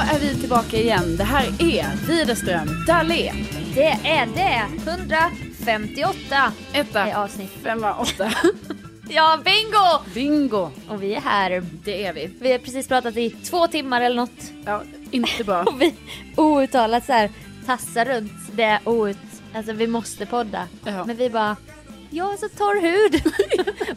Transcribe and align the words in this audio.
är 0.00 0.18
vi 0.20 0.34
tillbaka 0.40 0.76
igen. 0.76 1.16
Det 1.16 1.24
här 1.24 1.46
är 1.58 2.06
Widerström 2.06 2.84
Dahlén. 2.86 3.36
Det 3.74 3.98
är 4.04 4.26
det! 4.34 4.62
158 4.90 6.52
Etta, 6.72 7.06
är 7.06 7.14
avsnitt. 7.14 7.50
femma, 7.62 7.94
åtta. 7.94 8.32
Ja, 9.12 9.38
bingo! 9.44 10.14
Bingo! 10.14 10.70
Och 10.88 11.02
vi 11.02 11.14
är 11.14 11.20
här. 11.20 11.64
Det 11.84 12.04
är 12.04 12.12
vi. 12.12 12.30
Vi 12.40 12.52
har 12.52 12.58
precis 12.58 12.88
pratat 12.88 13.16
i 13.16 13.30
två 13.30 13.66
timmar 13.66 14.00
eller 14.00 14.16
något. 14.16 14.52
Ja, 14.64 14.82
inte 15.10 15.44
bra. 15.44 15.62
Och 15.66 15.82
vi 15.82 15.94
outtalat 16.36 17.06
så 17.06 17.12
här 17.12 17.30
tassar 17.66 18.04
runt 18.04 18.32
det 18.52 18.80
out... 18.84 19.16
Alltså 19.54 19.72
vi 19.72 19.86
måste 19.86 20.26
podda. 20.26 20.66
Ja. 20.84 21.04
Men 21.04 21.16
vi 21.16 21.30
bara, 21.30 21.56
jag 22.10 22.24
har 22.24 22.36
så 22.36 22.48
torr 22.48 22.80
hud. 22.80 23.22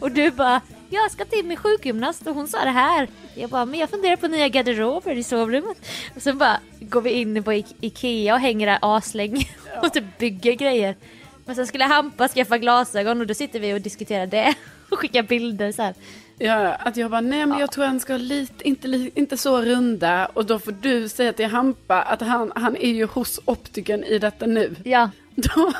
och 0.02 0.10
du 0.10 0.30
bara, 0.30 0.60
jag 0.90 1.10
ska 1.10 1.24
till 1.24 1.44
min 1.44 1.56
sjukgymnast 1.56 2.26
och 2.26 2.34
hon 2.34 2.48
sa 2.48 2.64
det 2.64 2.70
här. 2.70 3.08
Jag 3.34 3.50
bara, 3.50 3.64
men 3.64 3.80
jag 3.80 3.90
funderar 3.90 4.16
på 4.16 4.28
nya 4.28 4.48
garderober 4.48 5.12
i 5.18 5.22
sovrummet. 5.22 5.76
Och 6.16 6.22
så 6.22 6.32
bara 6.32 6.60
går 6.80 7.00
vi 7.00 7.10
in 7.10 7.44
på 7.44 7.52
I- 7.52 7.64
Ikea 7.80 8.34
och 8.34 8.40
hänger 8.40 8.66
där 8.66 8.78
aslänge 8.82 9.46
och 9.82 9.92
typ 9.92 10.18
bygger 10.18 10.52
grejer. 10.52 10.96
Men 11.44 11.56
sen 11.56 11.66
skulle 11.66 11.84
Hampa 11.84 12.28
skaffa 12.28 12.58
glasögon 12.58 13.20
och 13.20 13.26
då 13.26 13.34
sitter 13.34 13.60
vi 13.60 13.74
och 13.74 13.80
diskuterar 13.80 14.26
det 14.26 14.54
och 14.90 14.98
skickar 14.98 15.22
bilder 15.22 15.72
så 15.72 15.82
här. 15.82 15.94
Ja, 16.38 16.68
att 16.74 16.96
jag 16.96 17.10
bara, 17.10 17.20
nej 17.20 17.46
men 17.46 17.58
jag 17.58 17.72
tror 17.72 17.84
han 17.84 18.00
ska 18.00 18.12
ha 18.12 18.18
lite, 18.18 18.68
inte, 18.68 19.10
inte 19.14 19.36
så 19.36 19.62
runda. 19.62 20.26
Och 20.26 20.46
då 20.46 20.58
får 20.58 20.72
du 20.72 21.08
säga 21.08 21.32
till 21.32 21.46
Hampa 21.46 22.02
att 22.02 22.20
han, 22.20 22.52
han 22.56 22.76
är 22.76 22.90
ju 22.92 23.04
hos 23.06 23.40
optikern 23.44 24.04
i 24.04 24.18
detta 24.18 24.46
nu. 24.46 24.76
Ja, 24.84 25.10
då 25.34 25.72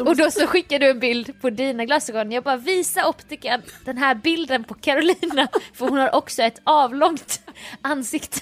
Och 0.00 0.16
då 0.16 0.30
så 0.30 0.46
skickar 0.46 0.78
du 0.78 0.90
en 0.90 0.98
bild 1.00 1.40
på 1.40 1.50
dina 1.50 1.84
glasögon. 1.84 2.32
Jag 2.32 2.42
bara 2.44 2.56
visa 2.56 3.08
optiken 3.08 3.62
den 3.84 3.98
här 3.98 4.14
bilden 4.14 4.64
på 4.64 4.74
Carolina. 4.74 5.48
För 5.74 5.88
hon 5.88 5.98
har 5.98 6.14
också 6.14 6.42
ett 6.42 6.60
avlångt 6.64 7.40
ansikte. 7.82 8.40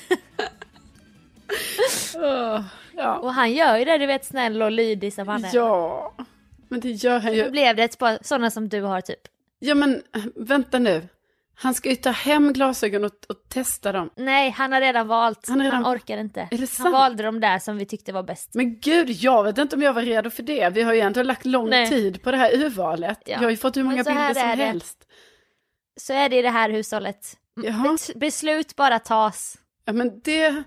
Åh, 2.17 2.63
ja. 2.97 3.17
Och 3.19 3.33
han 3.35 3.53
gör 3.53 3.77
ju 3.79 3.85
det, 3.85 3.99
du 3.99 4.07
vet 4.07 4.25
snäll 4.25 4.63
och 4.63 4.71
lydig 4.71 5.13
som 5.13 5.29
han 5.29 5.45
är. 5.45 5.51
ja, 5.55 6.15
men 6.69 6.81
det 6.81 6.91
gör 6.91 7.19
han 7.21 7.33
Då 7.33 7.39
ju. 7.39 7.51
blev 7.51 7.77
det 7.77 7.83
ett 7.83 7.99
par 7.99 8.19
sådana 8.23 8.51
som 8.51 8.69
du 8.69 8.83
har 8.83 9.01
typ. 9.01 9.21
Ja 9.59 9.75
men 9.75 10.03
vänta 10.37 10.79
nu. 10.79 11.03
Han 11.61 11.75
ska 11.75 11.89
ju 11.89 11.97
ta 11.97 12.11
hem 12.11 12.53
glasögon 12.53 13.05
och, 13.05 13.11
och 13.29 13.37
testa 13.49 13.93
dem. 13.93 14.11
Nej, 14.17 14.51
han 14.51 14.73
har 14.73 14.81
redan 14.81 15.07
valt. 15.09 15.49
Han 15.49 15.61
Han, 15.61 15.67
redan- 15.71 15.87
orkar 15.87 16.19
inte. 16.19 16.49
Han 16.79 16.93
valde 16.93 17.23
de 17.23 17.41
där 17.41 17.59
som 17.59 17.79
vi 17.79 17.87
tyckte 17.87 18.13
var 18.13 18.23
bäst. 18.23 18.51
Men 18.55 18.81
gud, 18.81 19.11
jag 19.11 19.45
vet 19.45 19.59
inte 19.59 19.77
om 19.77 19.83
jag 19.83 19.93
var 19.93 20.03
redo 20.03 20.31
för 20.31 20.43
det. 20.43 20.71
Vi 20.71 20.83
har 20.83 20.95
ju 20.95 21.01
ändå 21.01 21.23
lagt 21.23 21.45
lång 21.47 21.71
Nej. 21.71 21.89
tid 21.89 22.23
på 22.23 22.31
det 22.31 22.37
här 22.37 22.55
urvalet. 22.63 23.19
Ja. 23.27 23.33
Jag 23.33 23.39
har 23.43 23.51
ju 23.51 23.57
fått 23.57 23.77
hur 23.77 23.83
många 23.83 23.97
bilder 24.05 24.35
som 24.35 24.35
det. 24.59 24.65
helst. 24.65 24.99
Så 26.01 26.13
är 26.13 26.29
det 26.29 26.37
i 26.39 26.43
det 26.43 26.51
här 26.51 26.71
hushållet. 26.71 27.37
Jaha. 27.63 27.85
Bes- 27.85 28.19
Beslut 28.19 28.77
bara 28.77 28.99
tas. 28.99 29.57
Ja 29.85 29.93
men 29.93 30.21
det... 30.25 30.63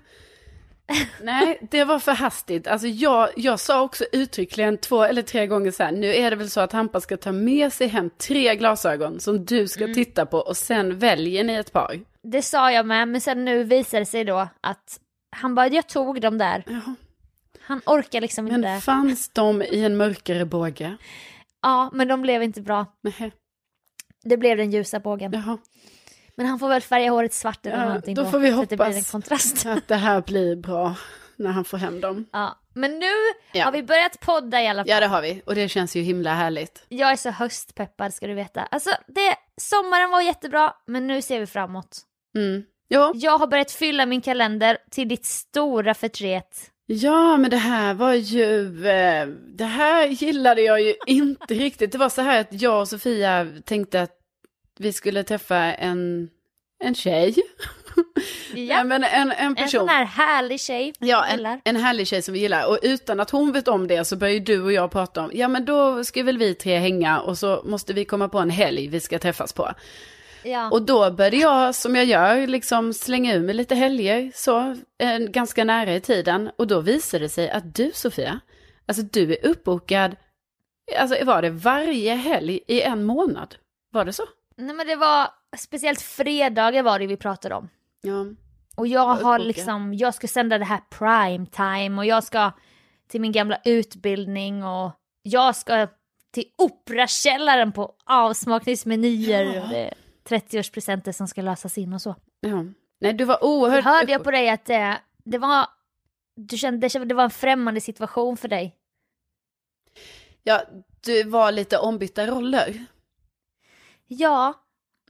Nej, 1.22 1.58
det 1.70 1.84
var 1.84 1.98
för 1.98 2.12
hastigt. 2.12 2.66
Alltså 2.66 2.86
jag, 2.86 3.28
jag 3.36 3.60
sa 3.60 3.82
också 3.82 4.04
uttryckligen 4.12 4.78
två 4.78 5.02
eller 5.04 5.22
tre 5.22 5.46
gånger 5.46 5.70
så 5.70 5.82
här, 5.82 5.92
nu 5.92 6.14
är 6.14 6.30
det 6.30 6.36
väl 6.36 6.50
så 6.50 6.60
att 6.60 6.72
Hampa 6.72 7.00
ska 7.00 7.16
ta 7.16 7.32
med 7.32 7.72
sig 7.72 7.86
hem 7.86 8.10
tre 8.10 8.56
glasögon 8.56 9.20
som 9.20 9.44
du 9.44 9.68
ska 9.68 9.84
Mm. 9.84 9.94
titta 9.94 10.26
på 10.26 10.38
och 10.38 10.56
sen 10.56 10.98
väljer 10.98 11.44
ni 11.44 11.54
ett 11.54 11.72
par. 11.72 12.00
Det 12.22 12.42
sa 12.42 12.72
jag 12.72 12.86
med, 12.86 13.08
men 13.08 13.20
sen 13.20 13.44
nu 13.44 13.64
visar 13.64 14.00
det 14.00 14.06
sig 14.06 14.24
då 14.24 14.48
att 14.60 15.00
han 15.36 15.54
bara, 15.54 15.68
jag 15.68 15.88
tog 15.88 16.20
de 16.20 16.38
där. 16.38 16.64
Jaha. 16.66 16.94
Han 17.60 17.80
orkar 17.86 18.20
liksom 18.20 18.44
Men 18.44 18.54
inte. 18.54 18.80
fanns 18.84 19.28
de 19.28 19.62
i 19.62 19.84
en 19.84 19.96
mörkare 19.96 20.44
båge? 20.44 20.96
Ja, 21.62 21.90
men 21.92 22.08
de 22.08 22.22
blev 22.22 22.42
inte 22.42 22.60
bra. 22.60 22.86
Nej, 23.02 23.32
Det 24.24 24.36
blev 24.36 24.56
den 24.56 24.70
ljusa 24.70 25.00
bågen. 25.00 25.32
jaha. 25.32 25.58
Men 26.42 26.50
han 26.50 26.58
får 26.58 26.68
väl 26.68 26.80
färga 26.82 27.10
håret 27.10 27.32
svart 27.32 27.66
eller 27.66 27.76
Ja, 27.78 27.84
någonting 27.84 28.14
då 28.14 28.24
får 28.26 28.38
vi 28.38 28.50
att 28.50 28.68
det 28.70 28.76
blir 28.76 28.86
en 28.86 28.92
hoppas. 28.92 29.10
kontrast. 29.10 29.66
Att 29.66 29.88
det 29.88 29.96
här 29.96 30.20
blir 30.20 30.56
bra 30.56 30.94
när 31.36 31.50
han 31.50 31.64
får 31.64 31.78
hem 31.78 32.00
dem. 32.00 32.26
Ja. 32.32 32.58
Men 32.74 32.98
nu 32.98 33.06
Ja. 33.52 33.64
har 33.64 33.72
vi 33.72 33.82
börjat 33.82 34.20
podda 34.20 34.62
i 34.62 34.68
alla 34.68 34.82
fall. 34.82 34.90
Ja, 34.90 35.00
det 35.00 35.06
har 35.06 35.22
vi. 35.22 35.42
Och 35.46 35.54
det 35.54 35.68
känns 35.68 35.96
ju 35.96 36.00
himla 36.02 36.34
härligt. 36.34 36.84
Jag 36.88 37.10
är 37.12 37.16
så 37.16 37.30
höstpeppad 37.30 38.14
ska 38.14 38.26
du 38.26 38.34
veta. 38.34 38.62
Alltså, 38.62 38.90
det, 39.06 39.34
sommaren 39.60 40.10
var 40.10 40.20
jättebra, 40.20 40.72
men 40.86 41.06
nu 41.06 41.22
ser 41.22 41.40
vi 41.40 41.46
framåt. 41.46 41.98
Mm. 42.36 42.62
Jo, 42.88 43.12
Jag 43.14 43.38
har 43.38 43.46
börjat 43.46 43.70
fylla 43.72 44.06
min 44.06 44.20
kalender 44.20 44.78
till 44.90 45.08
ditt 45.08 45.26
stora 45.26 45.94
förtret. 45.94 46.70
Ja, 46.86 47.36
men 47.36 47.50
det 47.50 47.56
här 47.56 47.94
var 47.94 48.12
ju, 48.14 48.86
eh, 48.88 49.26
det 49.56 49.64
här 49.64 50.06
gillade 50.06 50.60
jag 50.62 50.80
ju 50.82 50.94
inte 51.06 51.44
riktigt. 51.54 51.92
Det 51.92 51.98
var 51.98 52.08
så 52.08 52.22
här 52.22 52.40
att 52.40 52.48
jag 52.62 52.80
och 52.80 52.88
Sofia 52.88 53.46
tänkte 53.64 54.02
att 54.02 54.10
vi 54.78 54.92
skulle 54.92 55.22
träffa 55.24 55.56
en, 55.56 56.30
en 56.84 56.94
tjej. 56.94 57.34
Ja, 58.54 58.84
men 58.84 59.04
en, 59.04 59.30
en 59.32 59.32
en 59.32 59.54
person. 59.54 59.80
sån 59.80 59.88
här 59.88 60.04
härlig 60.04 60.60
tjej. 60.60 60.92
Ja, 60.98 61.24
en, 61.26 61.60
en 61.64 61.76
härlig 61.76 62.06
tjej 62.06 62.22
som 62.22 62.34
vi 62.34 62.40
gillar. 62.40 62.68
Och 62.68 62.78
utan 62.82 63.20
att 63.20 63.30
hon 63.30 63.52
vet 63.52 63.68
om 63.68 63.86
det 63.86 64.04
så 64.04 64.16
börjar 64.16 64.34
ju 64.34 64.40
du 64.40 64.62
och 64.62 64.72
jag 64.72 64.90
prata 64.90 65.20
om, 65.24 65.30
ja 65.34 65.48
men 65.48 65.64
då 65.64 66.04
ska 66.04 66.22
väl 66.22 66.38
vi 66.38 66.54
tre 66.54 66.78
hänga 66.78 67.20
och 67.20 67.38
så 67.38 67.62
måste 67.64 67.92
vi 67.92 68.04
komma 68.04 68.28
på 68.28 68.38
en 68.38 68.50
helg 68.50 68.88
vi 68.88 69.00
ska 69.00 69.18
träffas 69.18 69.52
på. 69.52 69.72
Ja. 70.44 70.70
Och 70.70 70.82
då 70.82 71.10
började 71.10 71.36
jag, 71.36 71.74
som 71.74 71.96
jag 71.96 72.04
gör, 72.04 72.46
liksom 72.46 72.94
slänga 72.94 73.34
ur 73.34 73.40
mig 73.40 73.54
lite 73.54 73.74
helger, 73.74 74.32
så, 74.34 74.76
eh, 74.98 75.18
ganska 75.18 75.64
nära 75.64 75.94
i 75.94 76.00
tiden. 76.00 76.50
Och 76.58 76.66
då 76.66 76.80
visade 76.80 77.24
det 77.24 77.28
sig 77.28 77.50
att 77.50 77.74
du, 77.74 77.90
Sofia, 77.94 78.40
alltså 78.86 79.02
du 79.02 79.32
är 79.32 79.46
uppbokad, 79.46 80.16
alltså 80.98 81.24
var 81.24 81.42
det 81.42 81.50
varje 81.50 82.14
helg 82.14 82.60
i 82.66 82.82
en 82.82 83.04
månad? 83.04 83.54
Var 83.90 84.04
det 84.04 84.12
så? 84.12 84.24
Nej 84.62 84.76
men 84.76 84.86
det 84.86 84.96
var, 84.96 85.28
speciellt 85.56 86.00
fredagar 86.00 86.82
var 86.82 86.98
det 86.98 87.06
vi 87.06 87.16
pratade 87.16 87.54
om. 87.54 87.68
Ja. 88.00 88.26
Och 88.76 88.86
jag 88.86 89.14
har 89.14 89.38
liksom, 89.38 89.94
jag 89.94 90.14
ska 90.14 90.28
sända 90.28 90.58
det 90.58 90.64
här 90.64 90.80
prime 90.90 91.46
time 91.46 91.98
och 91.98 92.06
jag 92.06 92.24
ska 92.24 92.52
till 93.08 93.20
min 93.20 93.32
gamla 93.32 93.58
utbildning 93.64 94.64
och 94.64 94.90
jag 95.22 95.56
ska 95.56 95.88
till 96.30 96.44
Operakällaren 96.58 97.72
på 97.72 97.94
avsmakningsmenyer 98.04 99.44
Ja. 99.44 99.62
och 99.62 99.68
det 99.68 99.78
är 99.88 99.94
30-årspresenter 100.28 101.12
som 101.12 101.28
ska 101.28 101.42
lösas 101.42 101.78
in 101.78 101.92
och 101.92 102.02
så. 102.02 102.16
ja. 102.40 102.64
Nej, 103.00 103.12
du 103.12 103.24
var 103.24 103.44
oerhört... 103.44 103.84
hörde 103.84 104.12
jag 104.12 104.24
på 104.24 104.30
dig 104.30 104.50
att 104.50 104.64
det, 104.64 105.00
det 105.24 105.38
var, 105.38 105.66
du 106.36 106.56
kände, 106.56 106.88
det 106.88 107.14
var 107.14 107.24
en 107.24 107.30
främmande 107.30 107.80
situation 107.80 108.36
för 108.36 108.48
dig. 108.48 108.76
Ja, 110.42 110.62
du 111.04 111.22
var 111.22 111.52
lite 111.52 111.78
ombytta 111.78 112.26
roller. 112.26 112.84
Ja, 114.18 114.58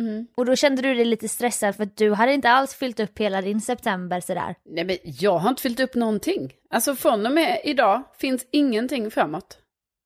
Mm. 0.01 0.27
och 0.37 0.45
då 0.47 0.57
kände 0.57 0.83
du 0.83 0.95
dig 0.95 1.05
lite 1.05 1.29
stressad 1.29 1.77
för 1.77 1.83
att 1.83 1.97
du 1.97 2.13
hade 2.13 2.33
inte 2.33 2.51
alls 2.51 2.75
fyllt 2.75 3.01
upp 3.01 3.19
hela 3.19 3.43
din 3.43 3.61
september 3.61 4.21
sådär. 4.21 4.55
Nej, 4.65 4.85
men 4.85 4.97
jag 5.05 5.39
har 5.39 5.49
inte 5.51 5.63
fyllt 5.63 5.81
upp 5.81 5.95
någonting. 5.95 6.53
Alltså 6.71 6.95
från 6.97 7.27
och 7.27 7.33
med 7.33 7.61
idag 7.65 8.03
finns 8.19 8.47
ingenting 8.53 9.11
framåt. 9.11 9.59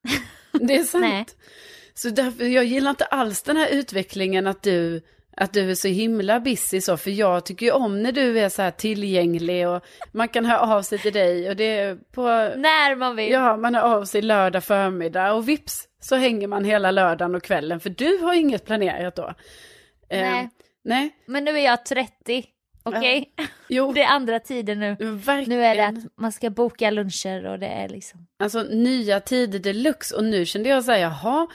Det 0.52 0.76
är 0.76 0.82
sant. 0.84 1.36
Så 1.94 2.08
därför, 2.08 2.44
jag 2.44 2.64
gillar 2.64 2.90
inte 2.90 3.04
alls 3.04 3.42
den 3.42 3.56
här 3.56 3.68
utvecklingen 3.68 4.46
att 4.46 4.62
du, 4.62 5.02
att 5.41 5.52
du 5.52 5.70
är 5.70 5.74
så 5.74 5.88
himla 5.88 6.41
busy 6.41 6.80
så, 6.80 6.97
för 6.97 7.10
jag 7.10 7.44
tycker 7.47 7.66
ju 7.66 7.72
om 7.72 8.02
när 8.02 8.12
du 8.12 8.38
är 8.41 8.48
så 8.48 8.62
här 8.62 8.70
tillgänglig 8.70 9.69
och 9.69 9.84
man 10.12 10.28
kan 10.28 10.44
höra 10.44 10.60
av 10.76 10.82
sig 10.82 10.98
till 10.98 11.12
dig 11.12 11.48
och 11.50 11.56
det 11.56 11.78
är 11.78 11.94
på, 12.12 12.22
När 12.56 12.97
man 12.97 13.16
vill. 13.16 13.30
ja 13.32 13.56
man 13.56 13.75
hör 13.75 13.82
av 13.82 14.04
sig 14.04 14.22
lördag 14.22 14.64
förmiddag 14.64 15.32
och 15.32 15.48
vips 15.48 15.88
så 16.00 16.16
hänger 16.16 16.46
man 16.48 16.64
hela 16.64 16.91
lördagen 16.91 17.34
och 17.34 17.42
kvällen 17.42 17.80
för 17.80 17.91
du 17.91 18.19
har 18.19 18.34
inget 18.34 18.64
planerat 18.66 19.16
då. 19.16 19.34
Eh, 20.08 20.20
Nej. 20.20 20.48
nej, 20.84 21.10
Men 21.26 21.44
nu 21.44 21.50
är 21.58 21.64
jag 21.64 21.86
30, 21.86 22.44
okej? 22.82 23.32
jo, 23.69 23.92
Det 23.94 24.02
är 24.02 24.08
andra 24.12 24.41
tider 24.41 24.75
nu. 24.75 24.96
verkligen. 25.00 25.60
Nu 25.60 25.64
är 25.66 25.75
det 25.76 25.86
att 25.86 26.19
man 26.20 26.32
ska 26.32 26.50
boka 26.50 26.91
luncher 26.91 27.46
och 27.46 27.58
det 27.58 27.66
är 27.66 27.88
liksom... 27.88 28.26
Alltså 28.38 28.62
nya 28.62 29.20
tider 29.20 29.58
deluxe 29.58 30.16
och 30.16 30.25
nu 30.25 30.46
kände 30.46 30.69
jag 30.69 30.84
så 30.84 30.92
här, 30.92 30.98
jaha, 30.98 31.46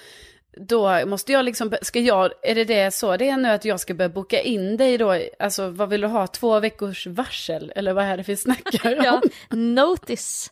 då 0.58 1.06
måste 1.06 1.32
jag 1.32 1.46
liksom, 1.46 1.74
ska 1.82 2.00
jag, 2.00 2.32
är 2.44 2.56
det 2.56 2.64
det 2.64 2.92
så 2.94 3.18
det 3.18 3.30
är 3.30 3.38
nu 3.38 3.50
att 3.50 3.66
jag 3.66 3.80
ska 3.80 3.94
börja 3.94 4.10
boka 4.10 4.42
in 4.42 4.78
dig 4.78 4.98
då, 4.98 5.22
alltså 5.40 5.70
vad 5.70 5.90
vill 5.90 6.02
du 6.02 6.08
ha, 6.08 6.28
två 6.28 6.60
veckors 6.60 7.08
varsel 7.08 7.74
eller 7.76 7.94
vad 7.94 8.06
är 8.06 8.18
det 8.18 8.24
vi 8.28 8.38
snackar 8.38 8.96
om? 8.98 9.04
Ja, 9.04 9.22
notice. 9.56 10.52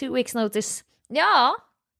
Two 0.00 0.12
weeks 0.14 0.34
notice. 0.34 0.84
Ja, 1.08 1.56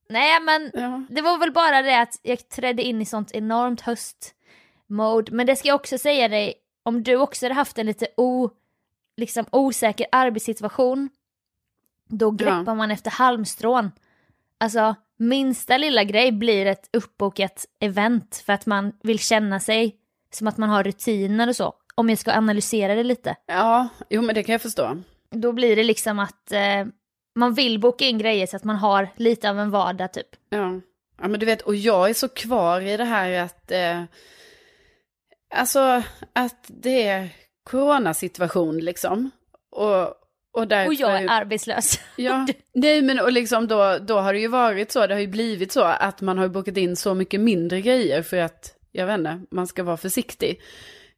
nej 0.08 0.40
men 0.40 0.70
Ja. 0.74 1.02
det 1.10 1.22
var 1.22 1.38
väl 1.38 1.52
bara 1.52 1.82
det 1.82 2.00
att 2.00 2.20
jag 2.22 2.48
trädde 2.48 2.82
in 2.82 3.02
i 3.02 3.06
sånt 3.06 3.32
enormt 3.32 3.80
höstmode. 3.80 5.32
Men 5.32 5.46
det 5.46 5.56
ska 5.56 5.68
jag 5.68 5.74
också 5.74 5.98
säga 5.98 6.28
dig, 6.28 6.54
om 6.82 7.02
du 7.02 7.16
också 7.16 7.44
hade 7.44 7.54
haft 7.54 7.78
en 7.78 7.86
lite 7.86 8.06
o, 8.16 8.50
liksom 9.16 9.46
osäker 9.50 10.06
arbetssituation, 10.12 11.08
då 12.08 12.30
greppar 12.30 12.74
man 12.74 12.90
efter 12.90 13.10
halmstrån. 13.10 13.90
Alltså, 14.60 14.94
minsta 15.18 15.78
lilla 15.78 16.04
grej 16.04 16.32
blir 16.32 16.66
ett 16.66 16.88
uppbokat 16.92 17.66
event 17.80 18.42
för 18.46 18.52
att 18.52 18.66
man 18.66 18.92
vill 19.02 19.18
känna 19.18 19.60
sig 19.60 19.96
som 20.30 20.46
att 20.46 20.56
man 20.56 20.70
har 20.70 20.84
rutiner 20.84 21.48
och 21.48 21.56
så. 21.56 21.74
Om 21.94 22.08
jag 22.08 22.18
ska 22.18 22.32
analysera 22.32 22.94
det 22.94 23.02
lite. 23.02 23.36
ja, 23.46 23.88
jo 24.10 24.22
men 24.22 24.34
det 24.34 24.42
kan 24.42 24.52
jag 24.52 24.62
förstå. 24.62 25.02
Då 25.30 25.52
blir 25.52 25.76
det 25.76 25.84
liksom 25.84 26.18
att 26.18 26.52
eh, 26.52 26.86
man 27.34 27.54
vill 27.54 27.80
boka 27.80 28.04
in 28.04 28.18
grejer 28.18 28.46
så 28.46 28.56
att 28.56 28.64
man 28.64 28.76
har 28.76 29.08
lite 29.16 29.50
av 29.50 29.60
en 29.60 29.70
vardag 29.70 30.12
typ. 30.12 30.28
Ja. 30.48 30.80
ja, 31.20 31.28
men 31.28 31.40
du 31.40 31.46
vet, 31.46 31.62
och 31.62 31.74
jag 31.76 32.10
är 32.10 32.14
så 32.14 32.28
kvar 32.28 32.80
i 32.80 32.96
det 32.96 33.04
här 33.04 33.42
att, 33.44 33.70
eh, 33.70 34.02
alltså 35.54 36.02
att 36.32 36.64
det 36.66 37.06
är 37.06 37.28
coronasituation 37.70 38.78
liksom. 38.78 39.30
Och, 39.70 40.14
Och, 40.56 40.68
därför, 40.68 40.88
Och 40.88 40.94
jag 40.94 41.22
är 41.22 41.28
arbetslös. 41.30 42.00
Ja, 42.16 42.46
nej 42.74 43.02
men 43.02 43.20
och 43.20 43.32
liksom 43.32 43.66
då, 43.66 43.98
då 44.00 44.18
har 44.18 44.32
det 44.32 44.38
ju 44.38 44.48
varit 44.48 44.92
så, 44.92 45.06
det 45.06 45.14
har 45.14 45.20
ju 45.20 45.26
blivit 45.26 45.72
så 45.72 45.82
att 45.82 46.20
man 46.20 46.38
har 46.38 46.48
bokat 46.48 46.76
in 46.76 46.96
så 46.96 47.14
mycket 47.14 47.40
mindre 47.40 47.80
grejer 47.80 48.22
för 48.22 48.36
att, 48.36 48.74
jag 48.92 49.06
vet 49.06 49.18
inte, 49.18 49.40
man 49.50 49.66
ska 49.66 49.82
vara 49.82 49.96
försiktig. 49.96 50.60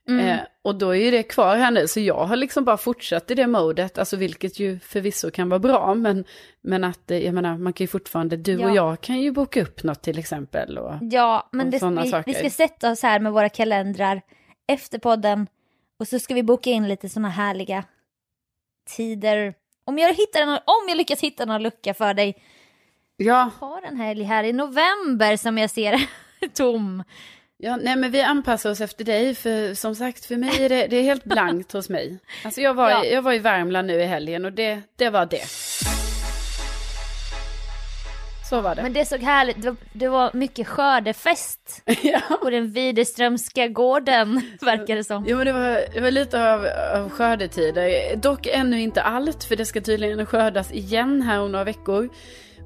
Mm. 0.08 0.28
Eh, 0.28 0.38
och 0.62 0.74
då 0.74 0.90
är 0.90 1.04
ju 1.04 1.10
det 1.10 1.22
kvar 1.22 1.56
här 1.56 1.70
nu, 1.70 1.88
så 1.88 2.00
jag 2.00 2.24
har 2.26 2.36
liksom 2.36 2.64
bara 2.64 2.76
fortsatt 2.76 3.30
i 3.30 3.34
det 3.34 3.46
modet, 3.46 3.98
alltså 3.98 4.16
vilket 4.16 4.58
ju 4.58 4.78
förvisso 4.78 5.30
kan 5.30 5.48
vara 5.48 5.58
bra, 5.58 5.94
men, 5.94 6.24
men 6.60 6.84
att, 6.84 7.10
eh, 7.10 7.18
jag 7.18 7.34
menar, 7.34 7.58
man 7.58 7.72
kan 7.72 7.84
ju 7.84 7.88
fortfarande, 7.88 8.36
du 8.36 8.52
Ja. 8.52 8.68
och 8.70 8.76
jag 8.76 9.00
kan 9.00 9.20
ju 9.20 9.32
boka 9.32 9.62
upp 9.62 9.82
något 9.82 10.02
till 10.02 10.18
exempel. 10.18 10.78
Och, 10.78 10.94
Ja, 11.00 11.48
men 11.52 11.66
Och 11.66 11.72
det, 11.72 12.02
vi, 12.02 12.10
saker. 12.10 12.32
vi 12.32 12.34
ska 12.34 12.50
sätta 12.50 12.90
oss 12.90 13.02
här 13.02 13.20
med 13.20 13.32
våra 13.32 13.48
kalendrar 13.48 14.22
efter 14.68 14.98
podden 14.98 15.46
och 15.98 16.08
så 16.08 16.18
ska 16.18 16.34
vi 16.34 16.42
boka 16.42 16.70
in 16.70 16.88
lite 16.88 17.08
såna 17.08 17.28
härliga 17.28 17.84
tider. 18.96 19.54
Om 19.84 19.98
jag, 19.98 20.14
hittar 20.14 20.40
en, 20.42 20.48
om 20.48 20.88
jag 20.88 20.96
lyckas 20.96 21.20
hitta 21.20 21.44
någon 21.44 21.62
lucka 21.62 21.94
för 21.94 22.14
dig, 22.14 22.34
ja, 23.16 23.50
har 23.60 23.82
en 23.82 23.96
helg 23.96 24.22
här 24.22 24.44
i 24.44 24.52
november 24.52 25.36
som 25.36 25.58
jag 25.58 25.70
ser 25.70 26.06
tom. 26.54 27.04
ja, 27.56 27.76
nej 27.76 27.96
men 27.96 28.10
vi 28.10 28.20
anpassar 28.22 28.70
oss 28.70 28.80
efter 28.80 29.04
dig, 29.04 29.34
för 29.34 29.74
som 29.74 29.94
sagt, 29.94 30.24
för 30.26 30.36
mig 30.36 30.64
är 30.64 30.68
det, 30.68 30.86
det 30.86 30.96
är 30.96 31.02
helt 31.02 31.24
blankt 31.24 31.72
hos 31.72 31.88
mig. 31.88 32.18
Alltså 32.44 32.60
jag 32.60 32.74
var, 32.74 32.90
Ja. 32.90 33.04
jag 33.04 33.22
var 33.22 33.32
i 33.32 33.38
Värmland 33.38 33.86
nu 33.86 33.94
i 34.00 34.04
helgen 34.06 34.44
och 34.44 34.52
det, 34.52 34.82
det 34.96 35.10
var 35.10 35.26
det. 35.26 35.44
Så 38.48 38.60
var 38.60 38.74
det. 38.74 38.82
Men 38.82 38.92
det 38.92 39.04
såg 39.04 39.20
härligt, 39.20 39.62
det 39.62 39.68
var, 39.70 39.76
det 39.92 40.08
var 40.08 40.30
mycket 40.34 40.66
skördefest 40.66 41.82
ja. 42.02 42.20
på 42.42 42.50
den 42.50 42.70
Widerströmska 42.72 43.68
gården, 43.68 44.42
verkar 44.60 44.96
det 44.96 45.04
som. 45.04 45.24
Jo 45.28 45.36
men 45.36 45.46
det 45.46 45.52
var, 45.52 45.94
det 45.94 46.00
var 46.00 46.10
lite 46.10 46.52
av, 46.52 46.66
av 46.94 47.10
skördetider. 47.10 48.16
Dock 48.16 48.46
ännu 48.46 48.80
inte 48.80 49.02
allt 49.02 49.44
för 49.44 49.56
det 49.56 49.64
ska 49.64 49.80
tydligen 49.80 50.26
skördas 50.26 50.72
igen 50.72 51.22
här 51.22 51.40
om 51.40 51.52
några 51.52 51.64
veckor. 51.64 52.08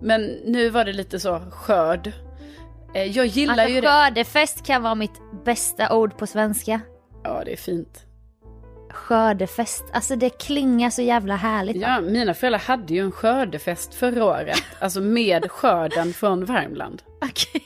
Men 0.03 0.23
nu 0.45 0.71
var 0.71 0.85
det 0.85 0.93
lite 0.93 1.21
så 1.21 1.41
skörd. 1.53 2.13
Eh, 2.95 3.03
Jag 3.05 3.27
gillar 3.27 3.53
Alltså 3.55 3.69
ju 3.75 3.81
det. 3.81 3.87
skördefest 3.87 4.67
kan 4.67 4.83
vara 4.83 4.95
mitt 4.95 5.21
bästa 5.45 5.95
ord 5.97 6.19
på 6.19 6.27
svenska. 6.27 6.81
Ja 7.25 7.43
det 7.45 7.53
är 7.53 7.57
fint. 7.57 8.07
Skördefest, 8.93 9.85
alltså 9.93 10.17
det 10.17 10.31
klingar 10.31 10.91
så 10.91 11.03
jävla 11.03 11.37
härligt. 11.37 11.77
Ja, 11.77 12.01
mina 12.01 12.35
föräldrar 12.35 12.61
hade 12.61 12.95
ju 12.95 13.01
en 13.01 13.13
skördefest 13.13 13.95
förra 13.95 14.25
året. 14.25 14.63
Alltså 14.81 15.01
med 15.01 15.51
skörden 15.51 16.13
från 16.13 16.45
Värmland. 16.45 17.03
Okej. 17.21 17.63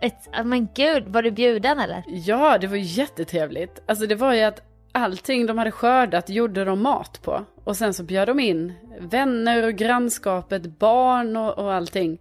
Ett, 0.00 0.46
men 0.46 0.68
gud, 0.74 1.04
var 1.08 1.22
du 1.22 1.30
bjuden 1.30 1.78
eller? 1.80 2.02
Ja, 2.06 2.58
det 2.58 2.66
var 2.66 2.76
jättetrevligt. 2.76 3.82
Alltså 3.86 4.06
det 4.06 4.14
var 4.14 4.32
ju 4.34 4.42
att 4.42 4.62
allting 4.92 5.46
de 5.46 5.58
hade 5.58 5.70
skördat 5.70 6.28
gjorde 6.28 6.64
de 6.64 6.82
mat 6.82 7.22
på. 7.22 7.44
Och 7.64 7.76
sen 7.76 7.94
så 7.94 8.02
bjöd 8.02 8.28
de 8.28 8.40
in 8.40 8.72
vänner 9.00 9.62
och 9.66 9.72
grannskapet, 9.74 10.78
barn 10.78 11.36
och, 11.36 11.58
och 11.58 11.72
allting. 11.72 12.18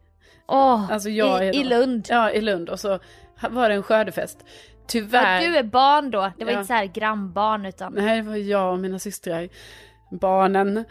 Åh, 0.47 0.91
Alltså 0.91 1.09
jag 1.09 1.45
i, 1.55 1.59
i 1.59 1.63
Lund. 1.63 2.05
Ja, 2.09 2.31
i 2.31 2.41
Lund. 2.41 2.69
Och 2.69 2.79
så 2.79 2.99
var 3.49 3.69
det 3.69 3.75
en 3.75 3.83
skördefest. 3.83 4.45
Ja, 4.81 4.86
Tyvärr. 4.88 5.42
du 5.42 5.57
är 5.57 5.63
barn 5.63 6.12
då, 6.12 6.31
det 6.38 6.45
var 6.45 6.51
Ja. 6.51 6.57
inte 6.57 6.68
så 6.68 6.74
här 6.74 6.86
grannbarn 6.86 7.66
utan 7.66 7.94
Nej, 7.94 8.22
det 8.22 8.30
var 8.30 8.36
jag 8.36 8.74
och 8.74 8.80
mina 8.80 9.00
systrar. 9.00 9.50
Barnen. 10.12 10.86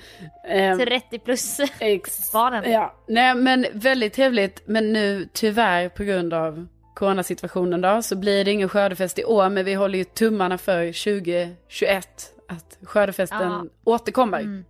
Ehm, 0.48 0.78
30 0.78 1.18
plus. 1.18 1.60
ex... 1.80 2.32
barnen. 2.32 2.72
Ja, 2.72 2.94
nej 3.08 3.34
men 3.34 3.66
väldigt 3.72 4.12
trevligt. 4.12 4.62
Men 4.66 4.92
nu 4.92 5.28
tyvärr 5.32 5.88
på 5.88 6.04
grund 6.04 6.34
av 6.34 6.66
coronasituationen 6.94 7.80
då 7.80 8.02
så 8.02 8.16
blir 8.16 8.44
det 8.44 8.50
ingen 8.50 8.68
skördefest 8.68 9.18
i 9.18 9.24
år. 9.24 9.48
Men 9.50 9.64
vi 9.64 9.74
håller 9.74 9.98
ju 9.98 10.04
tummarna 10.04 10.58
för 10.58 10.86
2021 10.86 12.32
att 12.48 12.78
skördefesten 12.82 13.40
Ja. 13.52 13.64
återkommer. 13.84 14.40
Mm. 14.40 14.64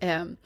Ehm, 0.00 0.36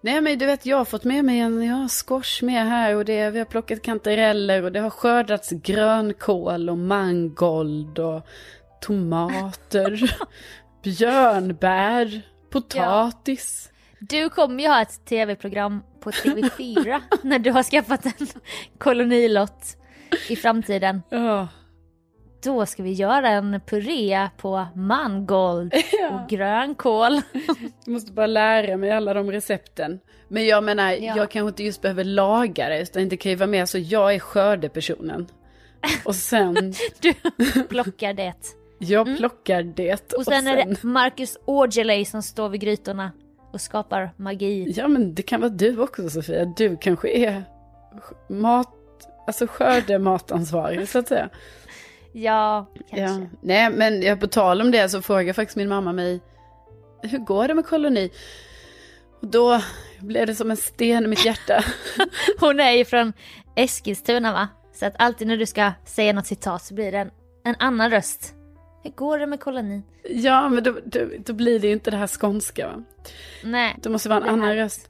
nej 0.00 0.20
men 0.20 0.38
du 0.38 0.46
vet 0.46 0.66
jag 0.66 0.76
har 0.76 0.84
fått 0.84 1.04
med 1.04 1.24
mig 1.24 1.38
en 1.38 1.62
jag 1.62 1.74
har 1.74 1.88
squash 1.88 2.44
med 2.44 2.68
här 2.68 2.96
och 2.96 3.04
det, 3.04 3.30
vi 3.30 3.38
har 3.38 3.46
plockat 3.46 3.82
kantareller 3.82 4.62
och 4.62 4.72
det 4.72 4.80
har 4.80 4.90
skördats 4.90 5.50
grönkål 5.50 6.70
och 6.70 6.78
mangold 6.78 7.98
och 7.98 8.26
tomater, 8.80 10.16
björnbär, 10.82 12.22
potatis. 12.50 13.70
Du 13.98 14.28
kommer 14.28 14.62
ju 14.62 14.68
ha 14.68 14.82
ett 14.82 15.04
tv-program 15.04 15.82
på 16.00 16.10
TV4 16.10 17.00
när 17.22 17.38
du 17.38 17.50
har 17.50 17.62
skaffat 17.62 18.06
en 18.06 18.26
kolonilott 18.78 19.76
i 20.28 20.36
framtiden. 20.36 21.02
Ja. 21.08 21.48
Då 22.42 22.66
ska 22.66 22.82
vi 22.82 22.92
göra 22.92 23.28
en 23.28 23.60
puré 23.66 24.28
på 24.36 24.66
mangold 24.74 25.74
och 26.12 26.28
grönkål. 26.28 27.12
Jag 27.84 27.92
måste 27.92 28.12
bara 28.12 28.26
lära 28.26 28.76
mig 28.76 28.90
alla 28.90 29.14
de 29.14 29.30
recepten. 29.32 30.00
Men 30.28 30.46
jag 30.46 30.64
menar, 30.64 30.92
Ja. 30.92 31.16
jag 31.16 31.30
kanske 31.30 31.48
inte 31.48 31.62
just 31.64 31.82
behöver 31.82 32.04
laga 32.04 32.68
det, 32.68 32.80
utan 32.82 33.08
det 33.08 33.16
kan 33.16 33.30
ju 33.30 33.36
vara 33.36 33.46
mer 33.46 33.66
så 33.66 33.78
jag 33.78 34.14
är 34.14 34.18
skördepersonen. 34.18 35.26
Och 36.04 36.14
sen, 36.14 36.54
Du 37.00 37.14
plockar 37.68 38.12
det. 38.14 38.34
jag 38.78 39.16
plockar 39.16 39.62
det. 39.62 40.12
Och 40.12 40.24
sen 40.24 40.46
är 40.46 40.56
det 40.56 40.82
Marcus 40.82 41.36
Aujalay 41.46 42.04
som 42.04 42.22
står 42.22 42.48
vid 42.48 42.60
grytorna 42.60 43.12
och 43.52 43.60
skapar 43.60 44.10
magi. 44.16 44.72
Ja 44.76 44.88
men 44.88 45.14
det 45.14 45.22
kan 45.22 45.40
vara 45.40 45.50
du 45.50 45.80
också 45.80 46.10
Sofia, 46.10 46.44
du 46.44 46.76
kanske 46.76 47.08
är 47.10 47.44
mat, 48.28 48.68
alltså 49.26 49.46
skördematansvarig 49.46 50.88
så 50.88 50.98
att 50.98 51.08
säga. 51.08 51.28
Ja, 52.12 52.70
kanske. 52.90 53.20
Ja. 53.22 53.26
Nej 53.40 53.70
men 53.70 54.02
jag 54.02 54.20
på 54.20 54.26
tal 54.26 54.60
om 54.60 54.70
det 54.70 54.88
så 54.88 55.02
frågar 55.02 55.32
faktiskt 55.32 55.56
min 55.56 55.68
mamma 55.68 55.92
mig, 55.92 56.20
hur 57.02 57.18
går 57.18 57.48
det 57.48 57.54
med 57.54 57.66
koloni? 57.66 58.10
Och 59.20 59.26
då 59.28 59.60
blev 60.00 60.26
det 60.26 60.34
som 60.34 60.50
en 60.50 60.56
sten 60.56 61.04
i 61.04 61.08
mitt 61.08 61.24
hjärta. 61.24 61.64
Hon 62.40 62.60
är 62.60 62.70
ju 62.70 62.84
från 62.84 63.12
Eskilstuna 63.56 64.32
va? 64.32 64.48
Så 64.74 64.86
att 64.86 64.94
alltid 64.98 65.26
när 65.28 65.36
du 65.36 65.46
ska 65.46 65.72
säga 65.84 66.12
något 66.12 66.26
citat 66.26 66.62
så 66.62 66.74
blir 66.74 66.92
det 66.92 66.98
en, 66.98 67.10
en 67.44 67.54
annan 67.58 67.90
röst. 67.90 68.34
Hur 68.82 68.90
går 68.90 69.18
det 69.18 69.26
med 69.26 69.40
kolonin? 69.40 69.82
Ja 70.10 70.48
men 70.48 70.64
då, 70.64 70.76
då, 70.84 71.00
då 71.18 71.32
blir 71.32 71.60
det 71.60 71.66
ju 71.66 71.72
inte 71.72 71.90
det 71.90 71.96
här 71.96 72.06
skånska 72.06 72.66
va. 72.66 72.82
Nej, 73.44 73.76
Det 73.82 73.88
måste 73.88 74.08
vara 74.08 74.20
en 74.24 74.28
annan 74.28 74.48
här- 74.48 74.56
röst. 74.56 74.82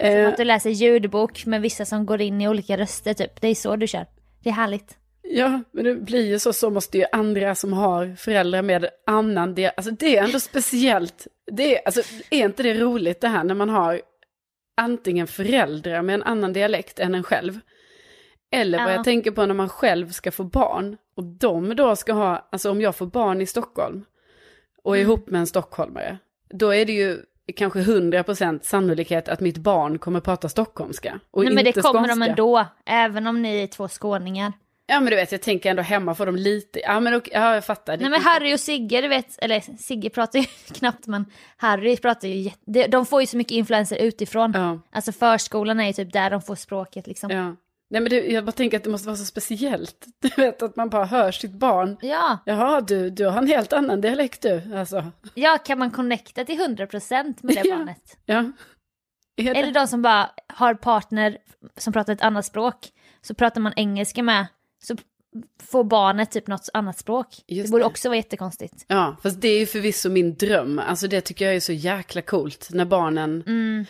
som 0.00 0.06
Eh, 0.06 0.28
att 0.28 0.36
du 0.36 0.44
läser 0.44 0.70
ljudbok 0.70 1.46
med 1.46 1.62
vissa 1.62 1.84
som 1.84 2.06
går 2.06 2.20
in 2.20 2.40
i 2.40 2.48
olika 2.48 2.76
röster 2.78 3.14
typ. 3.14 3.40
Det 3.40 3.48
är 3.48 3.54
så 3.54 3.76
du 3.76 3.86
kör. 3.86 4.06
Det 4.42 4.48
är 4.48 4.54
härligt. 4.54 4.98
Ja, 5.36 5.60
men 5.70 5.84
det 5.84 5.94
blir 5.94 6.26
ju 6.26 6.38
så, 6.38 6.52
så 6.52 6.70
måste 6.70 6.98
ju 6.98 7.04
andra 7.12 7.54
som 7.54 7.72
har 7.72 8.16
föräldrar 8.16 8.62
med 8.62 8.86
annan 9.06 9.54
del, 9.54 9.70
alltså 9.76 9.90
det 9.92 10.16
är 10.16 10.24
ändå 10.24 10.40
speciellt. 10.40 11.26
Det 11.52 11.76
är, 11.78 11.86
alltså, 11.86 12.02
är 12.30 12.44
inte 12.44 12.62
det 12.62 12.74
roligt 12.74 13.20
det 13.20 13.28
här 13.28 13.44
när 13.44 13.54
man 13.54 13.68
har 13.68 14.00
antingen 14.76 15.26
föräldrar 15.26 16.02
med 16.02 16.14
en 16.14 16.22
annan 16.22 16.52
dialekt 16.52 16.98
än 17.00 17.14
en 17.14 17.22
själv. 17.22 17.60
Eller 18.52 18.78
vad 18.78 18.88
Ja. 18.88 18.94
jag 18.96 19.04
tänker 19.04 19.30
på 19.30 19.46
när 19.46 19.54
man 19.54 19.68
själv 19.68 20.10
ska 20.10 20.30
få 20.30 20.44
barn. 20.44 20.96
Och 21.16 21.24
de 21.24 21.76
då 21.76 21.96
ska 21.96 22.12
ha, 22.12 22.48
alltså 22.52 22.70
om 22.70 22.80
jag 22.80 22.96
får 22.96 23.06
barn 23.06 23.40
i 23.40 23.46
Stockholm 23.46 24.04
och 24.82 24.96
är 24.96 25.00
Mm. 25.00 25.10
ihop 25.10 25.30
med 25.30 25.38
en 25.38 25.46
stockholmare. 25.46 26.18
Då 26.50 26.74
är 26.74 26.84
det 26.84 26.92
ju 26.92 27.18
kanske 27.56 27.78
100% 27.80 28.60
sannolikhet 28.62 29.28
att 29.28 29.40
mitt 29.40 29.58
barn 29.58 29.98
kommer 29.98 30.20
prata 30.20 30.48
stockholmska. 30.48 31.20
Och 31.30 31.44
Nej 31.44 31.54
men 31.54 31.64
det 31.64 31.68
inte 31.68 31.80
kommer 31.80 32.00
de 32.08 32.14
skånska. 32.14 32.30
ändå. 32.30 32.66
Även 32.86 33.26
om 33.26 33.42
ni 33.42 33.62
är 33.62 33.66
två 33.66 33.88
skåningar. 33.88 34.52
Ja 34.92 35.00
men 35.00 35.10
du 35.10 35.16
vet, 35.16 35.32
jag 35.32 35.42
tänker 35.42 35.70
ändå 35.70 35.82
hemma 35.82 36.14
får 36.14 36.26
de 36.26 36.36
lite, 36.36 36.80
ja 36.80 37.00
men 37.00 37.14
okej, 37.14 37.32
ja 37.34 37.54
jag 37.54 37.64
fattar. 37.64 37.96
Det- 37.96 38.02
Nej 38.02 38.10
men 38.10 38.20
Harry 38.22 38.54
och 38.54 38.60
Sigge, 38.60 39.00
du 39.00 39.08
vet, 39.08 39.38
eller 39.38 39.60
Sigge 39.60 40.10
pratar 40.10 40.38
ju 40.38 40.44
knappt 40.74 41.06
men 41.06 41.24
Harry 41.56 41.96
pratar 41.96 42.28
ju 42.28 42.50
de- 42.88 43.06
får 43.06 43.20
ju 43.20 43.26
så 43.26 43.36
mycket 43.36 43.52
influenser 43.52 43.96
utifrån. 43.96 44.52
Ja, 44.54 44.80
Alltså 44.92 45.12
förskolan 45.12 45.80
är 45.80 45.86
ju 45.86 45.92
typ 45.92 46.12
där 46.12 46.30
de 46.30 46.42
får 46.42 46.54
språket 46.54 47.06
liksom. 47.06 47.30
Ja, 47.30 47.36
ja. 47.36 47.56
Nej 47.90 48.00
men 48.00 48.10
det, 48.10 48.26
jag 48.26 48.44
bara 48.44 48.52
tänker 48.52 48.76
att 48.76 48.84
det 48.84 48.90
måste 48.90 49.06
vara 49.08 49.16
så 49.16 49.24
speciellt. 49.24 50.06
Du 50.20 50.28
vet 50.42 50.62
att 50.62 50.76
man 50.76 50.88
bara 50.88 51.04
hör 51.04 51.32
sitt 51.32 51.52
barn. 51.52 51.96
ja. 52.02 52.38
Jaha 52.46 52.80
du, 52.80 53.10
du 53.10 53.26
har 53.26 53.38
en 53.38 53.46
helt 53.48 53.72
annan 53.72 54.00
dialekt 54.00 54.42
du. 54.42 54.76
Alltså, 54.76 55.04
kan 55.64 55.78
man 55.78 55.90
connecta 55.90 56.44
till 56.44 56.60
100% 56.60 57.34
med 57.42 57.54
det 57.56 57.62
Ja. 57.68 57.76
barnet? 57.76 58.16
ja. 58.26 58.44
Är 59.36 59.54
Eller 59.56 59.72
de 59.72 59.86
som 59.86 60.02
bara 60.02 60.30
har 60.48 60.74
partner 60.74 61.38
som 61.76 61.92
pratar 61.92 62.12
ett 62.12 62.22
annat 62.22 62.44
språk, 62.46 62.76
så 63.22 63.34
pratar 63.34 63.60
man 63.60 63.72
engelska 63.76 64.22
med, 64.22 64.46
så 64.82 64.96
får 65.62 65.84
barnet 65.84 66.30
typ 66.30 66.46
något 66.46 66.68
annat 66.72 66.98
språk. 66.98 67.26
Just 67.46 67.66
det 67.66 67.70
borde 67.70 67.82
det. 67.82 67.86
också 67.86 68.08
vara 68.08 68.16
jättekonstigt. 68.16 68.84
Ja, 68.88 69.16
fast 69.22 69.40
det 69.40 69.48
är 69.48 69.58
ju 69.58 69.66
förvisso 69.66 70.08
min 70.10 70.34
dröm. 70.34 70.78
Alltså 70.78 71.08
det 71.08 71.20
tycker 71.20 71.44
jag 71.44 71.54
är 71.56 71.60
så 71.60 71.72
jäkla 71.72 72.22
coolt 72.22 72.68
när 72.72 72.84
barnen, 72.84 73.42
Mm. 73.46 73.84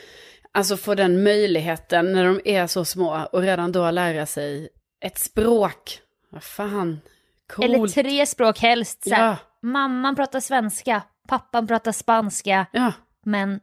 alltså 0.52 0.76
får 0.76 0.94
den 0.96 1.22
möjligheten 1.22 2.12
när 2.12 2.24
de 2.24 2.40
är 2.44 2.66
så 2.66 2.84
små 2.84 3.26
och 3.32 3.40
redan 3.42 3.72
då 3.72 3.90
lära 3.90 4.26
sig 4.26 4.68
ett 5.04 5.18
språk. 5.18 6.00
Vad 6.30 6.42
fan, 6.44 7.00
coolt. 7.52 7.64
Eller 7.64 7.86
tre 7.88 8.26
språk 8.26 8.58
helst. 8.58 9.08
Så 9.08 9.14
här, 9.14 9.26
Ja, 9.26 9.36
Mamman 9.64 10.16
pratar 10.16 10.40
svenska, 10.40 11.02
pappan 11.28 11.66
pratar 11.66 11.92
spanska, 11.92 12.66
ja, 12.72 12.92
men 13.24 13.60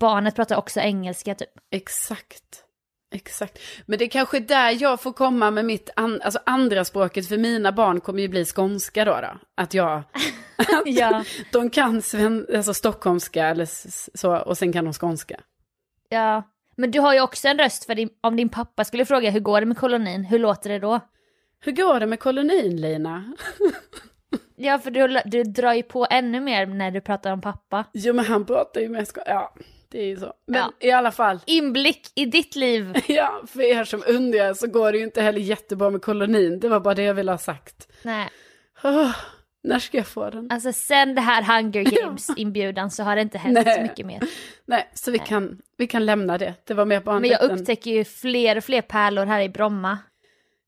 barnet 0.00 0.34
pratar 0.36 0.56
också 0.56 0.80
engelska 0.80 1.34
typ. 1.34 1.48
exakt. 1.70 2.64
Exakt. 3.12 3.58
Men 3.86 3.98
det 3.98 4.04
är 4.04 4.08
kanske 4.08 4.40
där 4.40 4.82
jag 4.82 5.02
får 5.02 5.12
komma 5.12 5.50
med 5.50 5.64
mitt, 5.64 5.90
an, 5.96 6.20
alltså 6.22 6.40
andra 6.46 6.84
språket 6.84 7.28
för 7.28 7.38
mina 7.38 7.72
barn 7.72 8.00
kommer 8.00 8.22
ju 8.22 8.28
bli 8.28 8.44
skånska 8.44 9.04
då. 9.04 9.18
då. 9.20 9.38
Att 9.54 9.74
jag, 9.74 10.02
Ja, 10.84 11.24
de 11.52 11.70
kan 11.70 12.02
sven, 12.02 12.46
alltså 12.56 12.74
stockholmska 12.74 13.46
eller 13.46 13.68
så 14.18 14.36
och 14.36 14.58
sen 14.58 14.72
kan 14.72 14.84
de 14.84 14.92
skånska. 14.94 15.40
ja. 16.08 16.42
Men 16.76 16.90
du 16.90 17.00
har 17.00 17.14
ju 17.14 17.20
också 17.20 17.48
en 17.48 17.58
röst 17.58 17.84
för 17.84 17.94
din, 17.94 18.08
om 18.20 18.36
din 18.36 18.48
pappa 18.48 18.84
skulle 18.84 19.04
fråga 19.04 19.30
hur 19.30 19.40
går 19.40 19.60
det 19.60 19.66
med 19.66 19.76
kolonin, 19.78 20.24
hur 20.24 20.38
låter 20.38 20.70
det 20.70 20.78
då? 20.78 21.00
Hur 21.60 21.72
går 21.72 22.00
det 22.00 22.06
med 22.06 22.20
kolonin 22.20 22.80
Lina? 22.80 23.32
Ja, 24.56 24.78
för 24.78 24.90
du, 24.90 25.20
du 25.24 25.42
drar 25.42 25.72
ju 25.72 25.82
på 25.82 26.06
ännu 26.10 26.40
mer 26.40 26.66
när 26.66 26.90
du 26.90 27.00
pratar 27.00 27.32
om 27.32 27.40
pappa. 27.40 27.84
Jo 27.92 28.14
men 28.14 28.24
han 28.24 28.46
pratar 28.46 28.80
ju 28.80 28.88
med 28.88 29.08
skånska, 29.08 29.22
ja 29.26 29.54
det 29.92 29.98
är 29.98 30.06
ju 30.06 30.16
så. 30.16 30.32
Men 30.46 30.60
Ja. 30.60 30.72
i 30.80 30.90
alla 30.90 31.12
fall, 31.12 31.40
Inblick 31.46 32.12
i 32.14 32.24
ditt 32.26 32.56
liv. 32.56 32.92
ja 33.08 33.42
för 33.46 33.60
er 33.60 33.84
som 33.84 34.02
undrar 34.06 34.54
så 34.54 34.66
går 34.66 34.92
det 34.92 34.98
ju 34.98 35.04
inte 35.04 35.22
heller 35.22 35.40
jättebra 35.40 35.90
med 35.90 36.02
kolonin. 36.02 36.60
Det 36.60 36.68
var 36.68 36.80
bara 36.80 36.94
det 36.94 37.02
jag 37.02 37.14
ville 37.14 37.30
ha 37.30 37.38
sagt. 37.38 37.88
Nej, 38.02 38.28
Åh, 38.84 39.10
när 39.64 39.78
ska 39.78 39.96
jag 39.96 40.06
få 40.06 40.30
den? 40.30 40.50
alltså 40.50 40.72
sen 40.72 41.14
det 41.14 41.20
här 41.20 41.42
Hunger 41.62 41.82
Games 42.02 42.28
inbjudan 42.36 42.90
så 42.90 43.02
har 43.02 43.16
det 43.16 43.22
inte 43.22 43.38
hänt 43.38 43.58
Nej. 43.64 43.76
så 43.76 43.82
mycket 43.82 44.06
mer. 44.06 44.20
Nej, 44.66 44.90
så 44.94 45.10
vi, 45.10 45.18
Kan, 45.18 45.58
vi 45.76 45.86
kan 45.86 46.06
lämna 46.06 46.38
det. 46.38 46.54
Det 46.64 46.74
var 46.74 46.84
mer 46.84 47.00
bara 47.00 47.16
en 47.16 47.22
Men 47.22 47.30
jag 47.30 47.42
upptäcker 47.42 47.90
ju 47.90 48.04
fler 48.04 48.56
och 48.56 48.64
fler 48.64 48.82
pärlor 48.82 49.26
här 49.26 49.40
i 49.40 49.48
Bromma. 49.48 49.98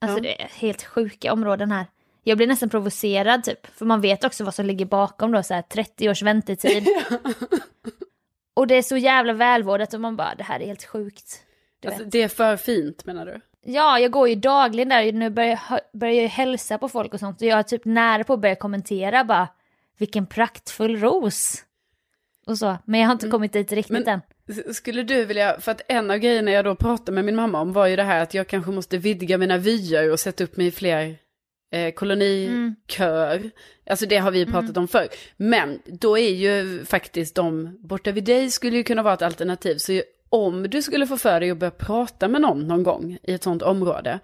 Alltså 0.01 0.19
Ja. 0.19 0.23
det 0.23 0.43
är 0.43 0.49
helt 0.55 0.83
sjuka 0.85 1.33
områden 1.33 1.71
här. 1.73 1.87
Jag 2.27 2.37
blir 2.37 2.47
nästan 2.47 2.69
provocerad 2.71 3.45
typ, 3.45 3.67
för 3.77 3.85
man 3.87 4.01
vet 4.01 4.25
också 4.25 4.45
vad 4.45 4.55
som 4.55 4.67
ligger 4.67 4.87
bakom 4.87 5.33
då, 5.33 5.43
så 5.43 5.55
här 5.55 5.63
30 5.63 6.11
års 6.11 6.23
väntetid. 6.23 6.87
Och 8.55 8.67
det 8.67 8.75
är 8.75 8.83
så 8.83 8.97
jävla 8.97 9.33
välvårdat 9.33 9.95
och 9.95 10.01
man 10.01 10.17
bara, 10.17 10.35
det 10.35 10.45
här 10.45 10.61
är 10.61 10.67
helt 10.67 10.85
sjukt. 10.85 11.43
Alltså, 11.87 12.05
det 12.05 12.23
är 12.23 12.29
för 12.29 12.57
fint 12.57 13.05
menar 13.05 13.27
du? 13.27 13.41
Ja, 13.67 13.99
jag 13.99 14.11
går 14.11 14.29
ju 14.29 14.35
dagligen 14.35 14.89
där, 14.89 15.13
nu 15.13 15.31
börjar 15.31 15.61
jag, 15.71 15.81
börjar 15.93 16.23
jag 16.23 16.29
hälsa 16.29 16.79
på 16.79 16.89
folk 16.89 17.15
och 17.15 17.21
sånt 17.21 17.41
och 17.43 17.47
jag 17.47 17.59
är 17.59 17.63
typ 17.63 17.85
nära 17.85 18.25
på 18.25 18.33
att 18.33 18.41
börja 18.41 18.55
kommentera 18.55 19.25
bara, 19.25 19.49
vilken 19.99 20.27
praktfull 20.27 21.01
ros. 21.01 21.65
Och 22.47 22.59
så, 22.59 22.77
men 22.85 23.01
jag 23.01 23.09
har 23.09 23.13
inte 23.13 23.29
kommit 23.29 23.53
dit 23.53 23.73
riktigt 23.73 23.91
Mm. 23.97 24.03
Men- 24.47 24.65
än. 24.67 24.75
Skulle 24.75 25.03
du 25.03 25.25
vilja, 25.25 25.61
för 25.61 25.73
att 25.73 25.81
en 25.89 26.11
av 26.11 26.17
grejerna 26.19 26.51
jag 26.51 26.65
då 26.65 26.75
pratade 26.75 27.13
med 27.13 27.25
min 27.25 27.37
mamma 27.37 27.61
om 27.61 27.73
var 27.73 27.87
ju 27.87 27.97
det 27.97 28.03
här 28.03 28.23
att 28.23 28.35
jag 28.35 28.47
kanske 28.49 28.71
måste 28.71 28.99
vidga 28.99 29.39
mina 29.39 29.57
vyer 29.59 30.11
och 30.13 30.21
sätta 30.21 30.45
upp 30.45 30.57
mig 30.57 30.67
i 30.67 30.71
fler 30.71 31.17
eh, 31.75 31.93
kolonikör. 31.93 33.51
Alltså 33.87 34.07
det 34.07 34.17
har 34.17 34.31
vi 34.31 34.47
pratat 34.47 34.77
om 34.77 34.89
förr. 34.89 35.09
Men 35.37 35.79
då 35.85 36.19
är 36.19 36.31
ju 36.31 36.85
faktiskt 36.85 37.35
de 37.35 37.79
borta 37.81 38.13
vid 38.13 38.25
dig 38.25 38.51
skulle 38.51 38.77
ju 38.77 38.85
kunna 38.85 39.03
vara 39.03 39.15
ett 39.15 39.23
alternativ. 39.23 39.77
Så 39.77 40.03
om 40.29 40.71
du 40.71 40.83
skulle 40.83 41.07
få 41.07 41.17
för 41.17 41.41
dig 41.41 41.51
att 41.51 41.59
börja 41.59 41.71
prata 41.71 42.29
med 42.29 42.41
någon 42.41 42.67
någon 42.69 42.83
gång 42.83 43.19
i 43.23 43.35
ett 43.35 43.43
sånt 43.43 43.63
område. 43.63 44.21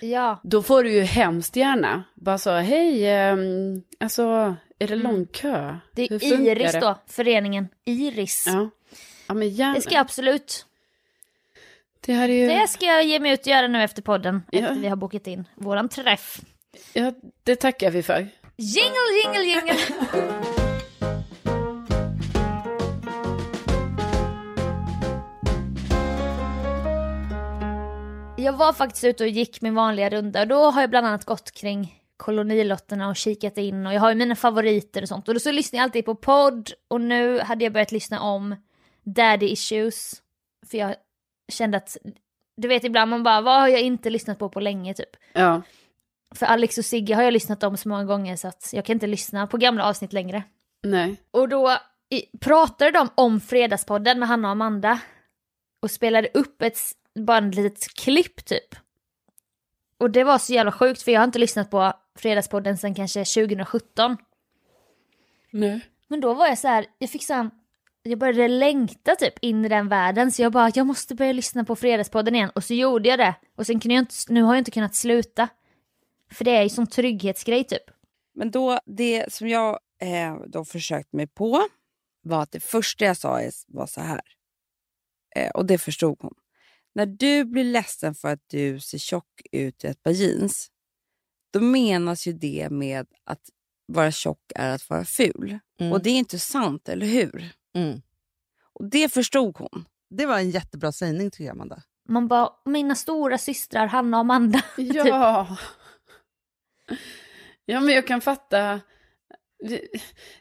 Ja, 0.00 0.40
Då 0.42 0.62
får 0.62 0.84
du 0.84 0.92
ju 0.92 1.00
hemskt 1.00 1.56
gärna 1.56 2.04
bara 2.14 2.38
så, 2.38 2.50
hej, 2.50 3.06
ehm, 3.06 3.82
alltså 4.00 4.56
är 4.78 4.88
det 4.88 4.96
lång 4.96 5.26
kö? 5.26 5.58
Mm. 5.58 5.76
det 5.94 6.02
är 6.02 6.32
Iris 6.56 6.72
det? 6.72 6.80
då, 6.80 6.98
föreningen 7.06 7.68
Iris. 7.84 8.44
Ja. 8.46 8.70
ja, 9.28 9.34
men 9.34 9.48
gärna. 9.48 9.74
Det 9.74 9.80
ska 9.80 9.94
jag 9.94 10.00
absolut. 10.00 10.66
Det 12.00 12.12
ju... 12.28 12.48
Det 12.48 12.68
ska 12.68 12.86
jag 12.86 13.04
ge 13.04 13.20
mig 13.20 13.32
ut 13.32 13.40
och 13.40 13.46
göra 13.46 13.66
nu 13.66 13.82
efter 13.82 14.02
podden, 14.02 14.42
Ja. 14.50 14.60
efter 14.60 14.74
vi 14.74 14.88
har 14.88 14.96
bokat 14.96 15.26
in 15.26 15.44
våran 15.54 15.88
träff. 15.88 16.40
Ja, 16.92 17.12
det 17.42 17.56
tackar 17.56 17.90
vi 17.90 18.02
för. 18.02 18.28
Jingle, 18.56 19.10
jingle, 19.24 19.44
jingle! 19.44 19.76
Jag 28.36 28.52
var 28.52 28.72
faktiskt 28.72 29.04
ute 29.04 29.24
och 29.24 29.30
gick 29.30 29.60
min 29.60 29.74
vanliga 29.74 30.10
runda 30.10 30.40
och 30.40 30.48
då 30.48 30.70
har 30.70 30.80
jag 30.80 30.90
bland 30.90 31.06
annat 31.06 31.24
gått 31.24 31.52
kring 31.52 32.00
kolonilotterna 32.16 33.08
och 33.08 33.16
kikat 33.16 33.58
in 33.58 33.86
och 33.86 33.94
jag 33.94 34.00
har 34.00 34.10
ju 34.10 34.16
mina 34.16 34.36
favoriter 34.36 35.02
och 35.02 35.08
sånt. 35.08 35.28
Och 35.28 35.34
då 35.34 35.40
så 35.40 35.52
lyssnar 35.52 35.78
jag 35.78 35.84
alltid 35.84 36.04
på 36.04 36.14
podd 36.14 36.70
och 36.88 37.00
nu 37.00 37.40
hade 37.40 37.64
jag 37.64 37.72
börjat 37.72 37.92
lyssna 37.92 38.20
om 38.20 38.56
Daddy 39.02 39.46
Issues. 39.46 40.22
För 40.70 40.78
jag 40.78 40.94
kände 41.48 41.76
att, 41.76 41.96
du 42.56 42.68
vet 42.68 42.84
ibland 42.84 43.10
man 43.10 43.22
bara, 43.22 43.40
vad 43.40 43.60
har 43.60 43.68
jag 43.68 43.80
inte 43.80 44.10
lyssnat 44.10 44.38
på 44.38 44.48
på 44.48 44.60
länge 44.60 44.94
typ. 44.94 45.16
Ja, 45.32 45.62
För 46.34 46.46
Alex 46.46 46.78
och 46.78 46.84
Sigge 46.84 47.14
har 47.14 47.22
jag 47.22 47.32
lyssnat 47.32 47.62
om 47.62 47.76
så 47.76 47.88
många 47.88 48.04
gånger 48.04 48.36
så 48.36 48.48
att 48.48 48.70
jag 48.72 48.84
kan 48.84 48.94
inte 48.94 49.06
lyssna 49.06 49.46
på 49.46 49.56
gamla 49.56 49.88
avsnitt 49.88 50.12
längre. 50.12 50.42
nej. 50.82 51.16
Och 51.30 51.48
då 51.48 51.78
i, 52.10 52.38
pratade 52.38 52.90
de 52.90 53.08
om 53.14 53.40
Fredagspodden 53.40 54.18
med 54.18 54.28
Hanna 54.28 54.48
och 54.48 54.52
Amanda. 54.52 55.00
Och 55.82 55.90
spelade 55.90 56.28
upp 56.34 56.62
ett, 56.62 56.78
bara 57.14 57.38
ett 57.48 57.54
litet 57.54 57.94
klipp 57.94 58.44
typ. 58.44 58.76
Och 59.98 60.10
det 60.10 60.24
var 60.24 60.38
så 60.38 60.52
jävla 60.52 60.72
sjukt 60.72 61.02
för 61.02 61.12
jag 61.12 61.20
har 61.20 61.24
inte 61.24 61.38
lyssnat 61.38 61.70
på 61.70 61.92
Fredagspodden 62.18 62.78
sedan 62.78 62.94
kanske 62.94 63.24
2017. 63.24 64.16
Nej. 65.50 65.80
Men 66.08 66.20
då 66.20 66.34
var 66.34 66.46
jag 66.46 66.58
så 66.58 66.68
här, 66.68 66.86
jag 66.98 67.10
fick 67.10 67.24
sån, 67.26 67.50
jag 68.02 68.18
började 68.18 68.48
längta 68.48 69.16
typ 69.16 69.34
in 69.40 69.64
i 69.64 69.68
den 69.68 69.88
världen 69.88 70.32
så 70.32 70.42
jag 70.42 70.52
bara, 70.52 70.70
jag 70.74 70.86
måste 70.86 71.14
börja 71.14 71.32
lyssna 71.32 71.64
på 71.64 71.76
Fredagspodden 71.76 72.34
igen. 72.34 72.50
Och 72.54 72.64
så 72.64 72.74
gjorde 72.74 73.08
jag 73.08 73.18
det. 73.18 73.34
Och 73.56 73.66
sen 73.66 73.80
kunde 73.80 73.94
jag 73.94 74.02
inte, 74.02 74.14
nu 74.28 74.42
har 74.42 74.54
jag 74.54 74.60
inte 74.60 74.70
kunnat 74.70 74.94
sluta. 74.94 75.48
För 76.32 76.44
det 76.44 76.50
är 76.50 76.62
ju 76.62 76.68
sån 76.68 76.86
trygghetsgrej 76.86 77.64
typ. 77.64 77.90
Men 78.34 78.50
då, 78.50 78.80
det 78.86 79.32
som 79.32 79.48
jag 79.48 79.78
eh, 80.02 80.36
då 80.46 80.64
försökt 80.64 81.12
mig 81.12 81.26
på 81.26 81.68
var 82.22 82.42
att 82.42 82.52
det 82.52 82.60
första 82.60 83.04
jag 83.04 83.16
sa 83.16 83.40
var 83.68 83.86
så 83.86 84.00
här. 84.00 84.20
Eh, 85.36 85.50
och 85.50 85.66
det 85.66 85.78
förstod 85.78 86.18
hon. 86.20 86.34
När 86.94 87.06
du 87.06 87.44
blir 87.44 87.64
ledsen 87.64 88.14
för 88.14 88.28
att 88.28 88.42
du 88.46 88.80
ser 88.80 88.98
tjock 88.98 89.42
ut 89.52 89.84
i 89.84 89.86
ett 89.86 90.02
par 90.02 90.10
jeans, 90.10 90.70
då 91.52 91.60
menas 91.60 92.26
ju 92.26 92.32
det 92.32 92.70
med 92.70 93.06
att 93.24 93.50
vara 93.86 94.12
tjock 94.12 94.52
är 94.54 94.70
att 94.74 94.90
vara 94.90 95.04
ful. 95.04 95.58
Mm. 95.80 95.92
Och 95.92 96.02
det 96.02 96.10
är 96.10 96.18
inte 96.18 96.38
sant, 96.38 96.88
eller 96.88 97.06
hur? 97.06 97.52
Mm. 97.74 98.02
Och 98.72 98.90
det 98.90 99.12
förstod 99.12 99.58
hon. 99.58 99.84
Det 100.10 100.26
var 100.26 100.38
en 100.38 100.50
jättebra 100.50 100.92
sägning 100.92 101.30
tycker 101.30 101.44
jag, 101.44 101.52
Amanda. 101.52 101.82
Man 102.08 102.28
bara, 102.28 102.50
mina 102.64 102.94
stora 102.94 103.38
systrar 103.38 103.86
Hanna 103.86 104.16
och 104.16 104.20
Amanda. 104.20 104.62
Ja. 104.76 105.56
Ja, 107.64 107.80
men 107.80 107.94
jag 107.94 108.06
kan 108.06 108.20
fatta. 108.20 108.80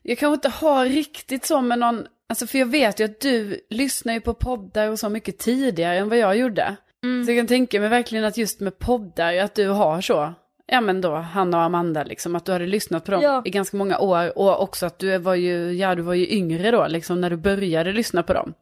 Jag 0.01 0.17
kanske 0.17 0.33
inte 0.33 0.49
har 0.49 0.85
riktigt 0.85 1.45
så 1.45 1.61
med 1.61 1.79
någon, 1.79 2.07
alltså 2.29 2.47
för 2.47 2.57
jag 2.59 2.65
vet 2.65 2.99
ju 2.99 3.03
att 3.05 3.19
du 3.21 3.59
lyssnar 3.69 4.13
ju 4.13 4.21
på 4.21 4.33
poddar 4.33 4.87
och 4.89 4.99
så 4.99 5.09
mycket 5.09 5.37
tidigare 5.37 5.97
än 5.97 6.09
vad 6.09 6.17
jag 6.17 6.37
gjorde. 6.37 6.75
Mm. 7.03 7.25
Så 7.25 7.31
jag 7.31 7.37
kan 7.39 7.47
tänka 7.47 7.79
mig 7.79 7.89
verkligen 7.89 8.25
att 8.25 8.37
just 8.37 8.59
med 8.59 8.79
poddar, 8.79 9.35
att 9.37 9.55
du 9.55 9.67
har 9.67 10.01
så, 10.01 10.33
ja 10.67 10.81
men 10.81 11.01
då 11.01 11.15
Hanna 11.15 11.57
och 11.57 11.63
Amanda 11.63 12.03
liksom, 12.03 12.35
att 12.35 12.45
du 12.45 12.51
hade 12.51 12.65
lyssnat 12.65 13.05
på 13.05 13.11
dem 13.11 13.21
Ja. 13.23 13.41
i 13.45 13.49
ganska 13.49 13.77
många 13.77 13.99
år 13.99 14.37
och 14.37 14.61
också 14.63 14.85
att 14.85 14.99
du 14.99 15.17
var 15.17 15.35
ju, 15.35 15.71
ja 15.73 15.95
du 15.95 16.01
var 16.01 16.13
ju 16.13 16.29
yngre 16.31 16.71
då 16.71 16.87
liksom 16.87 17.21
när 17.21 17.29
du 17.29 17.37
började 17.37 17.91
lyssna 17.91 18.23
på 18.23 18.33
dem. 18.33 18.53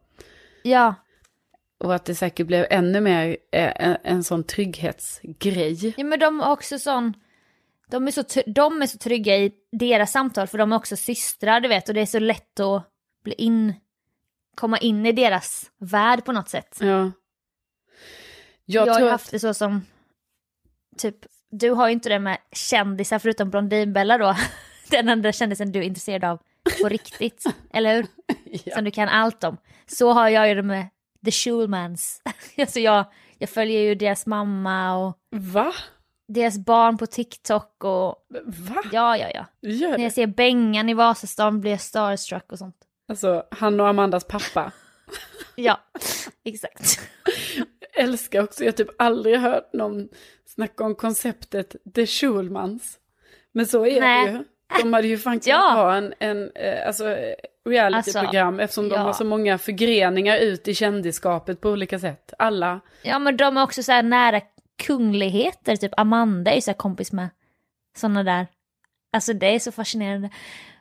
Ja, 0.62 0.94
Och 1.84 1.94
att 1.94 2.04
det 2.04 2.14
säkert 2.14 2.46
blev 2.46 2.66
ännu 2.70 3.00
mer 3.00 3.36
eh, 3.52 3.72
en, 3.88 3.96
en 4.04 4.24
sån 4.24 4.44
trygghetsgrej. 4.44 5.94
ja 5.96 6.04
men 6.04 6.18
de 6.18 6.40
har 6.40 6.52
också 6.52 6.78
sån, 6.78 7.14
de 7.90 8.06
är, 8.06 8.10
så, 8.10 8.42
de 8.46 8.82
är 8.82 8.86
så 8.86 8.98
trygga 8.98 9.36
i 9.36 9.52
deras 9.72 10.12
samtal 10.12 10.46
för 10.46 10.58
de 10.58 10.72
är 10.72 10.76
också 10.76 10.96
systrar 10.96 11.60
du 11.60 11.68
vet 11.68 11.88
och 11.88 11.94
det 11.94 12.00
är 12.00 12.06
så 12.06 12.18
lätt 12.18 12.60
att 12.60 12.90
bli 13.24 13.34
in, 13.34 13.74
komma 14.54 14.78
in 14.78 15.06
i 15.06 15.12
deras 15.12 15.70
värld 15.78 16.24
på 16.24 16.32
något 16.32 16.48
sätt. 16.48 16.76
Ja. 16.80 17.12
Jag, 18.64 18.88
Jag, 18.88 18.92
har 18.92 19.00
ju 19.00 19.06
att, 19.06 19.12
haft 19.12 19.30
det 19.30 19.38
så 19.38 19.54
som, 19.54 19.86
typ, 20.96 21.16
du 21.50 21.70
har 21.70 21.88
ju 21.88 21.92
inte 21.92 22.08
det 22.08 22.18
med 22.18 22.38
kändisar 22.52 23.18
förutom 23.18 23.50
Blondinbella 23.50 24.18
då. 24.18 24.36
Den 24.90 25.08
enda 25.08 25.32
kändisen 25.32 25.72
du 25.72 25.78
är 25.78 25.82
intresserad 25.82 26.24
av 26.24 26.38
på 26.82 26.88
riktigt, 26.88 27.44
eller 27.72 27.96
hur? 27.96 28.06
ja. 28.64 28.74
Som 28.74 28.84
du 28.84 28.90
kan 28.90 29.08
allt 29.08 29.44
om. 29.44 29.56
Så 29.86 30.12
har 30.12 30.28
jag 30.28 30.48
ju 30.48 30.54
det 30.54 30.62
med 30.62 30.88
The 31.24 31.30
Schulmans. 31.30 32.22
alltså 32.58 32.80
jag, 32.80 33.04
jag 33.38 33.50
följer 33.50 33.80
ju 33.80 33.94
deras 33.94 34.26
mamma 34.26 34.96
och 34.96 35.18
Va? 35.30 35.72
Deras 36.28 36.58
barn 36.58 36.98
på 36.98 37.06
TikTok 37.06 37.84
och 37.84 38.26
Va? 38.44 38.82
ja, 38.92 39.16
ja, 39.16 39.30
ja. 39.34 39.46
Gör 39.60 39.90
När 39.90 40.04
jag 40.04 40.12
ser 40.12 40.26
Bengan 40.26 40.88
i 40.88 40.94
Vasastan 40.94 41.60
blir 41.60 41.70
jag 41.70 41.80
starstruck 41.80 42.52
och 42.52 42.58
sånt. 42.58 42.76
Alltså, 43.08 43.44
han 43.50 43.80
och 43.80 43.88
Amandas 43.88 44.24
pappa. 44.24 44.72
Ja, 45.60 45.80
exakt. 46.44 47.00
Älskar 47.94 48.42
också, 48.42 48.64
jag 48.64 48.72
har 48.72 48.76
typ 48.76 49.02
aldrig 49.02 49.38
hört 49.38 49.72
någon 49.72 50.08
snacka 50.46 50.84
om 50.84 50.94
konceptet 50.94 51.76
The 51.94 52.06
Schulmans. 52.06 52.98
Men 53.52 53.66
så 53.66 53.86
är 53.86 54.00
Nej. 54.00 54.26
det 54.26 54.32
ju. 54.32 54.44
De 54.82 54.92
hade 54.92 55.08
ju 55.08 55.18
kunnat 55.18 55.46
Ja. 55.46 55.72
ha 55.74 55.94
en, 55.94 56.14
en 56.18 56.50
eh, 56.54 56.86
alltså, 56.86 57.08
eh, 57.08 57.34
realityprogram 57.68 58.60
eftersom 58.60 58.88
de 58.88 58.94
ja. 58.94 59.00
har 59.00 59.12
så 59.12 59.24
många 59.24 59.58
förgreningar 59.58 60.38
ut 60.38 60.68
i 60.68 60.74
kändisskapet 60.74 61.60
på 61.60 61.70
olika 61.70 61.98
sätt. 61.98 62.32
Alla. 62.38 62.80
Ja, 63.02 63.18
men 63.18 63.36
de 63.36 63.56
är 63.56 63.62
också 63.62 63.82
så 63.82 63.92
här 63.92 64.02
nära 64.02 64.40
kungligheter, 64.78 65.76
typ 65.76 65.92
Amanda 65.96 66.50
är 66.50 66.54
ju 66.54 66.60
så 66.60 66.74
kompis 66.74 67.12
med 67.12 67.28
sådana 67.96 68.22
där. 68.22 68.46
Alltså 69.12 69.32
det 69.32 69.46
är 69.46 69.58
så 69.58 69.72
fascinerande. 69.72 70.30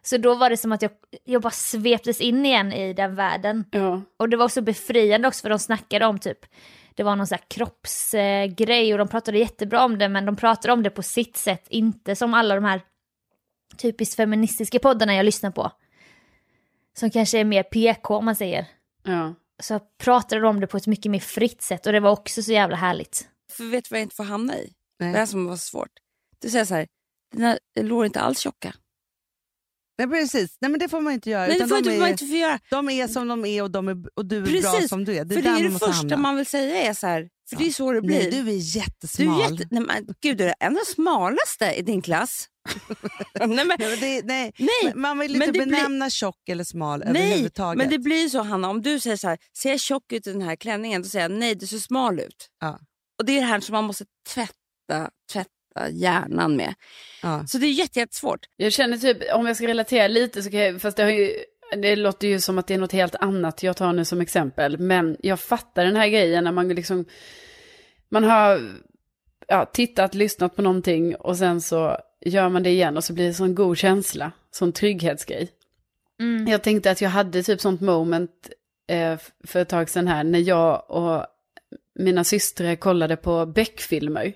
Så 0.01 0.17
då 0.17 0.35
var 0.35 0.49
det 0.49 0.57
som 0.57 0.71
att 0.71 0.81
jag, 0.81 0.91
jag 1.23 1.41
bara 1.41 1.51
sveptes 1.51 2.21
in 2.21 2.45
igen 2.45 2.73
i 2.73 2.93
den 2.93 3.15
världen. 3.15 3.65
Ja. 3.71 4.01
Och 4.17 4.29
det 4.29 4.37
var 4.37 4.47
så 4.47 4.61
befriande 4.61 5.27
också 5.27 5.41
för 5.41 5.49
de 5.49 5.59
snackade 5.59 6.05
om 6.05 6.19
typ 6.19 6.45
det 6.97 7.03
var 7.03 7.15
någon 7.15 7.27
sån 7.27 7.35
här 7.35 7.45
kroppsgrej 7.47 8.93
och 8.93 8.97
de 8.97 9.07
pratade 9.07 9.37
jättebra 9.37 9.85
om 9.85 9.97
det 9.97 10.09
men 10.09 10.25
de 10.25 10.35
pratade 10.35 10.73
om 10.73 10.83
det 10.83 10.89
på 10.89 11.03
sitt 11.03 11.37
sätt, 11.37 11.67
inte 11.69 12.15
som 12.15 12.33
alla 12.33 12.55
de 12.55 12.63
här 12.63 12.81
typiskt 13.77 14.15
feministiska 14.15 14.79
poddarna 14.79 15.15
jag 15.15 15.23
lyssnar 15.23 15.51
på. 15.51 15.71
Som 16.99 17.09
kanske 17.09 17.39
är 17.39 17.43
mer 17.43 17.63
PK 17.63 18.15
om 18.15 18.25
man 18.25 18.35
säger. 18.35 18.65
Ja. 19.03 19.33
Så 19.59 19.79
pratade 19.79 20.41
de 20.41 20.47
om 20.47 20.59
det 20.59 20.67
på 20.67 20.77
ett 20.77 20.87
mycket 20.87 21.11
mer 21.11 21.19
fritt 21.19 21.61
sätt 21.61 21.85
och 21.85 21.93
det 21.93 21.99
var 21.99 22.11
också 22.11 22.43
så 22.43 22.51
jävla 22.51 22.75
härligt. 22.75 23.29
För 23.51 23.63
vet 23.63 23.83
du 23.85 23.87
vad 23.89 23.99
jag 23.99 24.05
inte 24.05 24.15
får 24.15 24.23
hamna 24.23 24.57
i? 24.57 24.73
Nej. 24.99 25.11
Det 25.11 25.17
här 25.19 25.25
som 25.25 25.45
var 25.45 25.57
svårt. 25.57 25.91
Du 26.41 26.49
säger 26.49 26.65
så 26.65 26.73
här, 26.75 26.87
dina 27.35 27.57
lår 27.79 28.01
är 28.01 28.05
inte 28.05 28.19
alls 28.19 28.39
tjocka. 28.39 28.73
Nej, 29.97 30.07
precis. 30.07 30.57
Nej, 30.61 30.71
men 30.71 30.79
det 30.79 30.89
får 30.89 31.01
man 31.01 31.13
inte 31.13 31.29
göra. 31.29 31.47
Nej, 31.47 31.59
det 31.59 31.67
får 31.67 31.81
de, 31.81 31.89
inte, 31.91 32.05
är, 32.05 32.07
inte 32.11 32.25
få 32.25 32.33
göra. 32.35 32.59
de 32.69 32.89
är 32.89 33.07
som 33.07 33.27
de 33.27 33.45
är 33.45 33.61
och, 33.63 33.71
de 33.71 33.87
är, 33.87 33.97
och 34.15 34.25
du 34.25 34.37
är 34.37 34.41
bra 34.41 34.51
Precis, 34.71 34.89
som 34.89 35.05
du 35.05 35.15
är. 35.17 35.25
Det 35.25 35.35
är 35.35 35.41
för 35.41 35.49
det 35.49 35.59
är 35.59 35.63
det 35.63 35.71
första 35.71 35.85
hamna. 35.95 36.17
man 36.17 36.35
vill 36.35 36.45
säga 36.45 36.81
är 36.83 36.93
så 36.93 37.07
här, 37.07 37.29
för 37.49 37.55
det 37.55 37.67
är 37.67 37.71
så 37.71 37.91
det 37.91 38.01
blir. 38.01 38.19
Nej, 38.19 38.31
du 38.31 38.37
är 38.39 38.43
Du 38.43 38.51
jättesmal. 38.57 39.41
är 39.41 39.51
jätte, 39.51 39.67
nej, 39.71 39.83
men, 39.83 40.07
gud, 40.21 40.37
du 40.37 40.43
är 40.43 40.55
en 40.59 40.77
av 40.77 40.83
de 40.87 40.93
smalaste 40.93 41.73
i 41.77 41.81
din 41.81 42.01
klass. 42.01 42.45
nej, 43.39 43.47
men, 43.47 43.67
Nej, 43.79 43.97
det, 43.99 44.21
nej. 44.25 44.51
nej, 44.57 44.93
Man 44.95 45.19
vill 45.19 45.33
inte 45.35 45.45
det 45.45 45.51
blir- 45.51 45.65
benämna 45.65 46.09
tjock 46.09 46.49
eller 46.49 46.63
smal 46.63 46.99
nej, 46.99 47.23
överhuvudtaget. 47.27 47.77
men 47.77 47.89
det 47.89 47.99
blir 47.99 48.29
så 48.29 48.41
Hanna, 48.41 48.69
om 48.69 48.81
du 48.81 48.99
säger 48.99 49.17
så 49.17 49.27
här, 49.27 49.37
ser 49.57 49.69
jag 49.69 49.79
tjock 49.79 50.11
ut 50.11 50.27
i 50.27 50.31
den 50.31 50.41
här 50.41 50.55
klänningen? 50.55 51.01
Då 51.01 51.07
säger 51.09 51.29
jag 51.29 51.39
nej, 51.39 51.55
du 51.55 51.67
ser 51.67 51.77
smal 51.77 52.19
ut. 52.19 52.49
Ja. 52.59 52.79
Och 53.17 53.25
det 53.25 53.31
är 53.31 53.41
det 53.41 53.47
här 53.47 53.59
som 53.59 53.73
man 53.73 53.83
måste 53.83 54.05
tvätta, 54.33 55.11
tvätta 55.33 55.89
hjärnan 55.91 56.55
med. 56.55 56.73
Ja. 57.23 57.43
Så 57.47 57.57
det 57.57 57.65
är 57.65 57.71
jätte- 57.71 57.99
jättesvårt. 57.99 58.39
Jag 58.57 58.73
känner 58.73 58.97
typ, 58.97 59.17
om 59.33 59.47
jag 59.47 59.55
ska 59.55 59.67
relatera 59.67 60.07
lite 60.07 60.43
så 60.43 60.51
kan 60.51 60.59
jag, 60.59 60.81
fast 60.81 60.97
det 60.97 61.03
har 61.03 61.09
ju, 61.09 61.31
det 61.81 61.95
låter 61.95 62.27
ju 62.27 62.39
som 62.39 62.57
att 62.57 62.67
det 62.67 62.73
är 62.73 62.77
något 62.77 62.91
helt 62.91 63.15
annat 63.15 63.63
jag 63.63 63.77
tar 63.77 63.93
nu 63.93 64.05
som 64.05 64.21
exempel. 64.21 64.77
Men 64.79 65.17
jag 65.19 65.39
fattar 65.39 65.85
den 65.85 65.95
här 65.95 66.07
grejen 66.07 66.43
när 66.43 66.51
man 66.51 66.67
liksom, 66.67 67.05
man 68.09 68.23
har 68.23 68.61
ja, 69.47 69.65
tittat, 69.65 70.15
lyssnat 70.15 70.55
på 70.55 70.61
någonting 70.61 71.15
och 71.15 71.37
sen 71.37 71.61
så 71.61 71.97
gör 72.25 72.49
man 72.49 72.63
det 72.63 72.69
igen 72.69 72.97
och 72.97 73.03
så 73.03 73.13
blir 73.13 73.27
det 73.27 73.33
sån 73.33 73.55
god 73.55 73.77
känsla, 73.77 74.31
sån 74.51 74.71
trygghetsgrej. 74.71 75.49
Mm. 76.19 76.47
Jag 76.47 76.63
tänkte 76.63 76.91
att 76.91 77.01
jag 77.01 77.09
hade 77.09 77.43
typ 77.43 77.61
sånt 77.61 77.81
moment 77.81 78.49
eh, 78.87 79.17
för 79.43 79.59
ett 79.59 79.69
tag 79.69 79.89
sedan 79.89 80.07
här 80.07 80.23
när 80.23 80.39
jag 80.39 80.91
och 80.91 81.25
mina 81.97 82.23
systrar 82.23 82.75
kollade 82.75 83.15
på 83.15 83.45
Beck-filmer. 83.45 84.33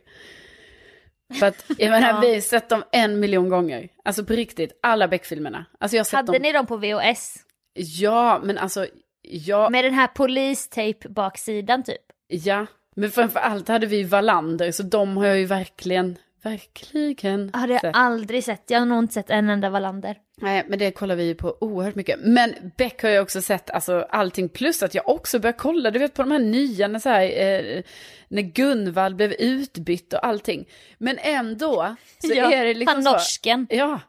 För 1.39 1.45
att, 1.45 1.65
jag 1.77 1.89
menar, 1.91 2.09
Ja. 2.13 2.19
vi 2.19 2.33
har 2.33 2.41
sett 2.41 2.69
dem 2.69 2.83
en 2.91 3.19
miljon 3.19 3.49
gånger. 3.49 3.89
Alltså 4.05 4.25
på 4.25 4.33
riktigt, 4.33 4.79
alla 4.83 5.07
Beck-filmerna. 5.07 5.65
Alltså 5.79 5.97
jag 5.97 5.99
har 5.99 6.05
sett 6.05 6.13
Hade 6.13 6.31
dem. 6.31 6.41
ni 6.41 6.51
dem 6.51 6.65
på 6.65 6.77
VHS? 6.77 7.35
Ja, 7.73 8.39
men 8.43 8.57
alltså, 8.57 8.87
ja, 9.21 9.69
Med 9.69 9.85
den 9.85 9.93
här 9.93 10.07
polistape 10.07 11.09
baksidan 11.09 11.83
typ? 11.83 12.01
ja. 12.27 12.65
Men 12.95 13.11
framför 13.11 13.39
allt 13.39 13.67
hade 13.67 13.85
vi 13.87 14.03
Wallander, 14.03 14.71
så 14.71 14.83
de 14.83 15.17
har 15.17 15.25
jag 15.25 15.39
ju 15.39 15.45
verkligen, 15.45 16.17
verkligen 16.43 17.51
Har 17.53 17.67
jag 17.67 17.81
aldrig 17.93 18.43
sett. 18.43 18.63
Jag 18.67 18.79
har 18.79 18.85
nog 18.85 18.99
inte 18.99 19.13
sett 19.13 19.29
en 19.29 19.49
enda 19.49 19.69
Wallander. 19.69 20.17
Nej, 20.41 20.65
men 20.67 20.79
det 20.79 20.91
kollar 20.91 21.15
vi 21.15 21.23
ju 21.23 21.35
på 21.35 21.57
oerhört 21.61 21.95
mycket. 21.95 22.19
Men 22.19 22.53
Beck 22.77 23.03
har 23.03 23.09
jag 23.09 23.23
också 23.23 23.41
sett, 23.41 23.69
alltså 23.69 24.05
allting, 24.09 24.49
plus 24.49 24.83
att 24.83 24.95
jag 24.95 25.09
också 25.09 25.39
börjar 25.39 25.57
kolla, 25.57 25.91
du 25.91 25.99
vet 25.99 26.13
på 26.13 26.21
de 26.21 26.31
här 26.31 26.39
nya, 26.39 26.87
när, 26.87 26.99
så 26.99 27.09
här, 27.09 27.23
eh, 27.23 27.83
när 28.27 28.41
Gunvald 28.41 29.15
blev 29.15 29.31
utbytt 29.33 30.13
och 30.13 30.25
allting. 30.25 30.67
Men 30.97 31.17
ändå 31.21 31.95
så 32.19 32.33
Ja, 32.35 32.51
är 32.53 32.65
det 32.65 32.73
liksom 32.73 32.95
han 32.95 33.03
så. 33.03 33.11
norsken. 33.11 33.67
Ja. 33.69 33.99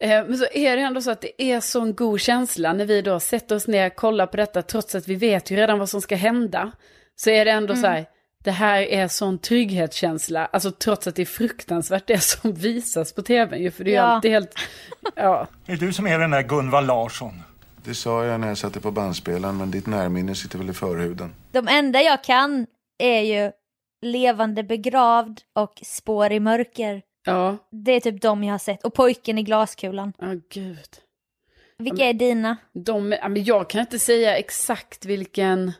Eh, 0.00 0.08
Men 0.08 0.38
så 0.38 0.46
är 0.52 0.76
det 0.76 0.82
ändå 0.82 1.00
så 1.00 1.10
att 1.10 1.20
det 1.20 1.42
är 1.42 1.60
sån 1.60 1.94
god 1.94 2.20
känsla 2.20 2.72
när 2.72 2.84
vi 2.84 3.02
då 3.02 3.20
sätter 3.20 3.56
oss 3.56 3.66
ner 3.68 3.86
och 3.86 3.96
kollar 3.96 4.26
på 4.26 4.36
detta, 4.36 4.62
trots 4.62 4.94
att 4.94 5.08
vi 5.08 5.14
vet 5.14 5.50
ju 5.50 5.56
redan 5.56 5.78
vad 5.78 5.88
som 5.88 6.00
ska 6.00 6.16
hända. 6.16 6.72
Så 7.16 7.30
är 7.30 7.44
det 7.44 7.50
ändå 7.50 7.76
så 7.76 7.86
här, 7.86 8.06
det 8.44 8.50
här 8.50 8.82
är 8.82 9.08
sån 9.08 9.38
trygghetskänsla, 9.38 10.46
alltså 10.46 10.70
trots 10.70 11.06
att 11.06 11.16
det 11.16 11.22
är 11.22 11.26
fruktansvärt 11.26 12.06
det 12.06 12.20
som 12.22 12.52
visas 12.54 13.12
på 13.12 13.22
ju, 13.56 13.70
för 13.70 13.84
det 13.84 13.90
är 13.90 13.92
ju 13.92 13.96
Ja. 13.96 14.02
alltid 14.02 14.30
helt, 14.30 14.54
ja. 15.16 15.46
Är 15.66 15.76
du 15.76 15.92
som 15.92 16.06
är 16.06 16.18
den 16.18 16.30
där 16.30 16.42
Gunvald 16.42 16.86
Larsson? 16.86 17.42
Det 17.84 17.94
sa 17.94 18.24
jag 18.24 18.40
när 18.40 18.48
jag 18.48 18.58
satte 18.58 18.80
på 18.80 18.90
bandspelaren, 18.90 19.56
men 19.56 19.70
ditt 19.70 19.86
närminne 19.86 20.34
sitter 20.34 20.58
väl 20.58 20.70
i 20.70 20.72
förhuden. 20.72 21.34
De 21.52 21.68
enda 21.68 22.02
jag 22.02 22.24
kan 22.24 22.66
är 22.98 23.20
ju 23.20 23.52
Levande 24.04 24.62
begravd 24.62 25.40
och 25.52 25.80
Spår 25.84 26.32
i 26.32 26.40
mörker. 26.40 27.02
Ja, 27.24 27.56
Det 27.70 27.92
är 27.92 28.00
typ 28.00 28.22
de 28.22 28.44
jag 28.44 28.54
har 28.54 28.58
sett. 28.58 28.84
Och 28.84 28.94
Pojken 28.94 29.38
i 29.38 29.42
glaskulan. 29.42 30.12
ja 30.18 30.26
gud. 30.50 30.78
Vilka 31.78 32.04
är 32.04 32.12
dina? 32.12 32.56
De, 32.72 33.08
men 33.08 33.44
jag 33.44 33.70
kan 33.70 33.80
inte 33.80 33.98
säga 33.98 34.36
exakt 34.36 35.04
vilken... 35.04 35.72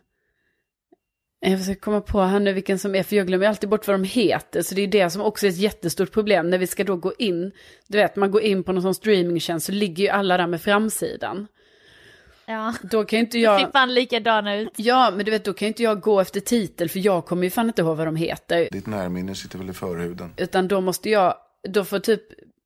Jag 1.45 1.59
försöker 1.59 1.81
komma 1.81 2.01
på 2.01 2.21
här 2.21 2.41
nu 2.41 2.53
vilken 2.53 2.79
som 2.79 2.95
är, 2.95 3.03
för 3.03 3.17
jag 3.17 3.27
glömmer 3.27 3.47
alltid 3.47 3.69
bort 3.69 3.87
vad 3.87 3.95
de 3.95 4.05
heter. 4.05 4.63
Så 4.63 4.75
det 4.75 4.83
är 4.83 4.87
det 4.87 5.11
som 5.11 5.23
också 5.23 5.47
är 5.47 5.51
ett 5.51 5.57
jättestort 5.57 6.13
problem 6.13 6.51
när 6.51 6.59
vi 6.59 6.67
ska 6.67 6.85
då 6.85 6.97
gå 6.97 7.13
in. 7.19 7.53
Du 7.87 7.99
vet, 7.99 8.17
man 8.17 8.31
går 8.31 8.43
in 8.43 8.65
på 8.65 8.73
någon 8.73 8.83
sån 8.83 8.95
streamingtjänst 8.95 9.67
så 9.67 9.73
ligger 9.73 10.05
ju 10.05 10.09
alla 10.09 10.37
där 10.37 10.47
med 10.47 10.63
framsidan. 10.63 11.47
Ja, 12.47 12.75
Då 12.83 13.05
kan 13.05 13.19
inte 13.19 13.39
jag... 13.39 13.61
ser 13.61 13.71
fan 13.71 13.95
likadana 13.95 14.57
ut. 14.57 14.73
Ja, 14.77 15.13
men 15.17 15.25
du 15.25 15.31
vet, 15.31 15.45
då 15.45 15.53
kan 15.53 15.67
ju 15.67 15.69
inte 15.69 15.83
jag 15.83 16.01
gå 16.01 16.21
efter 16.21 16.41
titel 16.41 16.89
för 16.89 16.99
jag 16.99 17.27
kommer 17.27 17.45
ju 17.45 17.51
fan 17.51 17.67
inte 17.67 17.83
ihåg 17.83 17.97
vad 17.97 18.07
de 18.07 18.17
heter. 18.17 18.69
Ditt 18.73 18.87
närminne 18.87 19.35
sitter 19.35 19.59
väl 19.59 19.71
i 19.71 19.73
förhuden. 19.73 20.33
Utan 20.37 20.69
då 20.69 20.81
måste 20.81 21.11
jag, 21.11 21.35
då 21.69 21.85
får 21.85 21.99
typ 21.99 22.23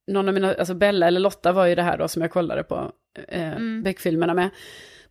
någon 0.06 0.28
av 0.28 0.34
mina, 0.34 0.54
alltså 0.54 0.74
Bella 0.74 1.06
eller 1.06 1.20
Lotta 1.20 1.52
var 1.52 1.66
ju 1.66 1.74
det 1.74 1.82
här 1.82 1.98
då 1.98 2.08
som 2.08 2.22
jag 2.22 2.30
kollade 2.30 2.62
på 2.62 2.92
eh, 3.28 3.58
Beck-filmerna 3.84 4.34
med. 4.34 4.50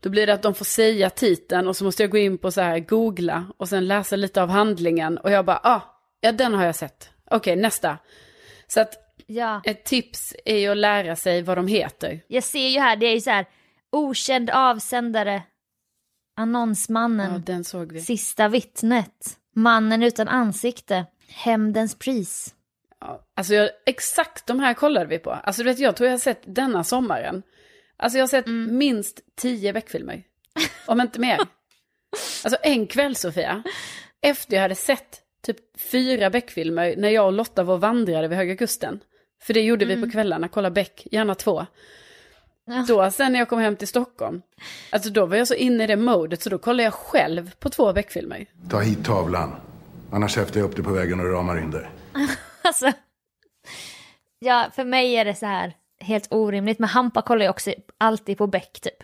Då 0.06 0.10
blir 0.10 0.28
det 0.28 0.34
att 0.34 0.42
de 0.42 0.54
får 0.54 0.66
säga 0.66 1.10
titeln 1.10 1.68
och 1.68 1.78
så 1.78 1.84
måste 1.84 2.04
jag 2.04 2.12
gå 2.12 2.18
in 2.18 2.38
på 2.38 2.52
så 2.52 2.62
här 2.62 2.80
googla 2.80 3.46
och 3.58 3.70
sen 3.70 3.88
läsa 3.88 4.16
lite 4.16 4.42
av 4.42 4.50
handlingen 4.50 5.18
och 5.18 5.32
jag 5.32 5.46
bara, 5.46 5.60
ah, 5.64 5.82
ja 6.22 6.32
den 6.32 6.54
har 6.54 6.66
jag 6.66 6.76
sett. 6.76 7.10
Okej, 7.32 7.56
nästa. 7.56 7.98
Så 8.68 8.80
att 8.80 8.94
Ja, 9.26 9.62
ett 9.64 9.86
tips 9.86 10.36
är 10.46 10.58
ju 10.58 10.68
att 10.68 10.78
lära 10.78 11.16
sig 11.16 11.42
vad 11.42 11.58
de 11.58 11.68
heter. 11.68 12.22
jag 12.28 12.44
ser 12.44 12.68
ju 12.68 12.80
här, 12.80 12.96
det 12.96 13.06
är 13.06 13.14
ju 13.14 13.22
så 13.22 13.30
här 13.30 13.46
okänd 13.92 14.50
avsändare, 14.50 15.44
annonsmannen, 16.38 17.44
Ja, 17.48 18.00
sista 18.00 18.48
vittnet, 18.48 19.38
mannen 19.56 20.04
utan 20.04 20.28
ansikte, 20.28 21.06
hämndens 21.28 21.96
pris. 21.96 22.56
Ja, 23.02 23.22
alltså 23.36 23.54
jag, 23.54 23.70
exakt 23.86 24.48
de 24.48 24.60
här 24.60 24.74
kollade 24.74 25.06
vi 25.06 25.20
på. 25.20 25.32
Alltså 25.32 25.64
du 25.64 25.70
vet, 25.70 25.80
jag 25.80 25.96
tror 25.96 26.08
jag 26.08 26.14
har 26.14 26.20
sett 26.20 26.42
denna 26.46 26.84
sommaren. 26.84 27.44
Alltså 27.98 28.18
jag 28.18 28.24
har 28.24 28.28
sett 28.28 28.48
minst 28.72 29.20
tio 29.36 29.74
Beck-filmer. 29.74 30.24
Om 30.86 31.02
inte 31.02 31.20
mer. 31.20 31.40
Alltså 32.44 32.60
en 32.64 32.88
kväll 32.88 33.16
Sofia, 33.16 33.64
efter 34.22 34.56
jag 34.56 34.62
hade 34.62 34.76
sett 34.76 35.22
typ 35.44 35.58
fyra 35.92 36.30
Beck-filmer 36.30 36.96
när 36.98 37.10
jag 37.10 37.26
och 37.26 37.34
Lotta 37.34 37.64
var 37.64 37.74
och 37.74 37.82
vandrade 37.82 38.28
vid 38.28 38.38
Höga 38.38 38.56
Kusten. 38.56 39.00
För 39.44 39.54
det 39.54 39.62
gjorde 39.62 39.86
vi 39.86 40.02
på 40.02 40.12
kvällarna, 40.12 40.48
kolla 40.48 40.72
Beck, 40.72 41.08
gärna 41.12 41.36
två. 41.36 41.66
Ja. 42.66 42.86
Då 42.88 43.12
sen 43.12 43.32
när 43.32 43.40
jag 43.40 43.50
kom 43.50 43.60
hem 43.60 43.76
till 43.76 43.88
Stockholm, 43.88 44.42
alltså 44.90 45.10
då 45.10 45.26
var 45.26 45.38
jag 45.38 45.48
så 45.48 45.54
inne 45.54 45.84
i 45.84 45.88
det 45.88 45.96
modet 45.96 46.42
så 46.42 46.50
då 46.50 46.58
kollade 46.58 46.84
jag 46.84 46.94
själv 46.94 47.52
på 47.60 47.70
två 47.70 47.94
Beck-filmer. 47.94 48.46
Ta 48.70 48.80
hit 48.80 49.06
tavlan. 49.06 49.56
Annars 50.12 50.38
häftar 50.38 50.60
jag 50.60 50.70
upp 50.70 50.76
det 50.76 50.84
på 50.84 50.92
väggen 50.92 51.20
och 51.20 51.32
ramar 51.32 51.58
in 51.58 51.72
dig. 51.72 51.90
Alltså, 52.62 52.92
ja, 54.40 54.72
för 54.76 54.84
mig 54.84 55.16
är 55.16 55.26
det 55.26 55.36
så 55.36 55.46
här 55.46 55.74
helt 56.06 56.28
orimligt. 56.32 56.80
Men 56.80 56.90
Hampa 56.90 57.22
kollar 57.22 57.46
ju 57.46 57.50
också 57.50 57.74
alltid 57.98 58.38
på 58.38 58.48
Beck 58.48 58.80
typ. 58.82 59.04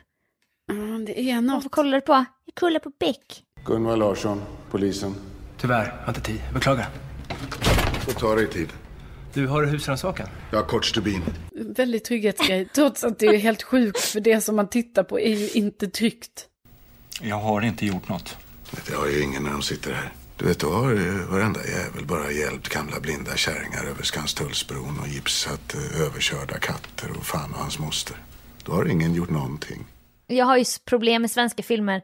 Ja, 0.68 0.74
det 1.06 1.22
är 1.22 1.42
något. 1.42 1.64
Vad 1.64 1.72
kollar 1.72 1.98
du 1.98 2.02
på? 2.02 2.26
Jag 2.46 2.56
kollar 2.56 2.80
på 2.80 2.92
Beck. 3.00 3.44
Gunvar 3.66 3.98
Larsson, 3.98 4.42
polisen. 4.72 5.16
Tyvärr, 5.58 5.86
jag 5.86 6.02
har 6.06 6.08
inte 6.08 6.22
tid. 6.22 6.42
Beklagar. 6.54 6.90
Får 8.06 8.12
ta 8.12 8.36
dig 8.36 8.48
tid. 8.50 8.70
Du 9.34 9.48
har 9.48 9.66
husrannsakan? 9.66 10.28
Jag 10.52 10.58
har 10.58 10.66
kort 10.66 10.86
stubin. 10.86 11.22
Väldigt 11.52 12.06
trygghetsgrej, 12.06 12.66
trots 12.66 13.04
att 13.04 13.20
det 13.20 13.26
är 13.26 13.38
helt 13.38 13.64
sjukt 13.64 14.00
för 14.00 14.20
det 14.20 14.42
som 14.42 14.56
man 14.56 14.68
tittar 14.68 15.04
på 15.04 15.20
är 15.20 15.36
ju 15.36 15.50
inte 15.50 15.88
tryggt. 15.88 16.48
Jag 17.22 17.36
har 17.36 17.62
inte 17.62 17.86
gjort 17.86 18.10
något. 18.10 18.38
Det 18.88 18.94
har 18.94 19.08
ju 19.08 19.24
ingen 19.24 19.44
när 19.44 19.52
de 19.52 19.62
sitter 19.62 19.94
här. 19.94 20.12
Du 20.42 20.48
vet, 20.48 20.60
då 20.60 20.70
har 20.70 20.92
ju 20.92 21.26
varenda 21.32 21.60
jävel 21.60 22.06
bara 22.06 22.32
hjälpt 22.32 22.70
gamla 22.70 23.00
blinda 23.00 23.36
kärringar 23.36 23.86
över 23.90 24.04
Skanstullsbron 24.04 25.00
och 25.02 25.08
gipsat 25.08 25.74
eh, 25.74 26.02
överkörda 26.02 26.60
katter 26.60 27.10
och 27.18 27.26
fan 27.26 27.52
och 27.52 27.58
hans 27.58 27.80
moster. 27.80 28.18
Då 28.66 28.72
har 28.72 28.86
ingen 28.86 29.14
gjort 29.14 29.30
någonting. 29.30 29.86
Jag 30.28 30.46
har 30.46 30.58
ju 30.58 30.64
problem 30.86 31.22
med 31.22 31.32
svenska 31.32 31.64
filmer 31.64 32.02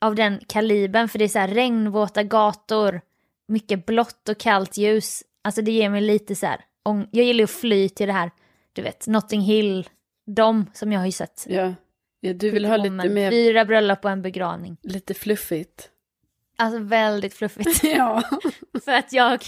av 0.00 0.14
den 0.14 0.40
kalibern. 0.48 1.08
För 1.08 1.18
det 1.18 1.24
är 1.24 1.28
så 1.28 1.38
här 1.38 1.48
regnvåta 1.48 2.22
gator, 2.22 3.00
mycket 3.48 3.86
blått 3.86 4.28
och 4.28 4.38
kallt 4.38 4.76
ljus. 4.76 5.22
Alltså 5.44 5.62
det 5.62 5.72
ger 5.72 5.90
mig 5.90 6.00
lite 6.00 6.34
så 6.34 6.46
här, 6.46 6.60
jag 7.10 7.24
gillar 7.24 7.38
ju 7.38 7.44
att 7.44 7.50
fly 7.50 7.88
till 7.88 8.06
det 8.06 8.12
här, 8.12 8.30
du 8.72 8.82
vet, 8.82 9.06
Notting 9.06 9.40
Hill. 9.40 9.88
De 10.26 10.66
som 10.74 10.92
jag 10.92 11.00
har 11.00 11.06
ju 11.06 11.12
sett. 11.12 11.46
Ja, 11.48 11.74
ja 12.20 12.32
du 12.32 12.50
vill 12.50 12.64
ha 12.64 12.76
lite 12.76 13.08
mer, 13.08 13.30
Fyra 13.30 13.64
bröllop 13.64 14.04
och 14.04 14.10
en 14.10 14.22
begravning. 14.22 14.76
lite 14.82 15.14
fluffigt. 15.14 15.90
Alltså 16.56 16.78
väldigt 16.78 17.34
fluffigt. 17.34 17.84
Ja. 17.84 18.22
För 18.84 18.92
att 18.92 19.12
jag, 19.12 19.40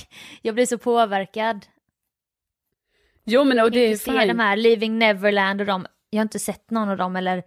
jag 0.43 0.55
blir 0.55 0.67
så 0.67 0.79
påverkad. 0.79 1.67
Jo 3.25 3.45
men 3.45 3.61
och 3.61 3.71
det 3.71 3.81
är 3.81 3.97
fine. 3.97 4.29
de 4.29 4.39
här 4.39 4.57
Living 4.57 4.99
Neverland 4.99 5.61
och 5.61 5.67
de, 5.67 5.87
jag 6.11 6.19
har 6.19 6.23
inte 6.23 6.39
sett 6.39 6.71
någon 6.71 6.89
av 6.89 6.97
dem 6.97 7.17
eller 7.17 7.43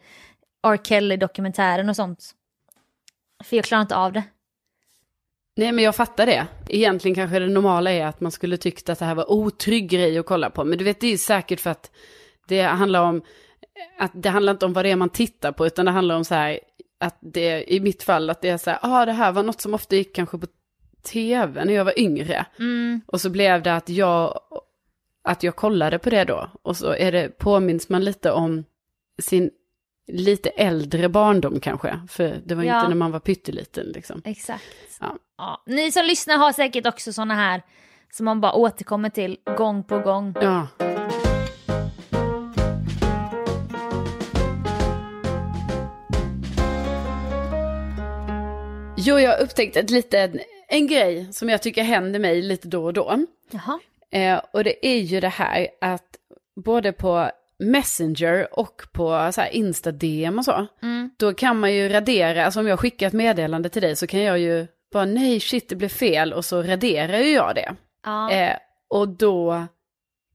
R. 0.67 0.78
Kelly-dokumentären 0.84 1.89
och 1.89 1.95
sånt. 1.95 2.32
För 3.43 3.56
jag 3.56 3.65
klarar 3.65 3.82
inte 3.82 3.95
av 3.95 4.13
det. 4.13 4.24
Nej 5.56 5.72
men 5.72 5.84
jag 5.84 5.95
fattar 5.95 6.26
det. 6.26 6.48
Egentligen 6.69 7.15
kanske 7.15 7.39
det 7.39 7.48
normala 7.48 7.91
är 7.91 8.06
att 8.06 8.22
man 8.22 8.32
skulle 8.32 8.58
tyckt 8.58 8.89
att 8.89 9.00
det 9.00 9.06
här 9.06 9.15
var 9.15 9.32
otrygg 9.32 9.89
grej 9.89 10.17
att 10.17 10.26
kolla 10.26 10.50
på. 10.50 10.63
Men 10.63 10.78
du 10.78 10.84
vet 10.84 11.00
det 11.00 11.13
är 11.13 11.17
säkert 11.17 11.60
för 11.60 11.69
att 11.69 11.91
det 12.48 12.62
handlar 12.62 13.02
om, 13.02 13.22
att 14.00 14.12
det 14.13 14.30
handlar 14.30 14.52
inte 14.54 14.65
om 14.65 14.74
vad 14.74 14.86
det 14.86 14.91
är 14.91 14.95
man 14.95 15.10
tittar 15.10 15.52
på, 15.52 15.67
utan 15.67 15.86
det 15.86 15.91
handlar 15.91 16.15
om 16.15 16.26
så 16.26 16.36
här, 16.36 16.60
att 17.00 17.18
det 17.22 17.74
i 17.74 17.80
mitt 17.80 18.04
fall, 18.04 18.30
att 18.30 18.42
det 18.42 18.50
är 18.50 18.58
så 18.58 18.70
här, 18.70 18.80
ah 18.82 19.06
det 19.06 19.12
här 19.12 19.32
var 19.32 19.44
något 19.44 19.62
som 19.62 19.74
ofta 19.74 19.96
gick 19.96 20.16
kanske 20.16 20.38
på 20.38 20.48
tv 21.04 21.66
när 21.66 21.74
jag 21.74 21.86
var 21.86 22.00
yngre. 22.00 22.46
Mm. 22.60 23.02
Och 23.06 23.22
så 23.22 23.30
blev 23.30 23.64
det 23.64 23.76
att 23.76 23.90
jag, 23.90 24.40
att 25.24 25.44
jag 25.44 25.56
kollade 25.56 26.00
på 26.00 26.10
det 26.10 26.24
då. 26.24 26.50
Och 26.62 26.78
så 26.78 26.94
är 26.94 27.12
det, 27.12 27.38
påminns 27.38 27.90
man 27.90 28.04
lite 28.04 28.32
om 28.32 28.64
sin 29.22 29.50
lite 30.08 30.50
äldre 30.50 31.10
barndom 31.10 31.60
kanske. 31.60 32.00
För 32.10 32.42
det 32.46 32.56
var 32.56 32.64
Ja. 32.64 32.78
inte 32.78 32.90
när 32.90 32.96
man 32.96 33.12
var 33.12 33.20
pytteliten 33.20 33.86
liksom. 33.86 34.22
Exakt. 34.26 34.64
Ja. 35.00 35.16
Ja. 35.38 35.64
Ni 35.66 35.92
som 35.92 36.06
lyssnar 36.06 36.38
har 36.38 36.52
säkert 36.52 36.88
också 36.88 37.14
såna 37.14 37.36
här 37.36 37.62
som 38.12 38.26
man 38.26 38.42
bara 38.42 38.54
återkommer 38.54 39.10
till 39.10 39.38
gång 39.58 39.84
på 39.84 40.00
gång. 40.00 40.36
Ja. 40.42 40.68
Jo, 49.02 49.20
jag 49.20 49.32
har 49.32 49.44
upptäckt 49.44 49.78
ett 49.78 49.90
litet, 49.90 50.32
en 50.68 50.88
grej 50.88 51.28
som 51.34 51.50
jag 51.50 51.62
tycker 51.62 51.84
händer 51.84 52.20
mig 52.20 52.42
lite 52.42 52.68
då 52.68 52.84
och 52.86 52.94
då. 52.94 53.26
Jaha. 53.52 53.80
Eh, 54.12 54.42
och 54.54 54.64
det 54.64 54.88
är 54.88 54.98
ju 55.00 55.20
det 55.20 55.28
här 55.30 55.68
att 55.82 56.06
både 56.66 56.92
på 56.92 57.32
Messenger 57.60 58.60
och 58.60 58.82
på 58.94 59.30
så 59.34 59.42
här 59.42 59.50
Insta-DM 59.50 60.38
och 60.40 60.46
så, 60.46 60.68
Mm. 60.82 61.12
då 61.18 61.34
kan 61.34 61.60
man 61.60 61.74
ju 61.74 61.90
radera, 61.90 62.46
alltså 62.46 62.60
om 62.60 62.68
jag 62.68 62.80
skickar 62.80 63.08
ett 63.08 63.14
meddelande 63.14 63.70
till 63.70 63.82
dig 63.82 63.96
så 63.96 64.08
kan 64.08 64.20
jag 64.22 64.40
ju 64.40 64.68
bara 64.94 65.06
nej 65.06 65.40
shit 65.40 65.70
det 65.70 65.76
blev 65.76 65.90
fel 65.90 66.34
och 66.34 66.46
så 66.46 66.62
raderar 66.64 67.18
ju 67.18 67.32
jag 67.34 67.56
det. 67.56 67.76
Ja. 68.06 68.32
Eh, 68.32 68.56
och 68.90 69.08
då 69.08 69.66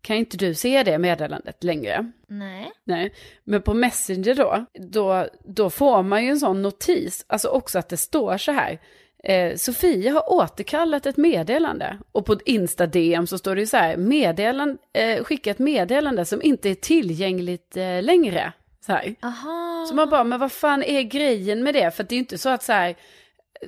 kan 0.04 0.16
inte 0.16 0.36
du 0.36 0.54
se 0.54 0.82
det 0.82 0.98
meddelandet 0.98 1.64
längre. 1.64 2.12
Nej. 2.26 2.72
Nej, 2.84 3.14
men 3.44 3.62
på 3.62 3.74
Messenger 3.74 4.34
då, 4.34 4.64
då, 4.74 5.26
då 5.44 5.70
får 5.70 6.02
man 6.02 6.24
ju 6.24 6.30
en 6.30 6.40
sån 6.40 6.62
notis, 6.62 7.24
alltså 7.26 7.48
också 7.48 7.78
att 7.78 7.88
det 7.88 7.96
står 7.96 8.38
så 8.38 8.52
här. 8.52 8.80
Eh, 9.24 9.56
Sofia 9.56 10.12
har 10.12 10.32
återkallat 10.32 11.06
ett 11.06 11.16
meddelande. 11.16 11.98
Och 12.12 12.26
på 12.26 12.36
Insta-DM 12.44 13.26
så 13.26 13.38
står 13.38 13.54
det 13.54 13.60
ju 13.60 13.66
så 13.66 13.76
här, 13.76 13.96
meddelan, 13.96 14.78
eh, 14.92 15.24
skicka 15.24 15.50
ett 15.50 15.58
meddelande 15.58 16.24
som 16.24 16.42
inte 16.42 16.70
är 16.70 16.74
tillgängligt 16.74 17.76
eh, 17.76 18.02
längre. 18.02 18.52
Så 18.86 18.92
här. 18.92 19.14
Aha. 19.22 19.86
Så 19.88 19.94
man 19.94 20.10
bara, 20.10 20.24
men 20.24 20.40
vad 20.40 20.52
fan 20.52 20.82
är 20.82 21.02
grejen 21.02 21.62
med 21.62 21.74
det? 21.74 21.90
För 21.90 22.04
det 22.04 22.12
är 22.12 22.16
ju 22.16 22.20
inte 22.20 22.38
så 22.38 22.48
att 22.48 22.62
så 22.62 22.72
här, 22.72 22.94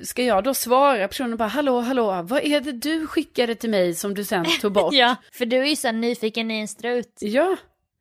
ska 0.03 0.23
jag 0.23 0.43
då 0.43 0.53
svara 0.53 1.07
personen 1.07 1.37
bara, 1.37 1.47
hallå, 1.47 1.79
hallå, 1.79 2.21
vad 2.23 2.43
är 2.43 2.61
det 2.61 2.71
du 2.71 3.07
skickade 3.07 3.55
till 3.55 3.69
mig 3.69 3.95
som 3.95 4.13
du 4.13 4.23
sen 4.23 4.45
tog 4.61 4.71
bort? 4.71 4.93
Ja, 4.97 5.15
för 5.31 5.45
du 5.45 5.57
är 5.57 5.65
ju 5.65 5.75
så 5.75 5.91
nyfiken 5.91 6.51
i 6.51 6.59
en 6.59 6.67
strut. 6.67 7.17
Ja, 7.19 7.57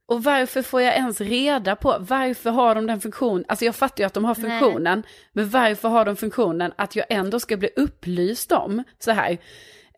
och 0.09 0.25
varför 0.25 0.63
får 0.63 0.83
jag 0.83 0.95
ens 0.95 1.21
reda 1.21 1.77
på, 1.77 1.97
varför 2.01 2.51
har 2.51 2.75
de 2.75 2.87
den 2.87 3.01
funktionen, 3.01 3.45
alltså 3.49 3.65
jag 3.65 3.75
fattar 3.77 4.03
ju 4.03 4.07
att 4.07 4.15
de 4.15 4.25
har 4.25 4.37
Nej. 4.39 4.61
funktionen, 4.61 5.03
men 5.33 5.49
varför 5.51 5.89
har 5.89 6.05
de 6.05 6.17
funktionen 6.17 6.73
att 6.77 6.97
jag 6.97 7.07
ändå 7.09 7.41
ska 7.41 7.57
bli 7.57 7.71
upplyst 7.77 8.53
om 8.53 8.83
så 8.99 9.11
här, 9.11 9.39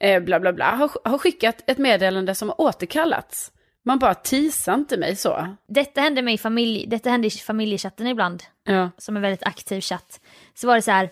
eh, 0.01 0.23
bla 0.23 0.41
bla 0.41 0.53
bla, 0.53 0.71
har, 0.71 0.91
har 1.05 1.19
skickat 1.19 1.63
ett 1.67 1.79
meddelande 1.79 2.35
som 2.35 2.49
har 2.49 2.61
återkallats. 2.61 3.53
Man 3.85 3.99
bara 3.99 4.15
teasar 4.15 4.75
inte 4.75 4.97
mig 4.97 5.17
så. 5.17 5.57
Detta 5.69 6.01
hände 6.01 6.23
mig 6.23 6.35
i 6.35 6.39
familj, 6.39 6.87
detta 6.87 7.11
hände 7.11 7.27
i 7.27 7.31
familjechatten 7.31 8.07
ibland, 8.07 8.43
Ja, 8.65 8.91
som 8.99 9.17
är 9.17 9.21
väldigt 9.21 9.47
aktiv 9.47 9.81
chatt. 9.81 10.21
Så 10.55 10.67
var 10.67 10.75
det 10.75 10.83
så 10.83 10.91
här, 10.91 11.11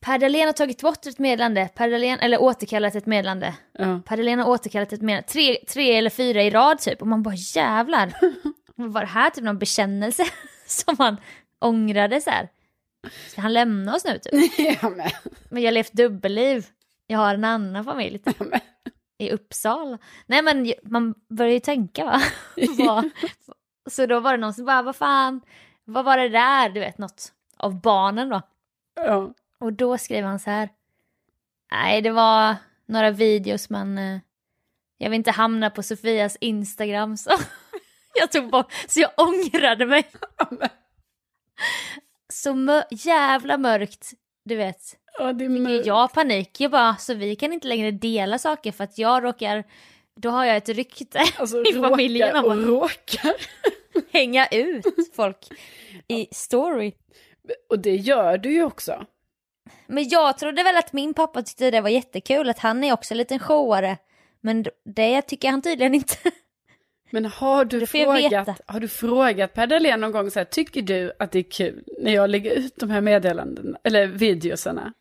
Per 0.00 0.18
Dahlén 0.18 0.46
har 0.46 0.52
tagit 0.52 0.82
bort 0.82 1.06
ett 1.06 1.18
meddelande, 1.18 1.68
Per 1.74 1.90
Dahlén, 1.90 2.18
eller 2.18 2.42
återkallat 2.42 2.94
ett 2.94 3.06
meddelande. 3.06 3.54
ja. 3.72 4.00
Per 4.06 4.16
Dahlén 4.16 4.38
har 4.38 4.48
återkallat 4.48 4.92
ett 4.92 5.02
meddelande, 5.02 5.28
tre, 5.28 5.56
tre 5.68 5.92
eller 5.96 6.10
fyra 6.10 6.42
i 6.42 6.50
rad 6.50 6.78
typ. 6.78 7.00
Och 7.00 7.06
man 7.08 7.22
bara 7.22 7.34
jävlar, 7.34 8.12
var 8.74 9.00
det 9.00 9.06
här 9.06 9.30
typ 9.30 9.44
någon 9.44 9.58
bekännelse 9.58 10.24
som 10.66 10.96
man 10.98 11.16
ångrade 11.58 12.20
så 12.20 12.30
här? 12.30 12.48
Ska 13.28 13.40
han 13.40 13.52
lämna 13.52 13.94
oss 13.94 14.04
nu 14.04 14.18
typ? 14.18 14.58
ja 14.82 14.88
men, 14.90 15.10
Men 15.50 15.62
jag 15.62 15.66
har 15.68 15.72
levt 15.74 15.92
dubbelliv. 15.92 16.66
Jag 17.06 17.18
har 17.18 17.34
en 17.34 17.44
annan 17.44 17.84
familj 17.84 18.18
typ, 18.18 18.36
ja, 18.52 18.60
i 19.18 19.30
Uppsala. 19.30 19.98
Nej 20.26 20.42
men 20.42 20.72
man 20.82 21.14
börjar 21.28 21.52
ju 21.52 21.60
tänka 21.60 22.04
va? 22.04 22.22
Så 23.90 24.06
då 24.06 24.20
var 24.20 24.32
det 24.32 24.38
någon 24.38 24.54
som 24.54 24.64
bara, 24.64 24.82
vad 24.82 24.96
fan, 24.96 25.40
vad 25.84 26.04
var 26.04 26.16
det 26.16 26.28
där? 26.28 26.68
Du 26.68 26.80
vet 26.80 26.98
något 26.98 27.32
av 27.56 27.80
barnen 27.80 28.28
då. 28.28 28.42
Ja. 28.94 29.30
Och 29.60 29.72
då 29.72 29.98
skrev 29.98 30.24
han 30.24 30.38
så 30.38 30.50
här. 30.50 30.68
Nej, 31.72 32.02
det 32.02 32.10
var 32.10 32.56
några 32.86 33.10
videos 33.10 33.70
men 33.70 33.98
eh, 33.98 34.18
jag 34.98 35.10
vill 35.10 35.16
inte 35.16 35.30
hamna 35.30 35.70
på 35.70 35.82
Sofias 35.82 36.36
Instagram 36.40 37.16
så 37.16 37.30
jag 38.14 38.32
tog 38.32 38.50
bort, 38.50 38.72
så 38.88 39.00
jag 39.00 39.10
ångrade 39.16 39.86
mig. 39.86 40.04
Så 42.32 42.50
mö- 42.52 42.84
jävla 42.90 43.58
mörkt, 43.58 44.10
du 44.44 44.56
vet. 44.56 44.80
Ja, 45.18 45.32
det 45.32 45.44
är 45.44 45.48
mör- 45.48 45.86
Jag 45.86 46.12
panik, 46.12 46.60
jag 46.60 46.70
bara, 46.70 46.96
så 46.96 47.14
vi 47.14 47.36
kan 47.36 47.52
inte 47.52 47.68
längre 47.68 47.90
dela 47.90 48.38
saker 48.38 48.72
för 48.72 48.84
att 48.84 48.98
jag 48.98 49.24
råkar, 49.24 49.64
då 50.16 50.30
har 50.30 50.44
jag 50.44 50.56
ett 50.56 50.68
rykte 50.68 51.18
alltså, 51.38 51.62
i 51.64 51.72
familjen 51.72 52.28
råkar 52.28 52.44
om 52.44 52.58
och 52.58 52.66
råkar. 52.66 53.34
hänga 54.12 54.46
ut 54.46 54.84
folk 55.16 55.48
i 56.08 56.28
story. 56.34 56.92
Och 57.68 57.78
det 57.78 57.96
gör 57.96 58.38
du 58.38 58.52
ju 58.52 58.64
också. 58.64 59.06
Men 59.86 60.08
jag 60.08 60.38
trodde 60.38 60.62
väl 60.62 60.76
att 60.76 60.92
min 60.92 61.14
pappa 61.14 61.42
tyckte 61.42 61.70
det 61.70 61.80
var 61.80 61.90
jättekul, 61.90 62.48
att 62.50 62.58
han 62.58 62.84
är 62.84 62.92
också 62.92 63.14
en 63.14 63.18
liten 63.18 63.38
showare. 63.38 63.96
Men 64.40 64.64
det 64.84 65.22
tycker 65.22 65.50
han 65.50 65.62
tydligen 65.62 65.94
inte. 65.94 66.14
Men 67.10 67.24
har 67.24 67.64
du, 67.64 67.86
frågat, 67.86 68.60
har 68.66 68.80
du 68.80 68.88
frågat 68.88 69.54
Per 69.54 69.66
Dahlén 69.66 70.00
någon 70.00 70.12
gång 70.12 70.30
så 70.30 70.38
här, 70.40 70.44
tycker 70.44 70.82
du 70.82 71.12
att 71.18 71.32
det 71.32 71.38
är 71.38 71.50
kul 71.50 71.84
när 72.00 72.12
jag 72.14 72.30
lägger 72.30 72.50
ut 72.50 72.76
de 72.76 72.90
här 72.90 73.00
meddelandena, 73.00 73.78
eller 73.84 74.06
videosarna? 74.06 74.92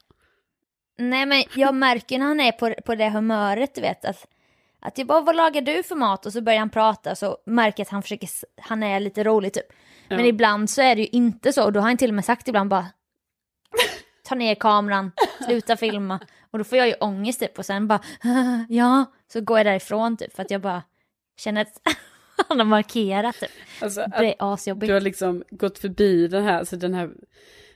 Nej 0.97 1.25
men 1.25 1.43
jag 1.55 1.75
märker 1.75 2.19
när 2.19 2.25
han 2.25 2.39
är 2.39 2.51
på, 2.51 2.73
på 2.85 2.95
det 2.95 3.09
humöret, 3.09 3.75
du 3.75 3.81
vet. 3.81 4.05
Att, 4.05 4.27
att 4.79 4.97
jag 4.97 5.07
bara, 5.07 5.21
vad 5.21 5.35
lagar 5.35 5.61
du 5.61 5.83
för 5.83 5.95
mat? 5.95 6.25
Och 6.25 6.33
så 6.33 6.41
börjar 6.41 6.59
han 6.59 6.69
prata 6.69 7.15
så 7.15 7.37
märker 7.45 7.79
jag 7.79 7.85
att 7.85 7.91
han 7.91 8.01
försöker, 8.01 8.29
han 8.61 8.83
är 8.83 8.99
lite 8.99 9.23
rolig 9.23 9.53
typ. 9.53 9.73
Men 10.07 10.19
Ja. 10.19 10.25
ibland 10.25 10.69
så 10.69 10.81
är 10.81 10.95
det 10.95 11.01
ju 11.01 11.07
inte 11.07 11.53
så. 11.53 11.63
Och 11.63 11.73
då 11.73 11.79
har 11.79 11.87
han 11.87 11.97
till 11.97 12.09
och 12.09 12.15
med 12.15 12.25
sagt 12.25 12.47
ibland 12.47 12.69
bara, 12.69 12.85
ta 14.29 14.35
ner 14.35 14.55
kameran, 14.55 15.11
sluta 15.45 15.77
filma. 15.85 16.19
Och 16.51 16.57
då 16.57 16.63
får 16.63 16.77
jag 16.77 16.87
ju 16.87 16.93
ångest 16.93 17.39
typ 17.39 17.59
och 17.59 17.65
sen 17.65 17.87
bara, 17.87 17.99
ja, 18.69 19.05
så 19.33 19.41
går 19.41 19.57
jag 19.59 19.65
därifrån 19.65 20.17
typ. 20.17 20.35
För 20.35 20.43
att 20.43 20.51
jag 20.51 20.61
bara 20.61 20.83
känner 21.39 21.61
att 21.61 21.81
han 22.47 22.59
har 22.59 22.65
markerat 22.65 23.35
typ. 23.39 23.49
Alltså, 23.81 24.05
Det 24.19 24.25
är 24.25 24.35
asjobbigt. 24.53 24.87
du 24.87 24.93
har 24.93 25.01
liksom 25.01 25.43
gått 25.49 25.79
förbi 25.79 26.27
den 26.27 26.43
här, 26.43 26.59
alltså 26.59 26.75
den 26.77 26.93
här, 26.93 27.09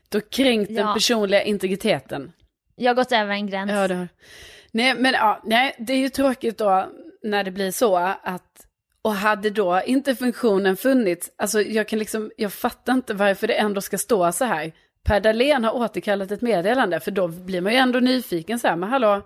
du 0.09 0.17
har 0.17 0.29
kränkt 0.31 0.67
den 0.67 0.77
Ja. 0.87 0.93
personliga 0.93 1.43
integriteten. 1.43 2.31
Jag 2.75 2.89
har 2.89 2.95
gått 2.95 3.11
över 3.11 3.33
en 3.33 3.47
gräns. 3.47 3.71
Ja, 3.71 3.87
det 3.87 3.95
har 3.95 4.07
Nej, 4.71 4.95
men 4.95 5.13
ja, 5.13 5.41
nej, 5.43 5.75
det 5.79 5.93
är 5.93 5.97
ju 5.97 6.09
tråkigt 6.09 6.57
då 6.57 6.89
när 7.23 7.43
det 7.43 7.51
blir 7.51 7.71
så 7.71 7.95
att, 8.23 8.67
och 9.01 9.13
hade 9.13 9.49
då 9.49 9.81
inte 9.85 10.15
funktionen 10.15 10.77
funnits, 10.77 11.31
alltså 11.37 11.61
jag 11.61 11.87
kan 11.87 11.99
liksom, 11.99 12.31
jag 12.37 12.53
fattar 12.53 12.93
inte 12.93 13.13
varför 13.13 13.47
det 13.47 13.53
ändå 13.53 13.81
ska 13.81 13.97
stå 13.97 14.31
så 14.31 14.45
här. 14.45 14.71
Per 15.03 15.19
Dahlén 15.19 15.63
har 15.63 15.75
återkallat 15.75 16.31
ett 16.31 16.41
meddelande, 16.41 16.99
för 16.99 17.11
då 17.11 17.27
blir 17.27 17.61
man 17.61 17.71
ju 17.71 17.77
ändå 17.77 17.99
nyfiken 17.99 18.59
så 18.59 18.67
här, 18.67 18.75
men 18.75 18.89
hallå, 18.89 19.21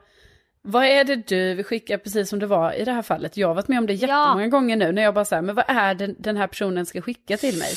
vad 0.61 0.85
är 0.85 1.03
det 1.03 1.15
du 1.15 1.53
vill 1.53 1.65
skicka 1.65 1.97
precis 1.97 2.29
som 2.29 2.39
det 2.39 2.47
var 2.47 2.73
i 2.73 2.85
det 2.85 2.91
här 2.91 3.01
fallet? 3.01 3.37
Jag 3.37 3.47
har 3.47 3.55
varit 3.55 3.67
med 3.67 3.77
om 3.79 3.85
det 3.87 3.93
jättemånga 3.93 4.47
gånger 4.47 4.75
nu, 4.75 4.91
när 4.91 5.01
jag 5.01 5.13
bara 5.13 5.25
här, 5.31 5.41
men 5.41 5.55
vad 5.55 5.65
är 5.67 5.95
det 5.95 6.15
den 6.17 6.37
här 6.37 6.47
personen 6.47 6.85
ska 6.85 7.01
skicka 7.01 7.37
till 7.37 7.57
mig? 7.57 7.69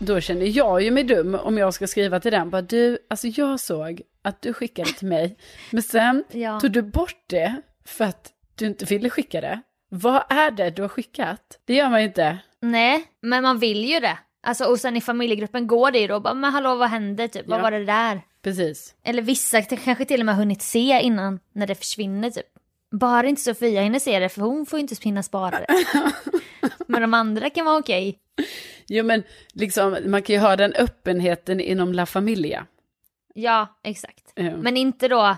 Då 0.00 0.20
känner 0.20 0.46
jag 0.46 0.82
ju 0.82 0.90
mig 0.90 1.04
dum 1.04 1.34
om 1.34 1.58
jag 1.58 1.74
ska 1.74 1.86
skriva 1.86 2.20
till 2.20 2.32
den, 2.32 2.50
bara 2.50 2.62
du, 2.62 2.98
alltså 3.10 3.26
jag 3.26 3.60
såg 3.60 4.02
att 4.22 4.42
du 4.42 4.52
skickade 4.52 4.92
till 4.92 5.08
mig, 5.08 5.36
men 5.70 5.82
sen 5.82 6.24
Ja. 6.32 6.60
tog 6.60 6.70
du 6.70 6.82
bort 6.82 7.24
det 7.26 7.62
för 7.84 8.04
att 8.04 8.30
du 8.54 8.66
inte 8.66 8.84
ville 8.84 9.10
skicka 9.10 9.40
det. 9.40 9.60
Vad 9.90 10.22
är 10.28 10.50
det 10.50 10.70
du 10.70 10.82
har 10.82 10.88
skickat? 10.88 11.58
Det 11.64 11.74
gör 11.74 11.88
man 11.88 12.00
ju 12.00 12.06
inte. 12.06 12.38
Nej, 12.60 13.04
men 13.22 13.42
man 13.42 13.58
vill 13.58 13.84
ju 13.84 14.00
det. 14.00 14.18
Alltså, 14.42 14.64
och 14.64 14.80
sen 14.80 14.96
i 14.96 15.00
familjegruppen 15.00 15.66
går 15.66 15.90
det 15.90 15.98
ju 15.98 16.06
då 16.06 16.20
bara, 16.20 16.34
men 16.34 16.52
hallå 16.52 16.74
vad 16.74 16.88
hände 16.88 17.28
typ, 17.28 17.46
vad 17.46 17.58
Ja. 17.58 17.62
var 17.62 17.70
det 17.70 17.84
där? 17.84 18.20
Precis. 18.42 18.94
Eller 19.04 19.22
vissa 19.22 19.62
kanske 19.62 20.04
till 20.04 20.20
och 20.20 20.26
med 20.26 20.36
hunnit 20.36 20.62
se 20.62 21.00
innan 21.02 21.40
när 21.52 21.66
det 21.66 21.74
försvinner 21.74 22.30
typ. 22.30 22.46
Bara 22.90 23.26
inte 23.28 23.42
Sofia 23.42 23.82
hinner 23.82 23.98
se 23.98 24.18
det 24.18 24.28
för 24.28 24.40
hon 24.40 24.66
får 24.66 24.78
ju 24.78 24.80
inte 24.80 24.94
hinna 25.02 25.22
spara 25.22 25.50
det. 25.60 25.66
men 26.86 27.00
de 27.02 27.14
andra 27.14 27.50
kan 27.50 27.64
vara 27.66 27.78
okej. 27.78 28.18
Jo 28.86 29.04
men 29.04 29.22
liksom, 29.52 29.96
man 30.06 30.22
kan 30.22 30.34
ju 30.34 30.40
ha 30.40 30.56
den 30.56 30.72
öppenheten 30.74 31.60
inom 31.60 31.92
La 31.92 32.06
Familia. 32.06 32.66
Ja, 33.34 33.66
exakt. 33.84 34.32
Ja. 34.34 34.56
Men 34.56 34.76
inte 34.76 35.08
då 35.08 35.36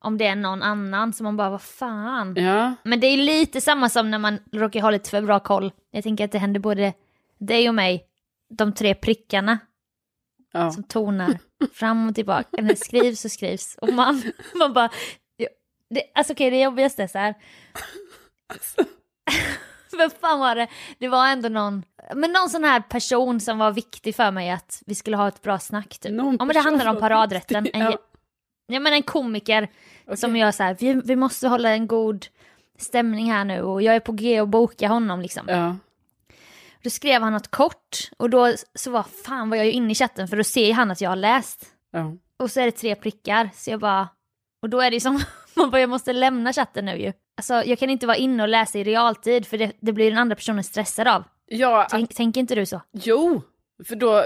om 0.00 0.18
det 0.18 0.26
är 0.26 0.36
någon 0.36 0.62
annan 0.62 1.12
som 1.12 1.24
man 1.24 1.36
bara, 1.36 1.50
vad 1.50 1.62
fan. 1.62 2.34
Ja, 2.36 2.74
Men 2.82 3.00
det 3.00 3.06
är 3.06 3.16
lite 3.16 3.60
samma 3.60 3.88
som 3.88 4.10
när 4.10 4.18
man 4.18 4.38
råkar 4.52 4.80
ha 4.80 4.90
lite 4.90 5.10
för 5.10 5.22
bra 5.22 5.40
koll. 5.40 5.72
Jag 5.90 6.04
tänker 6.04 6.24
att 6.24 6.32
det 6.32 6.38
händer 6.38 6.60
både 6.60 6.92
dig 7.38 7.68
och 7.68 7.74
mig. 7.74 8.04
De 8.56 8.74
tre 8.74 8.94
prickarna 8.94 9.58
ja. 10.52 10.70
som 10.70 10.82
tonar 10.82 11.38
fram 11.72 12.08
och 12.08 12.14
tillbaka. 12.14 12.48
När 12.52 12.68
det 12.68 12.76
skrivs 12.76 13.24
och 13.24 13.30
skrivs. 13.30 13.76
Och 13.80 13.92
man, 13.92 14.22
man 14.54 14.72
bara... 14.72 14.90
Det, 15.90 16.02
alltså 16.14 16.32
okej, 16.32 16.50
det 16.50 16.60
jobbigaste 16.60 17.02
är 17.02 17.06
så 17.06 17.18
här. 17.18 17.34
Vem 19.98 20.10
fan 20.10 20.40
var 20.40 20.54
det? 20.54 20.68
Det 20.98 21.08
var 21.08 21.28
ändå 21.28 21.48
någon, 21.48 21.84
men 22.14 22.32
någon 22.32 22.50
sån 22.50 22.64
här 22.64 22.80
person 22.80 23.40
som 23.40 23.58
var 23.58 23.72
viktig 23.72 24.14
för 24.14 24.30
mig 24.30 24.50
att 24.50 24.82
vi 24.86 24.94
skulle 24.94 25.16
ha 25.16 25.28
ett 25.28 25.42
bra 25.42 25.58
snack. 25.58 25.98
Typ. 25.98 26.12
Någon 26.12 26.36
Ja 26.38 26.44
men 26.44 26.54
det 26.54 26.60
handlar 26.60 26.86
om 26.86 26.96
paradrätten. 26.96 27.68
En, 27.72 27.80
ja. 27.80 27.98
ja 28.66 28.80
men 28.80 28.92
en 28.92 29.02
komiker 29.02 29.70
Okej. 30.04 30.16
som 30.16 30.36
gör 30.36 30.50
så 30.50 30.62
här, 30.62 30.76
vi, 30.80 30.92
vi 31.04 31.16
måste 31.16 31.48
hålla 31.48 31.70
en 31.70 31.86
god 31.86 32.26
stämning 32.78 33.32
här 33.32 33.44
nu 33.44 33.62
och 33.62 33.82
jag 33.82 33.96
är 33.96 34.00
på 34.00 34.12
G 34.12 34.40
och 34.40 34.48
boka 34.48 34.88
honom 34.88 35.20
liksom. 35.20 35.48
Ja. 35.48 35.76
Då 36.84 36.90
skrev 36.90 37.22
han 37.22 37.32
något 37.32 37.48
kort 37.50 38.10
och 38.16 38.30
då 38.30 38.52
så 38.74 38.90
var 38.90 39.02
fan 39.02 39.50
var 39.50 39.56
jag 39.56 39.66
ju 39.66 39.72
inne 39.72 39.92
i 39.92 39.94
chatten 39.94 40.28
för 40.28 40.36
då 40.36 40.44
ser 40.44 40.66
ju 40.66 40.72
han 40.72 40.90
att 40.90 41.00
jag 41.00 41.10
har 41.10 41.16
läst. 41.16 41.66
Ja. 41.92 42.12
Och 42.38 42.50
så 42.50 42.60
är 42.60 42.64
det 42.64 42.70
tre 42.70 42.94
prickar 42.94 43.50
så 43.54 43.70
jag 43.70 43.80
bara, 43.80 44.08
och 44.62 44.68
då 44.70 44.80
är 44.80 44.90
det 44.90 44.96
ju 44.96 45.00
som, 45.00 45.20
man 45.56 45.70
bara 45.70 45.80
jag 45.80 45.90
måste 45.90 46.12
lämna 46.12 46.52
chatten 46.52 46.84
nu 46.84 46.96
ju. 46.96 47.12
Alltså 47.36 47.54
jag 47.54 47.78
kan 47.78 47.90
inte 47.90 48.06
vara 48.06 48.16
inne 48.16 48.42
och 48.42 48.48
läsa 48.48 48.78
i 48.78 48.84
realtid 48.84 49.46
för 49.46 49.58
det, 49.58 49.72
det 49.80 49.92
blir 49.92 50.10
den 50.10 50.18
andra 50.18 50.36
personen 50.36 50.64
stressad 50.64 51.08
av. 51.08 51.24
ja, 51.46 51.86
Tänk, 51.90 52.14
tänker 52.14 52.40
inte 52.40 52.54
du 52.54 52.66
så? 52.66 52.80
Jo, 52.92 53.42
för 53.84 53.96
då, 53.96 54.24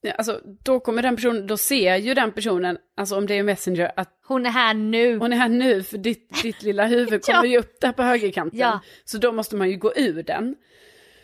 ja, 0.00 0.12
alltså, 0.12 0.40
då 0.64 0.80
kommer 0.80 1.02
den 1.02 1.16
personen, 1.16 1.46
då 1.46 1.56
ser 1.56 1.96
ju 1.96 2.14
den 2.14 2.32
personen, 2.32 2.78
alltså 2.96 3.16
om 3.16 3.26
det 3.26 3.34
är 3.38 3.42
Messenger, 3.42 3.92
att 3.96 4.08
Hon 4.26 4.46
är 4.46 4.50
här 4.50 4.74
nu. 4.74 5.18
hon 5.18 5.32
är 5.32 5.36
här 5.36 5.48
nu 5.48 5.82
för 5.82 5.98
ditt, 5.98 6.42
ditt 6.42 6.62
lilla 6.62 6.86
huvud 6.86 7.22
Ja. 7.28 7.34
kommer 7.34 7.48
ju 7.48 7.58
upp 7.58 7.80
där 7.80 7.92
på 7.92 8.02
högerkanten. 8.02 8.58
Ja. 8.58 8.80
Så 9.04 9.18
då 9.18 9.32
måste 9.32 9.56
man 9.56 9.70
ju 9.70 9.76
gå 9.76 9.92
ur 9.96 10.22
den. 10.22 10.56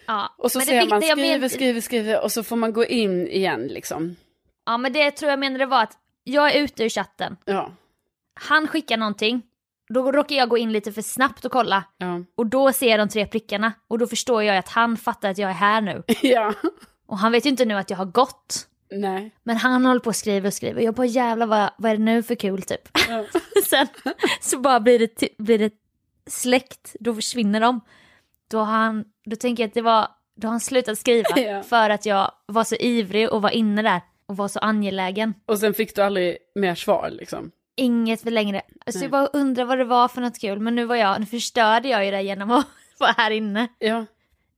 Ja. 0.07 0.35
Och 0.39 0.53
så 0.53 0.61
ser 0.61 0.87
man 0.89 1.03
skriver, 1.03 1.39
men- 1.41 1.51
skriver, 1.51 1.81
skriver 1.81 2.23
och 2.25 2.33
så 2.33 2.43
får 2.43 2.57
man 2.57 2.73
gå 2.73 2.85
in 2.85 3.27
igen 3.29 3.67
liksom. 3.67 4.17
Ja 4.67 4.77
men 4.79 4.93
det 4.93 5.11
tror 5.11 5.31
jag 5.31 5.39
menade 5.39 5.67
var 5.67 5.83
att 5.83 5.99
jag 6.25 6.55
är 6.57 6.61
ute 6.63 6.85
ur 6.85 6.89
chatten, 6.89 7.37
Ja, 7.45 7.71
han 8.35 8.69
skickar 8.69 8.97
någonting, 8.97 9.43
då 9.89 10.13
råkar 10.13 10.37
jag 10.37 10.49
gå 10.49 10.59
in 10.59 10.73
lite 10.73 10.93
för 10.93 11.03
snabbt 11.03 11.45
och 11.45 11.53
kolla. 11.53 11.85
ja, 11.99 12.21
Och 12.35 12.47
då 12.47 12.73
ser 12.73 12.91
jag 12.91 13.01
de 13.01 13.09
tre 13.09 13.27
prickarna 13.27 13.73
och 13.89 13.99
då 13.99 14.07
förstår 14.07 14.43
jag 14.43 14.57
att 14.57 14.69
han 14.69 14.97
fattar 14.97 15.31
att 15.31 15.39
jag 15.39 15.51
är 15.51 15.55
här 15.55 15.81
nu. 15.81 16.03
ja, 16.23 16.55
Och 17.07 17.19
han 17.19 17.33
vet 17.33 17.47
ju 17.47 17.51
inte 17.51 17.65
nu 17.65 17.75
att 17.75 17.91
jag 17.91 17.97
har 17.97 18.05
gått. 18.05 18.69
nej. 18.91 19.31
Men 19.43 19.57
han 19.57 19.85
håller 19.87 20.01
på 20.01 20.09
och 20.09 20.17
skriver 20.17 20.47
och 20.47 20.55
skriver. 20.55 20.83
Jag 20.83 20.95
bara 20.95 21.07
jävlar 21.07 21.47
vad, 21.47 21.71
vad 21.79 21.93
är 21.93 21.97
det 21.97 22.03
nu 22.03 22.23
för 22.23 22.35
kul 22.35 22.63
typ. 22.63 22.89
Ja. 23.09 23.25
Sen 23.65 23.87
så 24.41 24.59
bara 24.59 24.81
blir 24.81 24.99
det, 24.99 25.29
blir 25.39 25.59
det 25.59 25.73
släckt, 26.27 26.97
då 27.01 27.15
försvinner 27.15 27.61
de. 27.61 27.81
Då, 28.51 28.59
har 28.59 28.65
han, 28.67 29.05
då 29.25 29.37
tänker 29.37 29.63
jag 29.63 29.69
att 29.69 29.75
det 29.75 29.83
var, 29.83 30.09
då 30.37 30.47
har 30.47 30.51
han 30.51 30.61
slutat 30.61 30.99
skriva 30.99 31.29
Ja. 31.37 31.63
för 31.63 31.91
att 31.91 32.07
jag 32.07 32.33
var 32.47 32.65
så 32.65 32.75
ivrig 32.75 33.33
och 33.33 33.43
var 33.43 33.51
inne 33.51 33.83
där 33.83 34.01
och 34.27 34.37
var 34.37 34.49
så 34.49 34.59
angelägen. 34.59 35.35
Och 35.47 35.59
sen 35.59 35.75
fick 35.75 35.95
du 35.95 36.03
aldrig 36.03 36.37
mer 36.55 36.75
svar 36.75 37.11
liksom. 37.11 37.51
Inget 37.77 38.23
för 38.23 38.31
längre. 38.31 38.63
Alltså 38.87 38.99
Nej. 38.99 39.05
jag 39.05 39.11
bara 39.11 39.27
undrar 39.27 39.65
vad 39.65 39.79
det 39.79 39.85
var 39.85 40.09
för 40.09 40.21
något 40.21 40.41
kul 40.41 40.61
men 40.61 40.75
nu 40.75 40.85
var 40.85 40.97
jag, 40.97 41.21
nu 41.21 41.27
förstörde 41.27 41.89
jag 41.89 42.05
ju 42.05 42.11
det 42.11 42.23
genom 42.23 42.51
att 42.51 42.67
vara 42.99 43.15
här 43.17 43.31
inne. 43.31 43.69
Ja. 43.79 44.07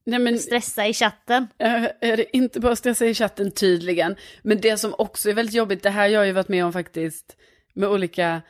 Nej 0.03 0.19
men 0.19 0.39
Stressa 0.39 0.87
i 0.87 0.93
chatten. 0.93 1.47
Är 1.57 2.17
det 2.17 2.37
inte 2.37 2.59
bara 2.59 2.75
stressa 2.75 3.05
i 3.05 3.13
chatten 3.13 3.51
tydligen. 3.51 4.15
Men 4.41 4.61
det 4.61 4.77
som 4.77 4.95
också 4.97 5.29
är 5.29 5.33
väldigt 5.33 5.55
jobbigt, 5.55 5.83
det 5.83 5.89
här 5.89 6.01
har 6.01 6.07
jag 6.07 6.25
ju 6.25 6.31
varit 6.31 6.47
med 6.47 6.65
om 6.65 6.73
faktiskt 6.73 7.35
med 7.73 7.89
olika, 7.89 8.41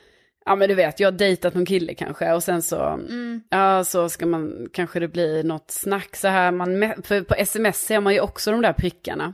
ja 0.50 0.56
men 0.56 0.70
du 0.70 0.76
vet, 0.76 1.00
jag 1.00 1.08
har 1.08 1.18
dejtat 1.18 1.54
någon 1.54 1.66
kille 1.66 1.94
kanske 1.94 2.32
och 2.34 2.44
sen 2.44 2.62
så, 2.62 2.80
Mm. 2.80 3.42
ja 3.50 3.84
så 3.84 4.10
ska 4.10 4.26
man, 4.26 4.68
kanske 4.74 5.00
det 5.00 5.08
blir 5.08 5.44
något 5.44 5.72
snack 5.72 6.16
så 6.16 6.28
här, 6.28 6.52
man, 6.52 6.94
för 7.04 7.22
på 7.22 7.36
sms 7.36 7.78
ser 7.86 8.00
man 8.00 8.14
ju 8.14 8.20
också 8.20 8.52
de 8.52 8.62
där 8.62 8.74
prickarna. 8.74 9.34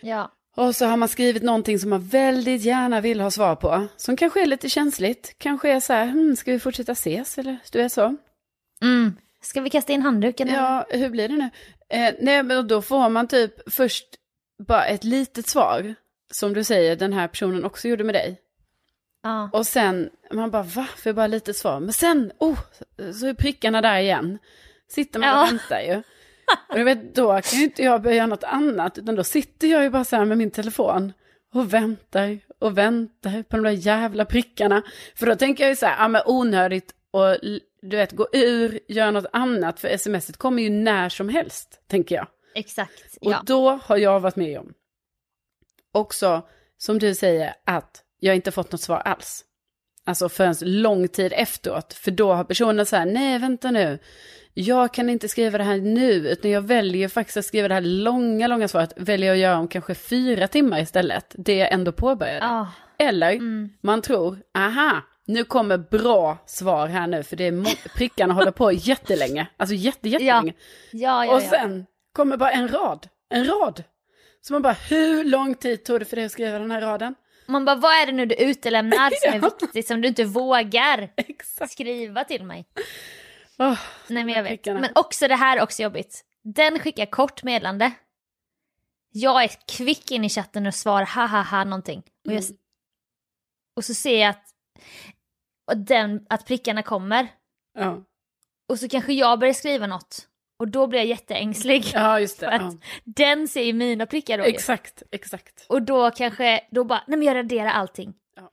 Ja. 0.00 0.32
Och 0.56 0.76
så 0.76 0.86
har 0.86 0.96
man 0.96 1.08
skrivit 1.08 1.42
någonting 1.42 1.78
som 1.78 1.90
man 1.90 2.00
väldigt 2.02 2.62
gärna 2.62 3.00
vill 3.00 3.20
ha 3.20 3.30
svar 3.30 3.56
på, 3.56 3.86
som 3.96 4.16
kanske 4.16 4.42
är 4.42 4.46
lite 4.46 4.68
känsligt, 4.68 5.34
kanske 5.38 5.70
är 5.70 5.80
så 5.80 5.92
här, 5.92 6.06
hmm, 6.06 6.36
ska 6.36 6.52
vi 6.52 6.58
fortsätta 6.58 6.92
ses 6.92 7.38
eller 7.38 7.56
du 7.72 7.80
är 7.80 7.88
så? 7.88 8.16
Mm. 8.82 9.12
Ska 9.42 9.60
vi 9.60 9.70
kasta 9.70 9.92
in 9.92 10.02
handduken? 10.02 10.48
Ja, 10.48 10.86
hur 10.90 11.08
blir 11.10 11.28
det 11.28 11.36
nu? 11.36 11.50
Eh, 11.90 12.14
nej, 12.20 12.42
men 12.42 12.68
då 12.68 12.82
får 12.82 13.08
man 13.08 13.28
typ 13.28 13.72
först 13.72 14.06
bara 14.68 14.86
ett 14.86 15.04
litet 15.04 15.48
svar. 15.48 15.94
Som 16.32 16.52
du 16.52 16.64
säger, 16.64 16.96
den 16.96 17.12
här 17.12 17.28
personen 17.28 17.64
också 17.64 17.88
gjorde 17.88 18.04
med 18.04 18.14
dig. 18.14 18.40
Ja. 19.22 19.50
Och 19.52 19.66
sen, 19.66 20.10
man 20.32 20.50
bara, 20.50 20.62
va? 20.62 20.88
För 20.96 21.12
bara 21.12 21.26
lite 21.26 21.54
svar. 21.54 21.80
Men 21.80 21.92
sen, 21.92 22.32
oh, 22.38 22.58
så 23.20 23.26
är 23.26 23.34
prickarna 23.34 23.80
där 23.80 23.98
igen. 23.98 24.38
Sitter 24.88 25.20
man 25.20 25.28
Ja. 25.28 25.42
och 25.42 25.48
väntar 25.52 25.80
ju. 25.80 26.02
Och 26.68 26.86
vet, 26.86 27.14
då 27.14 27.40
kan 27.40 27.58
ju 27.58 27.64
inte 27.64 27.82
jag 27.82 28.02
börja 28.02 28.16
göra 28.16 28.26
något 28.26 28.44
annat. 28.44 28.98
Utan 28.98 29.14
då 29.14 29.24
sitter 29.24 29.68
jag 29.68 29.82
ju 29.82 29.90
bara 29.90 30.04
så 30.04 30.16
här 30.16 30.24
med 30.24 30.38
min 30.38 30.50
telefon. 30.50 31.12
Och 31.54 31.72
väntar 31.74 32.38
och 32.58 32.78
väntar 32.78 33.42
på 33.42 33.56
de 33.56 33.62
där 33.62 33.70
jävla 33.70 34.24
prickarna. 34.24 34.82
För 35.14 35.26
då 35.26 35.34
tänker 35.36 35.64
jag 35.64 35.70
ju 35.70 35.76
så 35.76 35.86
här, 35.86 36.02
ja 36.02 36.08
men 36.08 36.22
onödigt 36.26 36.94
och 37.10 37.36
du 37.82 37.96
vet, 37.96 38.12
gå 38.12 38.28
ur, 38.32 38.80
göra 38.88 39.10
något 39.10 39.26
annat. 39.32 39.80
För 39.80 39.96
smset 39.96 40.36
kommer 40.36 40.62
ju 40.62 40.70
när 40.70 41.08
som 41.08 41.28
helst, 41.28 41.80
tänker 41.86 42.14
jag. 42.14 42.26
Exakt. 42.54 43.16
Och 43.20 43.32
Ja. 43.32 43.42
då 43.46 43.70
har 43.84 43.96
jag 43.96 44.20
varit 44.20 44.36
med 44.36 44.58
om, 44.58 44.72
också 45.92 46.42
som 46.76 46.98
du 46.98 47.14
säger, 47.14 47.54
att 47.64 48.02
jag 48.20 48.36
inte 48.36 48.50
fått 48.50 48.72
något 48.72 48.80
svar 48.80 48.98
alls. 49.04 49.44
Alltså 50.04 50.28
förrän 50.28 50.54
lång 50.60 51.08
tid 51.08 51.32
efteråt. 51.36 51.92
För 51.94 52.10
då 52.10 52.32
har 52.32 52.44
personen 52.44 52.86
så 52.86 52.96
här, 52.96 53.06
nej 53.06 53.38
vänta 53.38 53.70
nu. 53.70 53.98
Jag 54.54 54.94
kan 54.94 55.10
inte 55.10 55.28
skriva 55.28 55.58
det 55.58 55.64
här 55.64 55.76
nu, 55.76 56.12
utan 56.12 56.50
jag 56.50 56.62
väljer 56.62 57.08
faktiskt 57.08 57.36
att 57.36 57.44
skriva 57.44 57.68
det 57.68 57.74
här 57.74 57.80
långa, 57.80 58.46
långa 58.46 58.68
svaret. 58.68 58.92
Väljer 58.96 59.28
jag 59.28 59.34
att 59.34 59.40
göra 59.40 59.58
om 59.58 59.68
kanske 59.68 59.94
fyra 59.94 60.48
timmar 60.48 60.80
istället. 60.80 61.34
Det 61.38 61.56
jag 61.56 61.72
ändå 61.72 61.92
påbörjade. 61.92 62.38
Ja. 62.46 62.68
Eller 62.98 63.32
Mm. 63.32 63.70
man 63.82 64.02
tror, 64.02 64.38
aha, 64.58 65.02
nu 65.26 65.44
kommer 65.44 65.78
bra 65.78 66.38
svar 66.46 66.86
här 66.86 67.06
nu. 67.06 67.22
För 67.22 67.36
det 67.36 67.44
är 67.46 67.88
prickarna 67.96 68.34
håller 68.34 68.50
på 68.50 68.72
jättelänge. 68.72 69.46
Alltså 69.56 69.74
jätte, 69.74 70.08
jättelänge. 70.08 70.52
Ja, 70.92 71.24
ja, 71.24 71.34
Och 71.36 71.42
ja. 71.42 71.48
sen 71.50 71.86
kommer 72.12 72.36
bara 72.36 72.50
en 72.50 72.68
rad. 72.68 73.06
En 73.30 73.44
rad. 73.44 73.84
Så 74.40 74.52
man 74.52 74.62
bara, 74.62 74.76
hur 74.88 75.24
lång 75.24 75.54
tid 75.54 75.84
tog 75.84 76.00
det 76.00 76.04
för 76.04 76.16
dig 76.16 76.24
att 76.24 76.32
skriva 76.32 76.58
den 76.58 76.70
här 76.70 76.80
raden? 76.80 77.14
Man 77.48 77.64
bara, 77.64 77.76
vad 77.76 77.92
är 77.92 78.06
det 78.06 78.12
nu 78.12 78.26
du 78.26 78.34
utelämnar 78.34 79.10
som 79.22 79.34
är 79.34 79.40
viktigt 79.40 79.86
som 79.86 80.00
du 80.00 80.08
inte 80.08 80.24
vågar 80.24 81.12
Exakt. 81.16 81.72
skriva 81.72 82.24
till 82.24 82.44
mig? 82.44 82.68
Åh, 83.58 83.78
Nej 84.08 84.24
men 84.24 84.34
jag 84.34 84.42
vet. 84.42 84.50
prickarna. 84.50 84.80
Men 84.80 84.90
också 84.94 85.28
det 85.28 85.34
här 85.36 85.56
är 85.56 85.62
också 85.62 85.82
jobbigt. 85.82 86.24
Den 86.42 86.78
skickar 86.78 87.06
kort 87.06 87.42
medlande. 87.42 87.92
Jag 89.10 89.42
är 89.44 89.50
kvick 89.76 90.10
in 90.10 90.24
i 90.24 90.28
chatten 90.28 90.66
och 90.66 90.74
svarar 90.74 91.06
ha 91.06 91.26
ha 91.26 91.42
ha 91.42 91.64
någonting. 91.64 92.02
Och, 92.26 92.32
jag, 92.32 92.42
Mm. 92.44 92.56
och 93.76 93.84
så 93.84 93.94
ser 93.94 94.20
jag 94.20 94.30
att, 94.30 95.86
den, 95.86 96.26
att 96.28 96.46
prickarna 96.46 96.82
kommer. 96.82 97.28
ja. 97.74 98.04
Och 98.68 98.78
så 98.78 98.88
kanske 98.88 99.12
jag 99.12 99.38
börjar 99.38 99.54
skriva 99.54 99.86
något. 99.86 100.28
Och 100.58 100.68
då 100.68 100.86
blir 100.86 100.98
jag 100.98 101.06
jätteängslig. 101.06 101.84
ja, 101.94 102.20
just 102.20 102.40
det. 102.40 102.46
För 102.50 102.52
att 102.52 102.62
Ja. 102.62 102.78
Den 103.04 103.48
ser 103.48 103.62
ju 103.62 103.72
mina 103.72 104.06
prickar 104.06 104.38
då. 104.38 104.44
Exakt, 104.44 105.02
exakt. 105.10 105.66
Och 105.68 105.82
då 105.82 106.10
kanske, 106.10 106.60
då 106.70 106.84
bara, 106.84 107.02
nej 107.06 107.18
men 107.18 107.26
jag 107.26 107.34
raderar 107.36 107.70
allting. 107.70 108.14
Ja. 108.36 108.50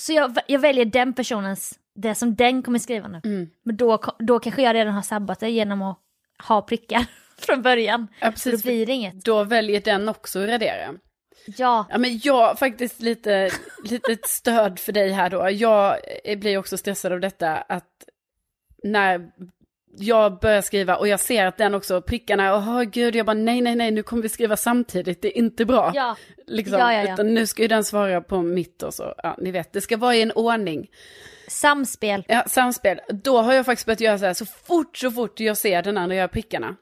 Så 0.00 0.12
jag, 0.12 0.36
jag 0.46 0.58
väljer 0.60 0.84
den 0.84 1.12
personens, 1.12 1.78
det 1.94 2.14
som 2.14 2.34
den 2.34 2.62
kommer 2.62 2.78
skriva 2.78 3.08
nu. 3.08 3.20
Mm. 3.24 3.50
Men 3.64 3.76
då, 3.76 3.98
då 4.18 4.38
kanske 4.38 4.62
jag 4.62 4.74
redan 4.74 4.94
har 4.94 5.02
sabbat 5.02 5.40
det 5.40 5.50
genom 5.50 5.82
att 5.82 5.98
ha 6.48 6.62
prickar 6.62 7.06
från 7.38 7.62
början. 7.62 8.08
Ja, 8.20 8.32
Så 8.32 8.48
då 8.48 8.52
precis. 8.52 8.62
blir 8.62 8.86
det 8.86 8.92
inget. 8.92 9.24
Då 9.24 9.44
väljer 9.44 9.80
den 9.80 10.08
också 10.08 10.42
att 10.42 10.48
radera. 10.48 10.94
Ja, 11.46 11.86
Ja, 11.90 11.98
men 11.98 12.18
jag 12.22 12.58
faktiskt 12.58 13.00
lite, 13.00 13.50
lite 13.84 14.16
stöd 14.24 14.78
för 14.78 14.92
dig 14.92 15.10
här 15.10 15.30
då. 15.30 15.50
Jag 15.50 15.96
blir 16.38 16.58
också 16.58 16.76
stressad 16.76 17.12
av 17.12 17.20
detta 17.20 17.56
att 17.56 18.04
när 18.82 19.30
jag 19.98 20.38
börjar 20.38 20.62
skriva 20.62 20.96
och 20.96 21.08
jag 21.08 21.20
ser 21.20 21.46
att 21.46 21.56
den 21.56 21.74
också, 21.74 22.02
prickarna, 22.02 22.56
åh 22.56 22.82
gud, 22.82 23.16
jag 23.16 23.26
bara 23.26 23.34
nej, 23.34 23.60
nej, 23.60 23.76
nej, 23.76 23.90
nu 23.90 24.02
kommer 24.02 24.22
vi 24.22 24.28
skriva 24.28 24.56
samtidigt, 24.56 25.22
det 25.22 25.28
är 25.28 25.38
inte 25.38 25.64
bra. 25.64 25.92
ja, 25.94 26.16
liksom, 26.46 26.78
ja, 26.78 26.92
ja, 26.92 27.02
ja. 27.02 27.14
Utan 27.14 27.34
nu 27.34 27.46
ska 27.46 27.62
ju 27.62 27.68
den 27.68 27.84
svara 27.84 28.20
på 28.20 28.42
mitt 28.42 28.82
och 28.82 28.94
så, 28.94 29.14
ja, 29.22 29.36
ni 29.38 29.50
vet, 29.50 29.72
det 29.72 29.80
ska 29.80 29.96
vara 29.96 30.14
i 30.16 30.22
en 30.22 30.32
ordning. 30.32 30.90
samspel. 31.48 32.24
Ja, 32.28 32.44
samspel. 32.46 33.00
Då 33.08 33.38
har 33.38 33.52
jag 33.52 33.66
faktiskt 33.66 33.86
börjat 33.86 34.00
göra 34.00 34.18
så 34.18 34.24
här, 34.24 34.34
så 34.34 34.46
fort, 34.46 34.96
så 34.96 35.10
fort 35.10 35.40
jag 35.40 35.56
ser 35.56 35.82
den 35.82 35.98
andra 35.98 36.16
göra 36.16 36.28
prickarna. 36.28 36.76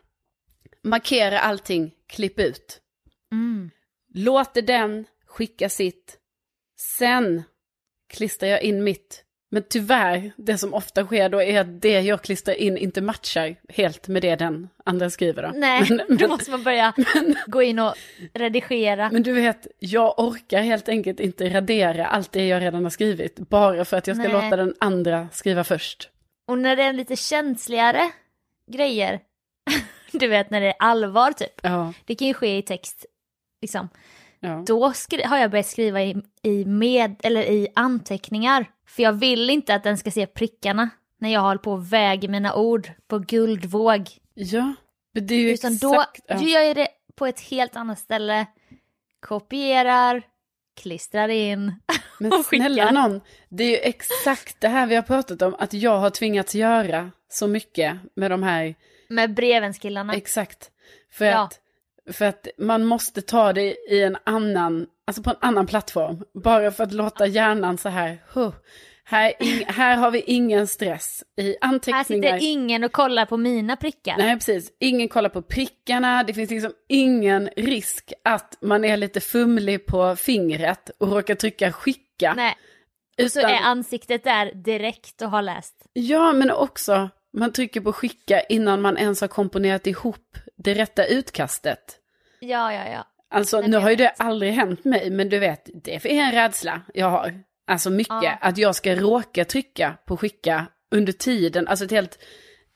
Markera 0.82 1.40
allting, 1.40 1.92
klipp 2.08 2.38
ut. 2.38 2.80
Mm. 3.32 3.70
Låter 4.14 4.62
den 4.62 5.04
skicka 5.26 5.68
sitt. 5.68 6.18
Sen 6.98 7.42
klistrar 8.08 8.48
jag 8.48 8.62
in 8.62 8.84
mitt. 8.84 9.24
Men 9.50 9.62
tyvärr, 9.68 10.32
det 10.36 10.58
som 10.58 10.74
ofta 10.74 11.06
sker 11.06 11.28
då 11.28 11.42
är 11.42 11.60
att 11.60 11.80
det 11.82 12.00
jag 12.00 12.22
klistrar 12.22 12.54
in 12.54 12.76
inte 12.78 13.00
matchar 13.00 13.56
helt 13.68 14.08
med 14.08 14.22
det 14.22 14.36
den 14.36 14.68
andra 14.84 15.10
skriver. 15.10 15.42
Då. 15.42 15.50
Nej, 15.54 15.86
Men, 15.88 15.98
då 15.98 16.14
men, 16.14 16.30
måste 16.30 16.50
man 16.50 16.62
börja 16.62 16.92
gå 17.46 17.62
in 17.62 17.78
och 17.78 17.94
redigera. 18.34 19.10
men 19.12 19.22
du 19.22 19.32
vet, 19.32 19.66
jag 19.78 20.14
orkar 20.18 20.62
helt 20.62 20.88
enkelt 20.88 21.20
inte 21.20 21.48
radera 21.54 22.06
allt 22.06 22.32
det 22.32 22.46
jag 22.46 22.62
redan 22.62 22.82
har 22.84 22.90
skrivit. 22.90 23.38
Bara 23.38 23.84
för 23.84 23.96
att 23.96 24.06
jag 24.06 24.16
ska 24.16 24.28
Nej. 24.28 24.32
låta 24.32 24.56
den 24.56 24.74
andra 24.80 25.28
skriva 25.32 25.64
först. 25.64 26.10
Och 26.48 26.58
när 26.58 26.76
det 26.76 26.82
är 26.82 26.92
lite 26.92 27.16
känsligare 27.16 28.00
grejer, 28.70 29.20
du 30.12 30.28
vet 30.28 30.50
när 30.50 30.60
det 30.60 30.66
är 30.66 30.76
allvar 30.78 31.32
typ. 31.32 31.60
Ja, 31.62 31.92
Det 32.04 32.14
kan 32.14 32.28
ju 32.28 32.34
ske 32.34 32.58
i 32.58 32.62
text, 32.62 33.06
liksom. 33.62 33.88
Ja. 34.40 34.62
då 34.66 34.92
skri- 34.92 35.22
har 35.24 35.38
jag 35.38 35.50
börjat 35.50 35.66
skriva 35.66 36.02
i, 36.02 36.16
i, 36.42 36.64
med, 36.64 37.16
eller 37.22 37.42
i 37.42 37.68
anteckningar. 37.74 38.66
För 38.86 39.02
jag 39.02 39.12
vill 39.12 39.50
inte 39.50 39.74
att 39.74 39.84
den 39.84 39.98
ska 39.98 40.10
se 40.10 40.26
prickarna 40.26 40.90
när 41.18 41.32
jag 41.32 41.40
håller 41.40 41.58
på 41.58 41.72
och 41.72 41.92
väger 41.92 42.28
mina 42.28 42.54
ord 42.54 42.90
på 43.08 43.18
guldvåg. 43.18 44.08
ja, 44.34 44.74
men 45.14 45.26
det 45.26 45.34
är 45.34 45.38
ju 45.38 45.50
Utan 45.52 45.76
då 45.76 45.92
exakt... 45.92 46.20
ja. 46.28 46.40
gör 46.42 46.60
jag 46.60 46.76
det 46.76 46.88
på 47.14 47.26
ett 47.26 47.40
helt 47.40 47.76
annat 47.76 47.98
ställe, 47.98 48.46
kopierar, 49.20 50.22
klistrar 50.80 51.28
in. 51.28 51.74
Men 52.20 52.32
och 52.32 52.46
skickar. 52.46 52.64
snälla 52.68 52.90
någon, 52.90 53.20
det 53.48 53.64
är 53.64 53.70
ju 53.70 53.76
exakt 53.76 54.60
det 54.60 54.68
här 54.68 54.86
vi 54.86 54.94
har 54.94 55.02
pratat 55.02 55.42
om, 55.42 55.56
att 55.58 55.72
jag 55.72 55.98
har 55.98 56.10
tvingats 56.10 56.54
göra 56.54 57.10
så 57.28 57.46
mycket 57.46 57.96
med 58.14 58.30
de 58.30 58.42
här, 58.42 58.74
Med 59.08 59.34
brevenskillarna. 59.34 60.14
exakt. 60.14 60.70
För, 61.12 61.24
Ja. 61.24 61.38
att, 61.44 61.60
för 62.12 62.24
att 62.24 62.46
man 62.58 62.84
måste 62.84 63.22
ta 63.22 63.52
det 63.52 63.76
i 63.90 64.02
en 64.02 64.16
annan, 64.24 64.86
alltså 65.06 65.22
på 65.22 65.30
en 65.30 65.36
annan 65.40 65.66
plattform. 65.66 66.24
Bara 66.44 66.70
för 66.70 66.84
att 66.84 66.92
låta 66.92 67.26
hjärnan 67.26 67.78
så 67.78 67.88
här, 67.88 68.18
huh, 68.34 68.50
här, 69.04 69.32
ing, 69.40 69.64
här 69.66 69.96
har 69.96 70.10
vi 70.10 70.20
ingen 70.20 70.66
stress 70.66 71.24
i 71.36 71.42
Här 71.46 71.56
anteckningar. 71.60 72.04
sitter 72.04 72.38
ingen 72.48 72.84
och 72.84 72.92
kollar 72.92 73.26
på 73.26 73.36
mina 73.36 73.76
prickar. 73.76 74.14
Nej, 74.18 74.34
precis. 74.34 74.72
Ingen 74.80 75.08
kollar 75.08 75.28
på 75.28 75.42
prickarna. 75.42 76.22
Det 76.22 76.34
finns 76.34 76.50
liksom 76.50 76.72
ingen 76.88 77.48
risk 77.56 78.12
att 78.24 78.58
man 78.60 78.84
är 78.84 78.96
lite 78.96 79.20
fumlig 79.20 79.86
på 79.86 80.16
fingret 80.16 80.90
och 80.98 81.08
råkar 81.12 81.34
trycka 81.34 81.72
skicka. 81.72 82.34
Nej. 82.36 82.56
Och 83.24 83.30
så 83.32 83.38
Utan- 83.38 83.50
är 83.50 83.60
ansiktet 83.62 84.24
där 84.24 84.52
direkt 84.54 85.22
och 85.22 85.30
har 85.30 85.42
läst. 85.42 85.74
Ja, 85.92 86.32
men 86.32 86.50
också 86.50 87.10
man 87.36 87.52
trycker 87.52 87.80
på 87.80 87.92
skicka 87.92 88.40
innan 88.40 88.80
man 88.80 88.98
ens 88.98 89.20
har 89.20 89.28
komponerat 89.28 89.86
ihop 89.86 90.38
det 90.56 90.74
rätta 90.74 91.04
utkastet. 91.06 91.98
Ja, 92.40 92.72
ja, 92.72 92.88
ja. 92.88 93.06
Alltså, 93.30 93.60
Nej, 93.60 93.68
nu 93.68 93.76
men 93.76 93.82
har 93.82 93.90
ju 93.90 93.96
det 93.96 94.08
aldrig 94.08 94.52
hänt 94.52 94.84
mig, 94.84 95.10
men 95.10 95.28
du 95.28 95.38
vet, 95.38 95.70
det 95.84 95.94
är 95.94 96.06
en 96.06 96.32
rädsla 96.32 96.82
jag 96.94 97.10
har. 97.10 97.42
Alltså 97.66 97.90
mycket, 97.90 98.22
Ja. 98.22 98.38
att 98.40 98.58
jag 98.58 98.74
ska 98.74 98.94
råka 98.94 99.44
trycka 99.44 99.98
på 100.06 100.16
skicka 100.16 100.66
under 100.90 101.12
tiden, 101.12 101.68
alltså 101.68 101.84
ett 101.84 101.90
helt, 101.90 102.18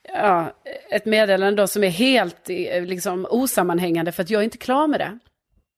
ja, 0.09 0.57
ett 0.91 1.07
meddelande 1.07 1.62
då 1.62 1.67
som 1.67 1.85
är 1.85 1.88
helt 1.88 2.51
eh, 2.51 2.85
liksom 2.85 3.27
osammanhängande 3.31 4.12
för 4.12 4.23
att 4.23 4.31
jag 4.31 4.41
är 4.41 4.45
inte 4.45 4.59
klar 4.59 4.87
med 4.87 5.01
det. 5.01 5.19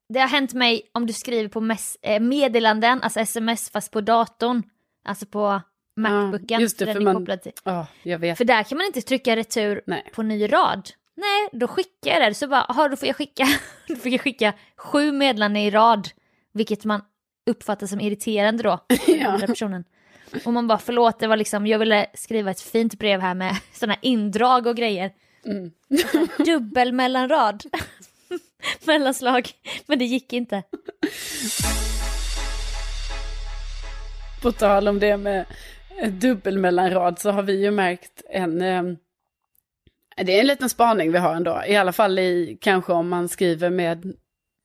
Det 0.09 0.21
har 0.21 0.29
hänt 0.29 0.53
mig 0.55 0.91
om 0.95 1.07
du 1.07 1.13
skriver 1.13 1.49
på 1.49 1.77
eh, 2.03 2.21
meddelanden, 2.21 3.03
alltså 3.03 3.21
sms 3.21 3.71
fast 3.71 3.93
på 3.93 4.01
datorn. 4.01 4.63
Alltså 5.05 5.27
på 5.27 5.63
Macbooken. 5.97 6.61
just 6.61 6.79
det, 6.79 6.85
den 6.85 6.95
för 6.95 7.01
är 7.01 7.05
man- 7.05 7.15
kopplad 7.15 7.43
till. 7.43 7.53
Ja, 7.65 7.87
jag 8.03 8.19
vet. 8.19 8.39
För 8.39 8.45
där 8.45 8.63
kan 8.63 8.79
man 8.79 8.87
inte 8.87 9.01
trycka 9.03 9.37
retur 9.37 9.83
Nej. 9.87 10.11
på 10.15 10.23
ny 10.23 10.53
rad. 10.53 10.91
Nej, 11.17 11.49
då 11.53 11.69
skickar 11.69 12.11
jag 12.21 12.23
det. 12.31 12.35
Så 12.35 12.49
bara, 12.49 12.67
jaha, 12.69 12.89
då 12.89 12.97
får 12.97 13.07
jag 13.07 13.17
skicka, 13.17 13.47
då 13.89 13.97
får 13.97 14.13
jag 14.13 14.21
skicka 14.21 14.53
sju 14.77 15.13
meddelanden 15.13 15.63
i 15.63 15.71
rad. 15.71 16.09
Vilket 16.53 16.85
man 16.85 17.01
uppfattar 17.51 17.87
som 17.87 18.01
irriterande 18.01 18.63
då. 18.63 18.81
den 19.07 19.27
andra 19.27 19.47
personen. 19.47 19.85
Och 20.45 20.53
man 20.53 20.67
bara, 20.67 20.79
förlåt, 20.79 21.19
det 21.19 21.27
var 21.27 21.37
liksom, 21.37 21.67
jag 21.67 21.79
ville 21.79 22.07
skriva 22.15 22.51
ett 22.51 22.61
fint 22.61 22.99
brev 22.99 23.21
här 23.21 23.35
med 23.35 23.57
sådana 23.73 23.97
indrag 24.03 24.67
och 24.67 24.77
grejer. 24.77 25.13
Mm. 25.47 25.71
Dubbel 26.47 26.93
mellanrad. 26.93 27.63
Mellanslag. 28.85 29.51
Men 29.87 29.99
det 29.99 30.05
gick 30.05 30.33
inte. 30.33 30.63
På 34.43 34.53
tal 34.53 34.89
om 34.89 34.99
det 35.01 35.17
med 35.17 35.45
dubbelmellanrad 36.09 37.19
så 37.19 37.31
har 37.31 37.43
vi 37.43 37.63
ju 37.63 37.71
märkt 37.71 38.23
en... 38.31 38.63
Eh, 38.63 38.83
det 40.17 40.37
är 40.37 40.41
en 40.41 40.47
liten 40.47 40.71
spaning 40.71 41.13
vi 41.13 41.19
har 41.19 41.35
ändå. 41.35 41.63
I 41.67 41.77
alla 41.77 41.93
fall 41.93 42.19
i 42.19 42.59
kanske 42.61 42.93
om 42.93 43.09
man 43.09 43.29
skriver 43.29 43.71
med 43.71 44.15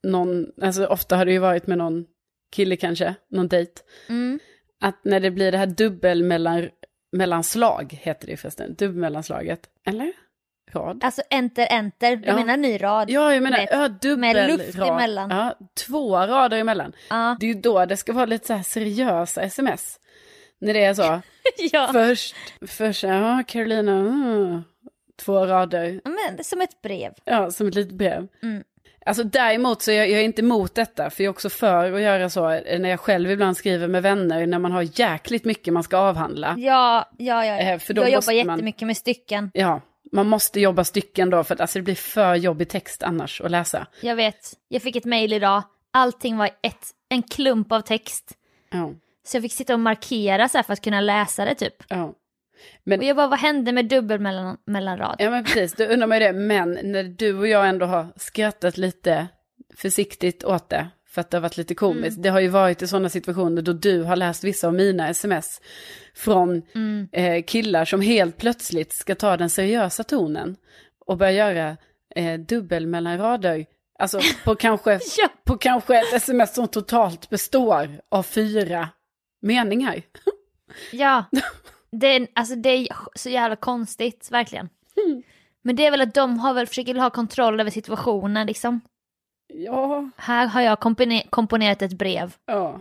någon, 0.07 0.45
alltså 0.61 0.85
ofta 0.85 1.17
har 1.17 1.25
det 1.25 1.31
ju 1.31 1.39
varit 1.39 1.67
med 1.67 1.77
någon 1.77 2.05
kille 2.51 2.75
kanske, 2.75 3.15
någon 3.29 3.47
dejt. 3.47 3.81
Mm. 4.09 4.39
Att 4.81 5.05
när 5.05 5.19
det 5.19 5.31
blir 5.31 5.51
det 5.51 5.57
här 5.57 5.65
dubbelmellanslag, 5.67 7.97
heter 8.01 8.25
det 8.25 8.31
ju 8.31 8.37
förresten, 8.37 8.75
dubbelmellanslaget. 8.75 9.59
Eller? 9.87 10.11
Rad? 10.71 11.03
Alltså 11.03 11.21
enter, 11.29 11.67
enter. 11.69 12.15
Du 12.15 12.27
Ja. 12.27 12.35
menar 12.35 12.57
ny 12.57 12.77
rad? 12.83 13.09
Ja, 13.09 13.33
jag 13.33 13.43
menar, 13.43 13.57
vet, 13.57 13.69
ja, 13.71 13.87
dubbelrad. 13.87 14.47
luft 14.47 14.75
emellan. 14.75 15.29
Ja, 15.29 15.57
två 15.87 16.17
rader 16.17 16.57
emellan. 16.57 16.93
Ja. 17.09 17.37
Det 17.39 17.45
är 17.45 17.53
ju 17.53 17.61
då 17.61 17.85
det 17.85 17.97
ska 17.97 18.13
vara 18.13 18.25
lite 18.25 18.47
så 18.47 18.59
seriösa 18.63 19.41
sms. 19.41 19.99
När 20.59 20.73
det 20.73 20.83
är 20.83 20.93
så. 20.93 21.21
ja. 21.71 21.89
Först, 21.93 22.35
först, 22.67 23.03
ja, 23.03 23.43
Carolina, 23.47 23.91
mm, 23.99 24.61
två 25.21 25.45
rader, 25.45 26.01
Men 26.03 26.43
som 26.43 26.61
ett 26.61 26.81
brev. 26.81 27.13
ja, 27.25 27.51
som 27.51 27.67
ett 27.67 27.75
litet 27.75 27.93
brev. 27.93 28.27
Mm. 28.43 28.63
Alltså 29.05 29.23
däremot 29.23 29.81
så 29.81 29.91
är 29.91 29.95
jag, 29.95 30.09
jag 30.09 30.19
är 30.19 30.23
inte 30.23 30.41
emot 30.41 30.75
detta, 30.75 31.09
för 31.09 31.23
jag 31.23 31.29
är 31.29 31.33
också 31.33 31.49
för 31.49 31.93
att 31.93 32.01
göra 32.01 32.29
så 32.29 32.49
eh, 32.49 32.79
när 32.79 32.89
jag 32.89 32.99
själv 32.99 33.31
ibland 33.31 33.57
skriver 33.57 33.87
med 33.87 34.03
vänner, 34.03 34.47
när 34.47 34.59
man 34.59 34.71
har 34.71 34.99
jäkligt 34.99 35.45
mycket 35.45 35.73
man 35.73 35.83
ska 35.83 35.97
avhandla. 35.97 36.55
Ja, 36.57 37.09
ja, 37.17 37.45
ja. 37.45 37.55
ja. 37.55 37.59
Eh, 37.59 37.79
för 37.79 37.93
då 37.93 38.01
jag 38.01 38.09
jobbar 38.11 38.45
man- 38.45 38.55
jättemycket 38.55 38.87
med 38.87 38.97
stycken. 38.97 39.51
Ja, 39.53 39.81
man 40.11 40.27
måste 40.27 40.59
jobba 40.59 40.83
stycken 40.83 41.29
då, 41.29 41.43
för 41.43 41.53
att 41.55 41.61
alltså, 41.61 41.79
det 41.79 41.83
blir 41.83 41.95
för 41.95 42.35
jobbig 42.35 42.69
text 42.69 43.03
annars 43.03 43.41
att 43.41 43.51
läsa. 43.51 43.87
Jag 44.01 44.15
vet. 44.15 44.53
Jag 44.67 44.81
fick 44.81 44.95
ett 44.95 45.05
mejl 45.05 45.33
idag. 45.33 45.63
Allting 45.91 46.37
var 46.37 46.49
ett, 46.61 46.85
en 47.09 47.23
klump 47.23 47.71
av 47.71 47.81
text. 47.81 48.31
Ja, 48.71 48.91
Så 49.29 49.37
jag 49.37 49.41
fick 49.43 49.53
sitta 49.53 49.73
och 49.73 49.79
markera 49.79 50.49
så 50.49 50.57
här 50.57 50.63
för 50.63 50.73
att 50.73 50.81
kunna 50.83 51.01
läsa 51.01 51.45
det 51.45 51.55
typ. 51.55 51.73
ja. 51.89 52.13
Och 52.97 53.03
jag 53.03 53.15
bara, 53.15 53.27
vad 53.27 53.39
hände 53.39 53.71
med 53.71 53.85
dubbel 53.85 54.19
mellan, 54.19 54.57
mellanrad? 54.65 55.15
Ja 55.19 55.29
men 55.29 55.43
precis, 55.43 55.73
då 55.73 55.83
undrar 55.83 56.07
man 56.07 56.17
ju 56.19 56.23
det. 56.27 56.33
Men 56.33 56.79
när 56.83 57.03
du 57.03 57.37
och 57.37 57.47
jag 57.47 57.69
ändå 57.69 57.85
har 57.85 58.07
skrattat 58.15 58.77
lite 58.77 59.27
försiktigt 59.77 60.43
åt 60.43 60.69
det, 60.69 60.87
för 61.09 61.21
att 61.21 61.31
det 61.31 61.37
har 61.37 61.41
varit 61.41 61.57
lite 61.57 61.75
komiskt. 61.75 62.09
Mm. 62.17 62.21
Det 62.21 62.29
har 62.29 62.39
ju 62.39 62.47
varit 62.47 62.81
i 62.81 62.87
sådana 62.87 63.09
situationer 63.09 63.61
då 63.61 63.73
du 63.73 64.03
har 64.03 64.15
läst 64.15 64.43
vissa 64.43 64.67
av 64.67 64.73
mina 64.73 65.09
sms 65.09 65.61
från 66.15 66.61
Mm. 66.75 67.07
eh, 67.11 67.43
killar 67.43 67.85
som 67.85 68.01
helt 68.01 68.37
plötsligt 68.37 68.93
ska 68.93 69.15
ta 69.15 69.37
den 69.37 69.49
seriösa 69.49 70.03
tonen 70.03 70.55
och 71.05 71.17
börja 71.17 71.31
göra 71.31 71.77
eh, 72.15 72.39
dubbel 72.39 72.87
mellan 72.87 73.17
rader. 73.17 73.65
Alltså 73.99 74.19
på 74.45 74.55
kanske, 74.55 74.91
Ja. 75.17 75.29
på 75.45 75.57
kanske 75.57 75.99
ett 75.99 76.13
sms 76.13 76.55
som 76.55 76.67
totalt 76.67 77.29
består 77.29 77.99
av 78.11 78.23
fyra 78.23 78.89
meningar. 79.39 80.01
Ja, 80.91 81.25
det 81.91 82.07
är, 82.07 82.27
alltså 82.35 82.55
det 82.55 82.69
är 82.69 82.87
så 83.15 83.29
jävla 83.29 83.55
konstigt, 83.55 84.27
verkligen. 84.31 84.69
Mm. 85.05 85.23
Men 85.61 85.75
det 85.75 85.85
är 85.85 85.91
väl 85.91 86.01
att 86.01 86.13
de 86.13 86.39
har 86.39 86.53
väl 86.53 86.67
försöker 86.67 86.95
ha 86.95 87.09
kontroll 87.09 87.59
över 87.59 87.71
situationen 87.71 88.47
liksom. 88.47 88.81
Ja, 89.53 90.09
Här 90.17 90.47
har 90.47 90.61
jag 90.61 90.79
kompone- 90.79 91.29
komponerat 91.29 91.81
ett 91.81 91.93
brev 91.93 92.33
ja. 92.45 92.79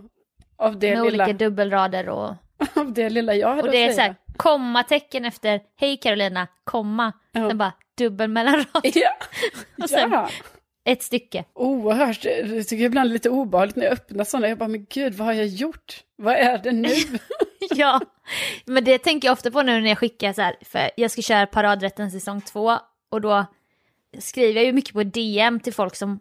Av 0.57 0.79
det, 0.79 0.95
med 0.95 1.05
lilla, 1.11 1.23
olika 1.25 1.37
dubbelrader 1.37 2.09
och, 2.09 2.35
av 2.75 2.93
det 2.93 3.09
lilla 3.09 3.33
jag 3.35 3.49
hade 3.49 3.61
och 3.61 3.71
det 3.71 3.83
är 3.83 3.93
så 3.93 4.01
här 4.01 4.15
kommatecken 4.37 5.25
efter 5.25 5.61
hej 5.75 5.97
Carolina, 5.97 6.47
komma. 6.63 7.13
Ja. 7.31 7.49
Sen 7.49 7.57
bara 7.57 7.73
dubbel 7.97 8.27
mellanrad, 8.29 8.65
Ja, 8.83 9.11
Och 9.83 9.89
sen- 9.89 10.11
ja. 10.11 10.29
Ett 10.91 11.03
stycke. 11.03 11.43
oerhört. 11.53 12.25
Jag 12.25 12.67
tycker 12.67 12.85
ibland 12.85 13.13
lite 13.13 13.29
obehagligt 13.29 13.75
när 13.75 13.83
jag 13.83 13.93
öppnar 13.93 14.23
sådana. 14.23 14.47
Jag 14.47 14.57
bara, 14.57 14.69
men 14.69 14.85
gud, 14.89 15.13
vad 15.13 15.27
har 15.27 15.33
jag 15.33 15.47
gjort? 15.47 16.03
Vad 16.15 16.35
är 16.35 16.57
det 16.57 16.71
nu? 16.71 16.89
ja, 17.75 18.01
men 18.65 18.83
det 18.83 18.97
tänker 18.97 19.27
jag 19.27 19.33
ofta 19.33 19.51
på 19.51 19.61
nu 19.61 19.81
när 19.81 19.89
jag 19.89 19.97
skickar 19.97 20.33
så 20.33 20.41
här, 20.41 20.55
för 20.61 20.91
jag 20.97 21.11
ska 21.11 21.21
köra 21.21 21.47
paradrätten 21.47 22.11
säsong 22.11 22.41
två 22.41 22.77
och 23.09 23.21
då 23.21 23.45
skriver 24.19 24.53
jag 24.53 24.65
ju 24.65 24.73
mycket 24.73 24.93
på 24.93 25.03
DM 25.03 25.59
till 25.59 25.73
folk 25.73 25.95
som, 25.95 26.19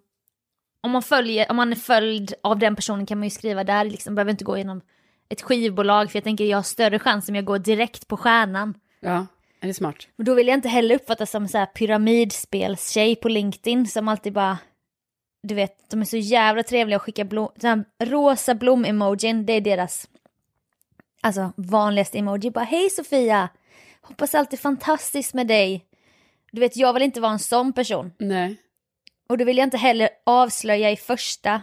om 0.81 0.91
man 0.91 1.03
följer, 1.03 1.51
om 1.51 1.57
man 1.57 1.73
är 1.73 1.77
följd 1.77 2.35
av 2.43 2.59
den 2.59 2.77
personen 2.77 3.07
kan 3.07 3.19
man 3.19 3.27
ju 3.27 3.31
skriva 3.31 3.65
där, 3.65 3.85
liksom 3.85 4.15
behöver 4.15 4.31
inte 4.31 4.45
gå 4.45 4.59
genom 4.59 4.81
ett 5.29 5.43
skivbolag 5.43 6.11
för 6.11 6.17
jag 6.17 6.25
tänker 6.25 6.45
jag 6.45 6.59
har 6.59 6.63
större 6.63 6.99
chans 6.99 7.29
om 7.29 7.35
jag 7.35 7.45
går 7.45 7.59
direkt 7.59 8.09
på 8.09 8.17
stjärnan. 8.17 8.75
Ja, 9.01 9.27
är 9.61 9.67
det 9.67 9.75
smart? 9.75 10.09
Och 10.19 10.25
då 10.25 10.35
vill 10.35 10.47
jag 10.47 10.55
inte 10.55 10.69
heller 10.69 10.95
uppfattas 10.95 11.31
som 11.31 11.49
så 11.49 11.59
här 11.59 11.67
pyramidspelstjej 11.67 13.17
på 13.17 13.29
LinkedIn 13.29 13.87
som 13.87 14.09
alltid 14.09 14.33
bara, 14.33 14.59
du 15.43 15.55
vet, 15.55 15.91
de 15.91 16.01
är 16.01 16.05
så 16.05 16.17
jävla 16.17 16.63
trevliga 16.63 16.97
och 16.97 17.03
skickar 17.03 17.25
blom, 17.25 17.49
här, 17.63 17.85
rosa 18.05 18.55
blom-emojin, 18.55 19.47
det 19.47 19.53
är 19.53 19.61
deras 19.61 20.09
alltså 21.21 21.53
vanligaste 21.57 22.19
emoji. 22.19 22.51
Bara 22.51 22.65
hej 22.65 22.91
Sofia, 22.91 23.49
hoppas 24.03 24.35
allt 24.35 24.53
är 24.53 24.57
fantastiskt 24.57 25.35
med 25.35 25.47
dig. 25.47 25.85
Du 26.53 26.61
vet, 26.61 26.77
jag 26.77 26.93
vill 26.93 27.03
inte 27.03 27.21
vara 27.21 27.33
en 27.33 27.39
sån 27.39 27.73
person. 27.73 28.13
Nej. 28.19 28.57
Och 29.29 29.39
då 29.39 29.45
vill 29.45 29.57
jag 29.59 29.67
inte 29.67 29.77
heller 29.77 30.09
avslöja 30.27 30.91
i 30.91 30.97
första, 30.97 31.63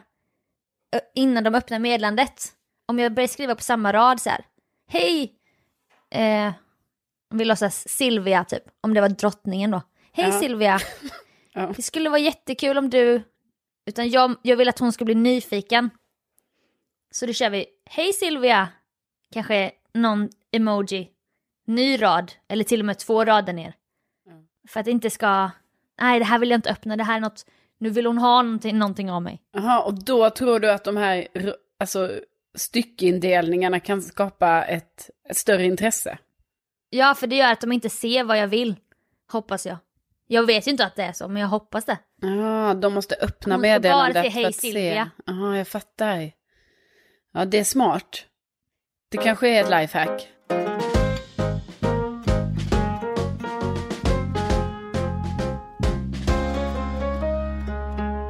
innan 1.15 1.43
de 1.43 1.55
öppnar 1.55 1.79
meddelandet. 1.79 2.51
Om 2.85 2.99
jag 2.99 3.13
börjar 3.13 3.27
skriva 3.27 3.55
på 3.55 3.63
samma 3.63 3.93
rad 3.93 4.21
så 4.21 4.29
här. 4.29 4.45
Hej! 4.87 5.33
Eh, 6.09 6.53
vi 7.33 7.45
låtsas 7.45 7.87
Silvia 7.89 8.43
typ, 8.43 8.63
om 8.81 8.93
det 8.93 9.01
var 9.01 9.09
drottningen 9.09 9.71
då. 9.71 9.81
Hej 10.11 10.25
Ja. 10.29 10.39
Silvia! 10.39 10.79
Ja. 11.57 11.73
Det 11.75 11.81
skulle 11.81 12.09
vara 12.09 12.19
jättekul 12.19 12.77
om 12.77 12.89
du... 12.89 13.23
Utan 13.85 14.09
jag, 14.09 14.35
jag 14.41 14.57
vill 14.57 14.69
att 14.69 14.79
hon 14.79 14.91
ska 14.91 15.05
bli 15.05 15.15
nyfiken. 15.15 15.89
Så 17.11 17.25
då 17.25 17.33
kör 17.33 17.49
vi, 17.49 17.65
hej 17.89 18.13
Silvia! 18.13 18.69
Kanske 19.33 19.71
någon 19.93 20.29
emoji. 20.51 21.09
Ny 21.67 22.01
rad, 22.01 22.31
eller 22.47 22.63
till 22.63 22.79
och 22.79 22.85
med 22.85 22.99
två 22.99 23.25
rader 23.25 23.53
ner. 23.53 23.73
För 24.67 24.79
att 24.79 24.85
det 24.85 24.91
inte 24.91 25.09
ska... 25.09 25.49
Nej, 26.01 26.19
det 26.19 26.25
här 26.25 26.39
vill 26.39 26.49
jag 26.49 26.57
inte 26.57 26.69
öppna, 26.69 26.97
det 26.97 27.03
här 27.03 27.15
är 27.15 27.19
något... 27.19 27.45
Nu 27.77 27.89
vill 27.89 28.05
hon 28.05 28.17
ha 28.17 28.41
någonting, 28.41 28.77
någonting 28.77 29.11
av 29.11 29.21
mig. 29.21 29.41
Jaha, 29.51 29.81
och 29.83 30.03
då 30.03 30.29
tror 30.29 30.59
du 30.59 30.71
att 30.71 30.83
de 30.83 30.97
här 30.97 31.27
alltså, 31.79 32.11
styckindelningarna 32.55 33.79
kan 33.79 34.01
skapa 34.01 34.63
ett, 34.63 35.09
ett 35.29 35.37
större 35.37 35.65
intresse? 35.65 36.17
Ja, 36.89 37.15
för 37.15 37.27
det 37.27 37.35
gör 37.35 37.51
att 37.51 37.61
de 37.61 37.71
inte 37.71 37.89
ser 37.89 38.23
vad 38.23 38.37
jag 38.37 38.47
vill. 38.47 38.75
Hoppas 39.31 39.65
jag. 39.65 39.77
Jag 40.27 40.45
vet 40.45 40.67
ju 40.67 40.71
inte 40.71 40.85
att 40.85 40.95
det 40.95 41.03
är 41.03 41.13
så, 41.13 41.27
men 41.27 41.41
jag 41.41 41.49
hoppas 41.49 41.85
det. 41.85 41.97
Ja, 42.21 42.73
de 42.73 42.93
måste 42.93 43.15
öppna 43.15 43.35
ska 43.41 43.49
bara 43.49 43.57
meddelandet 43.57 44.23
se, 44.25 44.29
för 44.31 44.35
"Hej, 44.35 44.45
att 44.45 44.55
se. 44.55 44.61
Silvia." 44.61 45.09
Ja, 45.25 45.57
jag 45.57 45.67
fattar. 45.67 46.31
Ja, 47.33 47.45
det 47.45 47.59
är 47.59 47.63
smart. 47.63 48.25
Det 49.11 49.17
kanske 49.17 49.49
är 49.49 49.63
ett 49.63 49.69
lifehack. 49.81 50.27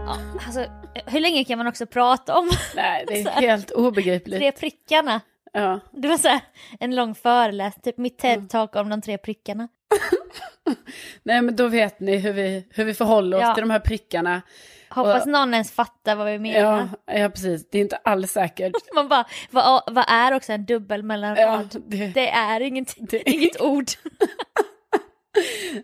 Ja, 0.08 0.18
alltså, 0.46 0.66
hur 1.06 1.20
länge 1.20 1.44
kan 1.44 1.58
man 1.58 1.68
också 1.68 1.86
prata 1.86 2.38
om 2.38 2.50
Nej, 2.76 3.06
det 3.08 3.22
är 3.22 3.30
helt 3.42 3.72
obegripligt. 3.72 4.40
tre 4.40 4.52
prickarna? 4.52 5.22
Ja. 5.56 5.80
Det 5.92 6.08
var 6.08 6.18
så 6.18 6.28
här, 6.28 6.42
en 6.80 6.96
lång 6.96 7.16
föreläsning, 7.16 7.82
typ 7.84 7.98
mitt 7.98 8.22
TED-talk 8.24 8.78
om 8.82 8.90
de 8.90 9.02
tre 9.02 9.18
prickarna. 9.18 9.68
Nej, 11.24 11.42
men 11.42 11.56
då 11.56 11.68
vet 11.68 12.00
ni 12.00 12.18
hur 12.18 12.34
vi, 12.34 12.68
hur 12.70 12.86
vi 12.86 12.94
förhåller 12.94 13.38
oss 13.38 13.42
Ja. 13.44 13.54
till 13.54 13.62
de 13.62 13.70
här 13.70 13.80
prickarna. 13.80 14.42
Hoppas 14.90 15.22
Och- 15.26 15.32
någon 15.32 15.54
ens 15.54 15.72
fattar 15.72 16.16
vad 16.16 16.28
vi 16.32 16.40
menar. 16.40 16.90
Ja, 17.06 17.14
ja, 17.20 17.30
precis. 17.30 17.70
Det 17.70 17.78
är 17.78 17.82
inte 17.82 17.96
alls 18.04 18.32
säkert. 18.32 18.74
Man 18.96 19.08
bara, 19.08 19.26
vad, 19.52 19.84
vad 19.88 20.06
är 20.08 20.34
också 20.34 20.54
en 20.54 20.66
dubbel 20.66 21.04
mellan 21.04 21.36
Ja, 21.36 21.64
det, 21.88 22.08
Det 22.08 22.30
är 22.30 22.60
inget, 22.62 22.96
Det 23.10 23.18
är- 23.30 23.34
inget 23.34 23.62
ord. 23.62 23.86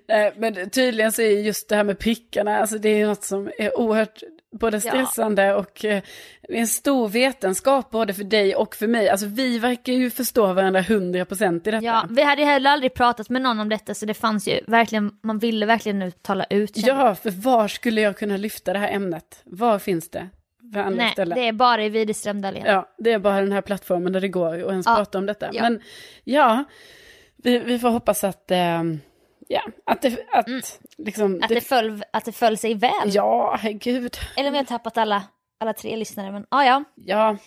Nej, 0.08 0.34
men 0.38 0.70
tydligen 0.70 1.12
så 1.12 1.22
är 1.22 1.30
just 1.40 1.70
det 1.70 1.76
här 1.76 1.84
med 1.84 2.00
prickarna, 2.00 2.58
alltså 2.60 2.78
det 2.78 2.90
är 3.02 3.08
något 3.08 3.24
som 3.24 3.52
är 3.58 3.80
oerhört 3.80 4.20
både 4.52 4.78
Ja. 4.78 4.82
stressande 4.82 5.54
och 5.56 5.86
eh, 5.86 6.02
en 6.42 6.68
stor 6.68 7.08
vetenskap 7.10 7.90
både 7.90 8.14
för 8.14 8.24
dig 8.24 8.56
och 8.56 8.76
för 8.76 8.88
mig. 8.88 9.10
Alltså 9.10 9.26
vi 9.26 9.60
verkar 9.60 9.94
ju 9.94 10.10
förstå 10.10 10.54
varandra 10.54 10.82
hundra 10.82 11.26
procent 11.26 11.68
i 11.68 11.72
detta. 11.72 11.86
Ja, 11.86 12.08
vi 12.10 12.24
hade 12.24 12.44
heller 12.46 12.70
aldrig 12.72 12.94
pratat 12.94 13.30
med 13.30 13.42
någon 13.42 13.60
om 13.60 13.70
detta 13.70 13.94
så 13.94 14.06
det 14.06 14.14
fanns 14.14 14.48
ju 14.48 14.60
verkligen, 14.68 15.12
man 15.24 15.40
ville 15.40 15.66
verkligen 15.66 16.00
nu 16.00 16.12
tala 16.12 16.46
ut. 16.50 16.72
Ja, 16.76 17.16
för 17.16 17.32
var 17.32 17.68
skulle 17.68 18.02
jag 18.02 18.18
kunna 18.18 18.38
lyfta 18.38 18.74
det 18.74 18.80
här 18.80 18.92
ämnet? 18.92 19.42
Var 19.46 19.80
finns 19.80 20.10
det? 20.10 20.30
Nej, 20.92 21.12
ställen? 21.12 21.38
det 21.38 21.48
är 21.48 21.54
bara 21.54 21.84
i 21.86 21.90
Widerström-Dahlén. 21.90 22.64
Ja, 22.66 22.90
det 22.98 23.12
är 23.12 23.20
bara 23.20 23.42
den 23.42 23.52
här 23.52 23.62
plattformen 23.62 24.14
där 24.14 24.22
det 24.22 24.28
går 24.28 24.54
att 24.64 24.72
ens 24.72 24.86
Ja. 24.86 24.96
prata 24.96 25.18
om 25.18 25.26
detta. 25.26 25.50
Ja. 25.54 25.62
Men 25.62 25.82
ja, 26.24 26.64
vi, 27.44 27.60
vi 27.60 27.80
får 27.80 27.90
hoppas 27.90 28.24
att, 28.24 28.52
eh, 28.52 28.84
ja, 29.48 29.62
att 29.86 30.02
det, 30.02 30.26
att 30.32 30.48
liksom, 30.98 31.26
Mm. 31.26 31.44
Att, 31.44 31.50
det 31.50 31.62
föll, 31.62 32.04
att 32.14 32.26
det 32.26 32.32
föll 32.32 32.58
sig 32.58 32.74
väl. 32.74 32.92
ja, 33.06 33.58
herregud, 33.62 34.18
Eller 34.38 34.50
om 34.50 34.56
jag 34.56 34.68
tappat 34.68 34.98
alla, 34.98 35.24
alla 35.60 35.74
tre 35.74 35.96
lyssnare, 35.96 36.32
men 36.32 36.46
ah, 36.50 36.64
ja. 36.64 36.84
ja, 36.96 37.38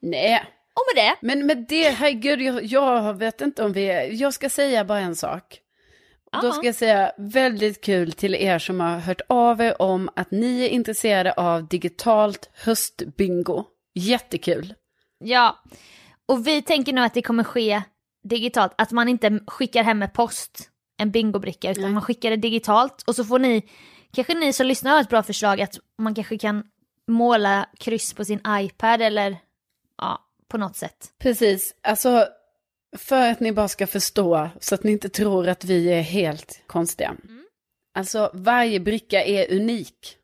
nej. 0.00 0.44
Och 0.74 0.82
med 0.94 1.04
det, 1.04 1.16
Men 1.26 1.46
med 1.46 1.66
det, 1.68 1.90
herregud, 1.90 2.40
jag, 2.40 2.64
jag 2.64 3.14
vet 3.18 3.40
inte 3.40 3.64
om 3.64 3.72
vi 3.72 3.84
är, 3.84 4.22
jag 4.22 4.34
ska 4.34 4.48
säga 4.48 4.84
bara 4.84 4.98
en 4.98 5.16
sak. 5.16 5.60
Och 6.32 6.42
Då 6.42 6.52
ska 6.52 6.66
jag 6.66 6.74
säga 6.74 7.12
väldigt 7.18 7.84
kul 7.84 8.12
till 8.12 8.34
er 8.34 8.58
som 8.58 8.80
har 8.80 8.98
hört 8.98 9.20
av 9.28 9.60
er 9.60 9.82
om 9.82 10.10
att 10.16 10.30
ni 10.30 10.64
är 10.64 10.68
intresserade 10.68 11.32
av 11.32 11.68
digitalt 11.68 12.50
höstbingo. 12.54 13.64
Jättekul. 13.94 14.74
ja. 15.24 15.58
Och 16.26 16.46
vi 16.46 16.62
tänker 16.62 16.92
nu 16.92 17.00
att 17.00 17.14
det 17.14 17.22
kommer 17.22 17.44
ske 17.44 17.82
digitalt, 18.24 18.72
att 18.78 18.90
man 18.90 19.08
inte 19.08 19.40
skickar 19.46 19.82
hem 19.82 19.98
med 19.98 20.12
post 20.12 20.70
en 21.00 21.10
bingobricka, 21.10 21.70
utan 21.70 21.82
Nej. 21.82 21.92
man 21.92 22.02
skickar 22.02 22.30
det 22.30 22.36
digitalt. 22.36 23.02
Och 23.06 23.16
så 23.16 23.24
får 23.24 23.38
ni, 23.38 23.62
kanske 24.12 24.34
ni 24.34 24.52
som 24.52 24.66
lyssnar 24.66 24.90
har 24.90 25.00
ett 25.00 25.08
bra 25.08 25.22
förslag 25.22 25.60
att 25.60 25.78
man 25.98 26.14
kanske 26.14 26.38
kan 26.38 26.64
måla 27.08 27.66
kryss 27.78 28.14
på 28.14 28.24
sin 28.24 28.40
iPad 28.48 29.02
eller 29.02 29.36
ja, 29.98 30.18
på 30.48 30.58
något 30.58 30.76
sätt. 30.76 31.12
Precis, 31.18 31.74
alltså 31.82 32.26
för 32.96 33.30
att 33.30 33.40
ni 33.40 33.52
bara 33.52 33.68
ska 33.68 33.86
förstå 33.86 34.48
så 34.60 34.74
att 34.74 34.84
ni 34.84 34.92
inte 34.92 35.08
tror 35.08 35.48
att 35.48 35.64
vi 35.64 35.92
är 35.92 36.02
helt 36.02 36.62
konstiga. 36.66 37.16
Alltså 37.94 38.30
varje 38.34 38.80
bricka 38.80 39.24
är 39.24 39.52
unik. 39.56 40.16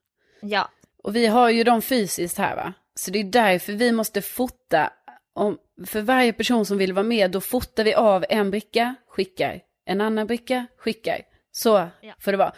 Ja, 0.42 0.70
Och 1.02 1.16
vi 1.16 1.26
har 1.26 1.50
ju 1.50 1.64
dem 1.64 1.82
fysiskt 1.82 2.38
här 2.38 2.56
va. 2.56 2.72
Så 2.94 3.10
det 3.10 3.20
är 3.20 3.24
därför 3.24 3.72
vi 3.72 3.92
måste 3.92 4.22
fota. 4.22 4.92
Om, 5.34 5.58
för 5.86 6.02
varje 6.02 6.32
person 6.32 6.66
som 6.66 6.78
vill 6.78 6.92
vara 6.92 7.04
med 7.04 7.30
då 7.30 7.40
fotar 7.40 7.84
vi 7.84 7.94
av 7.94 8.24
en 8.28 8.50
bricka, 8.50 8.94
skickar. 9.08 9.60
En 9.86 10.00
annan 10.00 10.26
bricka, 10.26 10.66
skickar. 10.78 11.20
Så 11.52 11.88
Ja. 12.00 12.14
får 12.20 12.32
det 12.32 12.38
vara. 12.38 12.52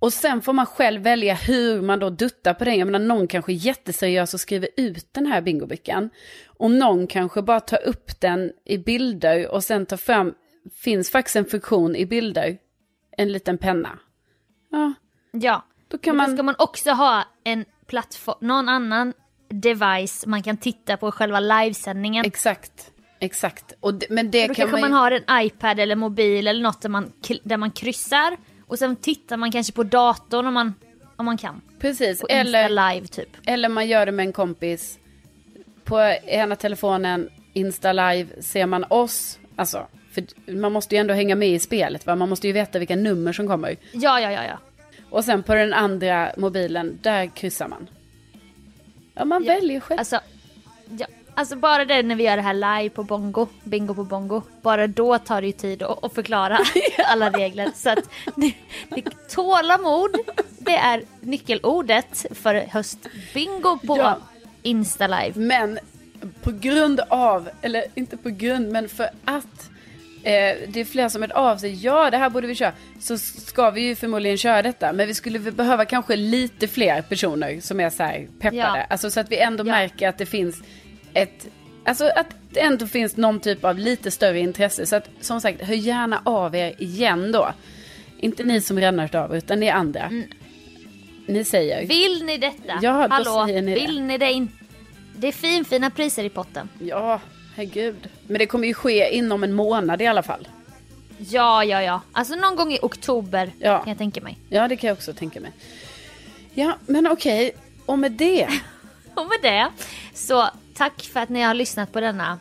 Och 0.00 0.12
sen 0.12 0.42
får 0.42 0.52
man 0.52 0.66
själv 0.66 1.02
välja 1.02 1.34
hur 1.34 1.82
man 1.82 1.98
då 1.98 2.10
duttar 2.10 2.54
på 2.54 2.64
den. 2.64 2.78
Jag 2.78 2.86
menar 2.86 2.98
någon 3.06 3.26
kanske 3.26 3.52
är 3.52 3.54
jätteseriös 3.54 4.34
och 4.34 4.40
skriver 4.40 4.68
ut 4.76 5.08
den 5.14 5.26
här 5.26 5.40
bingobrickan. 5.40 6.10
Och 6.46 6.70
någon 6.70 7.06
kanske 7.06 7.42
bara 7.42 7.60
tar 7.60 7.86
upp 7.86 8.20
den 8.20 8.52
i 8.64 8.78
bilder 8.78 9.48
och 9.48 9.64
sen 9.64 9.86
tar 9.86 9.96
fram, 9.96 10.34
finns 10.74 11.10
faktiskt 11.10 11.36
en 11.36 11.44
funktion 11.44 11.96
i 11.96 12.06
bilder, 12.06 12.58
en 13.16 13.32
liten 13.32 13.58
penna. 13.58 13.98
Ja, 14.70 14.92
ja. 15.32 15.64
då 15.88 15.98
kan 15.98 16.14
då 16.14 16.16
man... 16.22 16.34
ska 16.34 16.42
man 16.42 16.54
också 16.58 16.90
ha 16.90 17.24
en 17.44 17.64
plattform, 17.86 18.36
någon 18.40 18.68
annan 18.68 19.12
device 19.50 20.26
man 20.26 20.42
kan 20.42 20.56
titta 20.56 20.96
på 20.96 21.12
själva 21.12 21.40
livesändningen. 21.40 22.24
Exakt, 22.24 22.92
exakt. 23.20 23.72
Och 23.80 23.94
det, 23.94 24.06
men 24.10 24.30
det 24.30 24.40
Då 24.40 24.46
kan 24.46 24.54
kanske 24.54 24.80
man, 24.80 24.90
man, 24.90 25.00
har 25.00 25.10
en 25.10 25.46
iPad 25.46 25.80
eller 25.80 25.96
mobil 25.96 26.46
eller 26.46 26.62
något 26.62 26.80
där 26.80 26.88
man, 26.88 27.12
där 27.42 27.56
man 27.56 27.70
kryssar 27.70 28.36
och 28.66 28.78
sen 28.78 28.96
tittar 28.96 29.36
man 29.36 29.52
kanske 29.52 29.72
på 29.72 29.82
datorn 29.82 30.46
om 30.46 30.54
man, 30.54 30.74
om 31.16 31.24
man 31.24 31.36
kan. 31.36 31.60
Precis, 31.78 32.20
På 32.20 32.26
eller, 32.26 32.62
Insta 32.68 32.90
live 32.92 33.06
typ. 33.06 33.28
eller 33.46 33.68
man 33.68 33.86
gör 33.86 34.06
det 34.06 34.12
med 34.12 34.26
en 34.26 34.32
kompis. 34.32 34.98
På 35.84 36.00
ena 36.24 36.56
telefonen, 36.56 37.30
Insta 37.52 37.92
live, 37.92 38.42
ser 38.42 38.66
man 38.66 38.84
oss. 38.90 39.38
Alltså, 39.56 39.86
för 40.12 40.52
man 40.52 40.72
måste 40.72 40.94
ju 40.94 41.00
ändå 41.00 41.14
hänga 41.14 41.34
med 41.34 41.48
i 41.48 41.58
spelet 41.58 42.06
va? 42.06 42.16
Man 42.16 42.28
måste 42.28 42.46
ju 42.46 42.52
veta 42.52 42.78
vilka 42.78 42.96
nummer 42.96 43.32
som 43.32 43.48
kommer. 43.48 43.76
Ja, 43.92 44.20
ja, 44.20 44.32
ja, 44.32 44.44
ja. 44.44 44.58
Och 45.10 45.24
sen 45.24 45.42
på 45.42 45.54
den 45.54 45.74
andra 45.74 46.32
mobilen, 46.36 46.98
där 47.02 47.26
kryssar 47.26 47.68
man. 47.68 47.90
Ja, 49.14 49.24
man 49.24 49.44
Ja, 49.44 49.54
väljer 49.54 49.80
själv. 49.80 49.98
Alltså, 49.98 50.20
ja, 50.98 51.06
alltså 51.38 51.56
bara 51.56 51.84
det 51.84 52.02
när 52.02 52.14
vi 52.14 52.24
gör 52.24 52.36
det 52.36 52.42
här 52.42 52.54
live 52.54 52.90
på 52.94 53.02
bongo, 53.02 53.46
bingo 53.64 53.94
på 53.94 54.04
bongo. 54.04 54.42
Bara 54.62 54.86
då 54.86 55.18
tar 55.18 55.40
det 55.40 55.46
ju 55.46 55.52
tid 55.52 55.82
att, 55.82 56.14
förklara 56.14 56.58
alla 57.06 57.30
regler. 57.30 57.70
Så 57.74 57.90
att 57.90 58.10
det, 58.36 58.52
det, 58.88 59.28
tålamod, 59.28 60.16
det 60.58 60.76
är 60.76 61.02
nyckelordet 61.20 62.26
för 62.30 62.54
höstbingo 62.54 63.78
på 63.86 63.98
Ja. 63.98 64.18
Insta 64.62 65.06
live. 65.06 65.32
Men 65.34 65.78
på 66.42 66.50
grund 66.50 67.00
av, 67.08 67.50
eller 67.62 67.84
inte 67.94 68.16
på 68.16 68.28
grund, 68.30 68.72
men 68.72 68.88
för 68.88 69.08
att 69.24 69.70
eh, 70.22 70.56
det 70.68 70.80
är 70.80 70.84
fler 70.84 71.08
som 71.08 71.22
hört 71.22 71.30
av 71.30 71.56
sig, 71.56 71.84
ja 71.84 72.10
det 72.10 72.16
här 72.16 72.30
borde 72.30 72.46
vi 72.46 72.54
köra, 72.54 72.72
så 73.00 73.18
ska 73.18 73.70
vi 73.70 73.80
ju 73.80 73.96
förmodligen 73.96 74.38
köra 74.38 74.62
detta. 74.62 74.92
Men 74.92 75.06
vi 75.06 75.14
skulle 75.14 75.38
behöva 75.38 75.84
kanske 75.84 76.16
lite 76.16 76.68
fler 76.68 77.02
personer 77.02 77.60
som 77.60 77.80
är 77.80 77.90
så 77.90 78.02
här 78.02 78.28
peppade. 78.40 78.56
Ja. 78.56 78.86
Alltså 78.90 79.10
så 79.10 79.20
att 79.20 79.30
vi 79.30 79.38
ändå 79.38 79.60
Ja. 79.66 79.72
märker 79.72 80.08
att 80.08 80.18
det 80.18 80.26
finns 80.26 80.62
ett, 81.22 81.46
alltså 81.84 82.04
att 82.16 82.26
det 82.50 82.60
ändå 82.60 82.86
finns 82.86 83.16
någon 83.16 83.40
typ 83.40 83.64
av 83.64 83.78
lite 83.78 84.10
större 84.10 84.38
intresse. 84.40 84.86
Så 84.86 84.96
att 84.96 85.08
som 85.20 85.40
sagt, 85.40 85.62
hör 85.62 85.74
gärna 85.74 86.22
av 86.24 86.54
er 86.56 86.74
igen 86.78 87.32
då. 87.32 87.48
Inte 88.18 88.44
ni 88.44 88.60
som 88.60 88.78
redan 88.78 88.98
hört 88.98 89.14
av 89.14 89.36
utan 89.36 89.60
ni 89.60 89.70
andra. 89.70 90.02
Mm. 90.02 90.24
Ni 91.26 91.44
säger. 91.44 91.86
Vill 91.86 92.24
ni 92.24 92.38
detta? 92.38 92.72
Ja, 92.82 92.92
då 93.08 93.14
Hallå, 93.14 93.46
säger 93.46 93.62
ni 93.62 93.74
det. 93.74 93.80
vill 93.80 94.02
ni 94.02 94.18
det 94.18 94.32
inte? 94.32 94.54
Det 95.16 95.28
är 95.28 95.32
fin, 95.32 95.64
fina 95.64 95.90
priser 95.90 96.24
i 96.24 96.28
potten. 96.28 96.68
Ja, 96.78 97.20
herregud. 97.56 98.08
Men 98.26 98.38
det 98.38 98.46
kommer 98.46 98.66
ju 98.66 98.74
ske 98.74 99.16
inom 99.16 99.44
en 99.44 99.52
månad 99.52 100.02
i 100.02 100.06
alla 100.06 100.22
fall. 100.22 100.48
Ja, 101.18 101.64
ja, 101.64 101.82
ja. 101.82 102.00
Alltså 102.12 102.34
någon 102.34 102.56
gång 102.56 102.72
i 102.72 102.78
oktober 102.82 103.50
Ja. 103.60 103.78
kan 103.78 103.88
jag 103.88 103.98
tänka 103.98 104.20
mig. 104.20 104.38
Ja, 104.48 104.68
det 104.68 104.76
kan 104.76 104.88
jag 104.88 104.94
också 104.96 105.12
tänka 105.12 105.40
mig. 105.40 105.52
Ja, 106.54 106.72
men 106.86 107.06
okej. 107.06 107.52
Och 107.86 107.98
med 107.98 108.12
det. 108.12 108.48
Och 109.14 109.26
med 109.26 109.38
det, 109.42 109.66
så 110.14 110.48
tack 110.78 111.02
för 111.02 111.20
att 111.20 111.28
ni 111.28 111.42
har 111.42 111.54
lyssnat 111.54 111.92
på 111.92 112.00
denna 112.00 112.38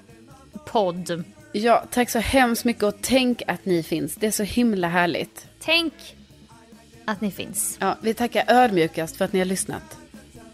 podd. 0.66 1.24
Ja, 1.52 1.86
tack 1.92 2.10
så 2.10 2.20
hemskt 2.20 2.66
mycket 2.66 2.84
och 2.84 2.96
tänk 3.02 3.42
att 3.48 3.66
ni 3.66 3.84
finns. 3.84 4.16
Det 4.16 4.28
är 4.28 4.32
så 4.32 4.44
himla 4.44 4.88
härligt. 4.88 5.48
Tänk 5.60 5.94
att 7.06 7.22
ni 7.22 7.32
finns. 7.32 7.78
Ja, 7.82 7.98
vi 8.02 8.14
tackar 8.14 8.44
ödmjukast 8.48 9.18
för 9.18 9.26
att 9.26 9.34
ni 9.34 9.40
har 9.40 9.46
lyssnat. 9.46 9.98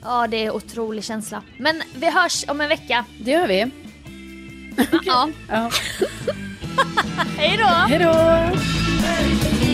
Ja, 0.01 0.27
det 0.27 0.37
är 0.37 0.45
en 0.45 0.51
otrolig 0.51 1.03
känsla. 1.03 1.43
Men 1.57 1.81
vi 1.95 2.09
hörs 2.09 2.45
om 2.47 2.61
en 2.61 2.69
vecka. 2.69 3.05
Det 3.19 3.31
gör 3.31 3.47
vi. 3.47 3.71
Ja. 5.05 5.29
Ja. 5.49 5.71
Hej 7.37 7.57
då! 7.57 7.65
Hej 7.65 7.99
då! 7.99 9.72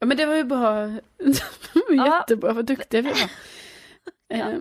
Ja, 0.00 0.06
men 0.06 0.16
det 0.16 0.26
var 0.26 0.34
ju 0.34 0.44
bra. 0.44 0.86
Det 1.16 1.84
var 1.88 1.94
Ja. 1.96 2.16
Jättebra, 2.18 2.52
vad 2.52 2.64
duktiga 2.66 3.02
vi 3.02 3.10
var. 3.10 3.30
Eh, 4.34 4.56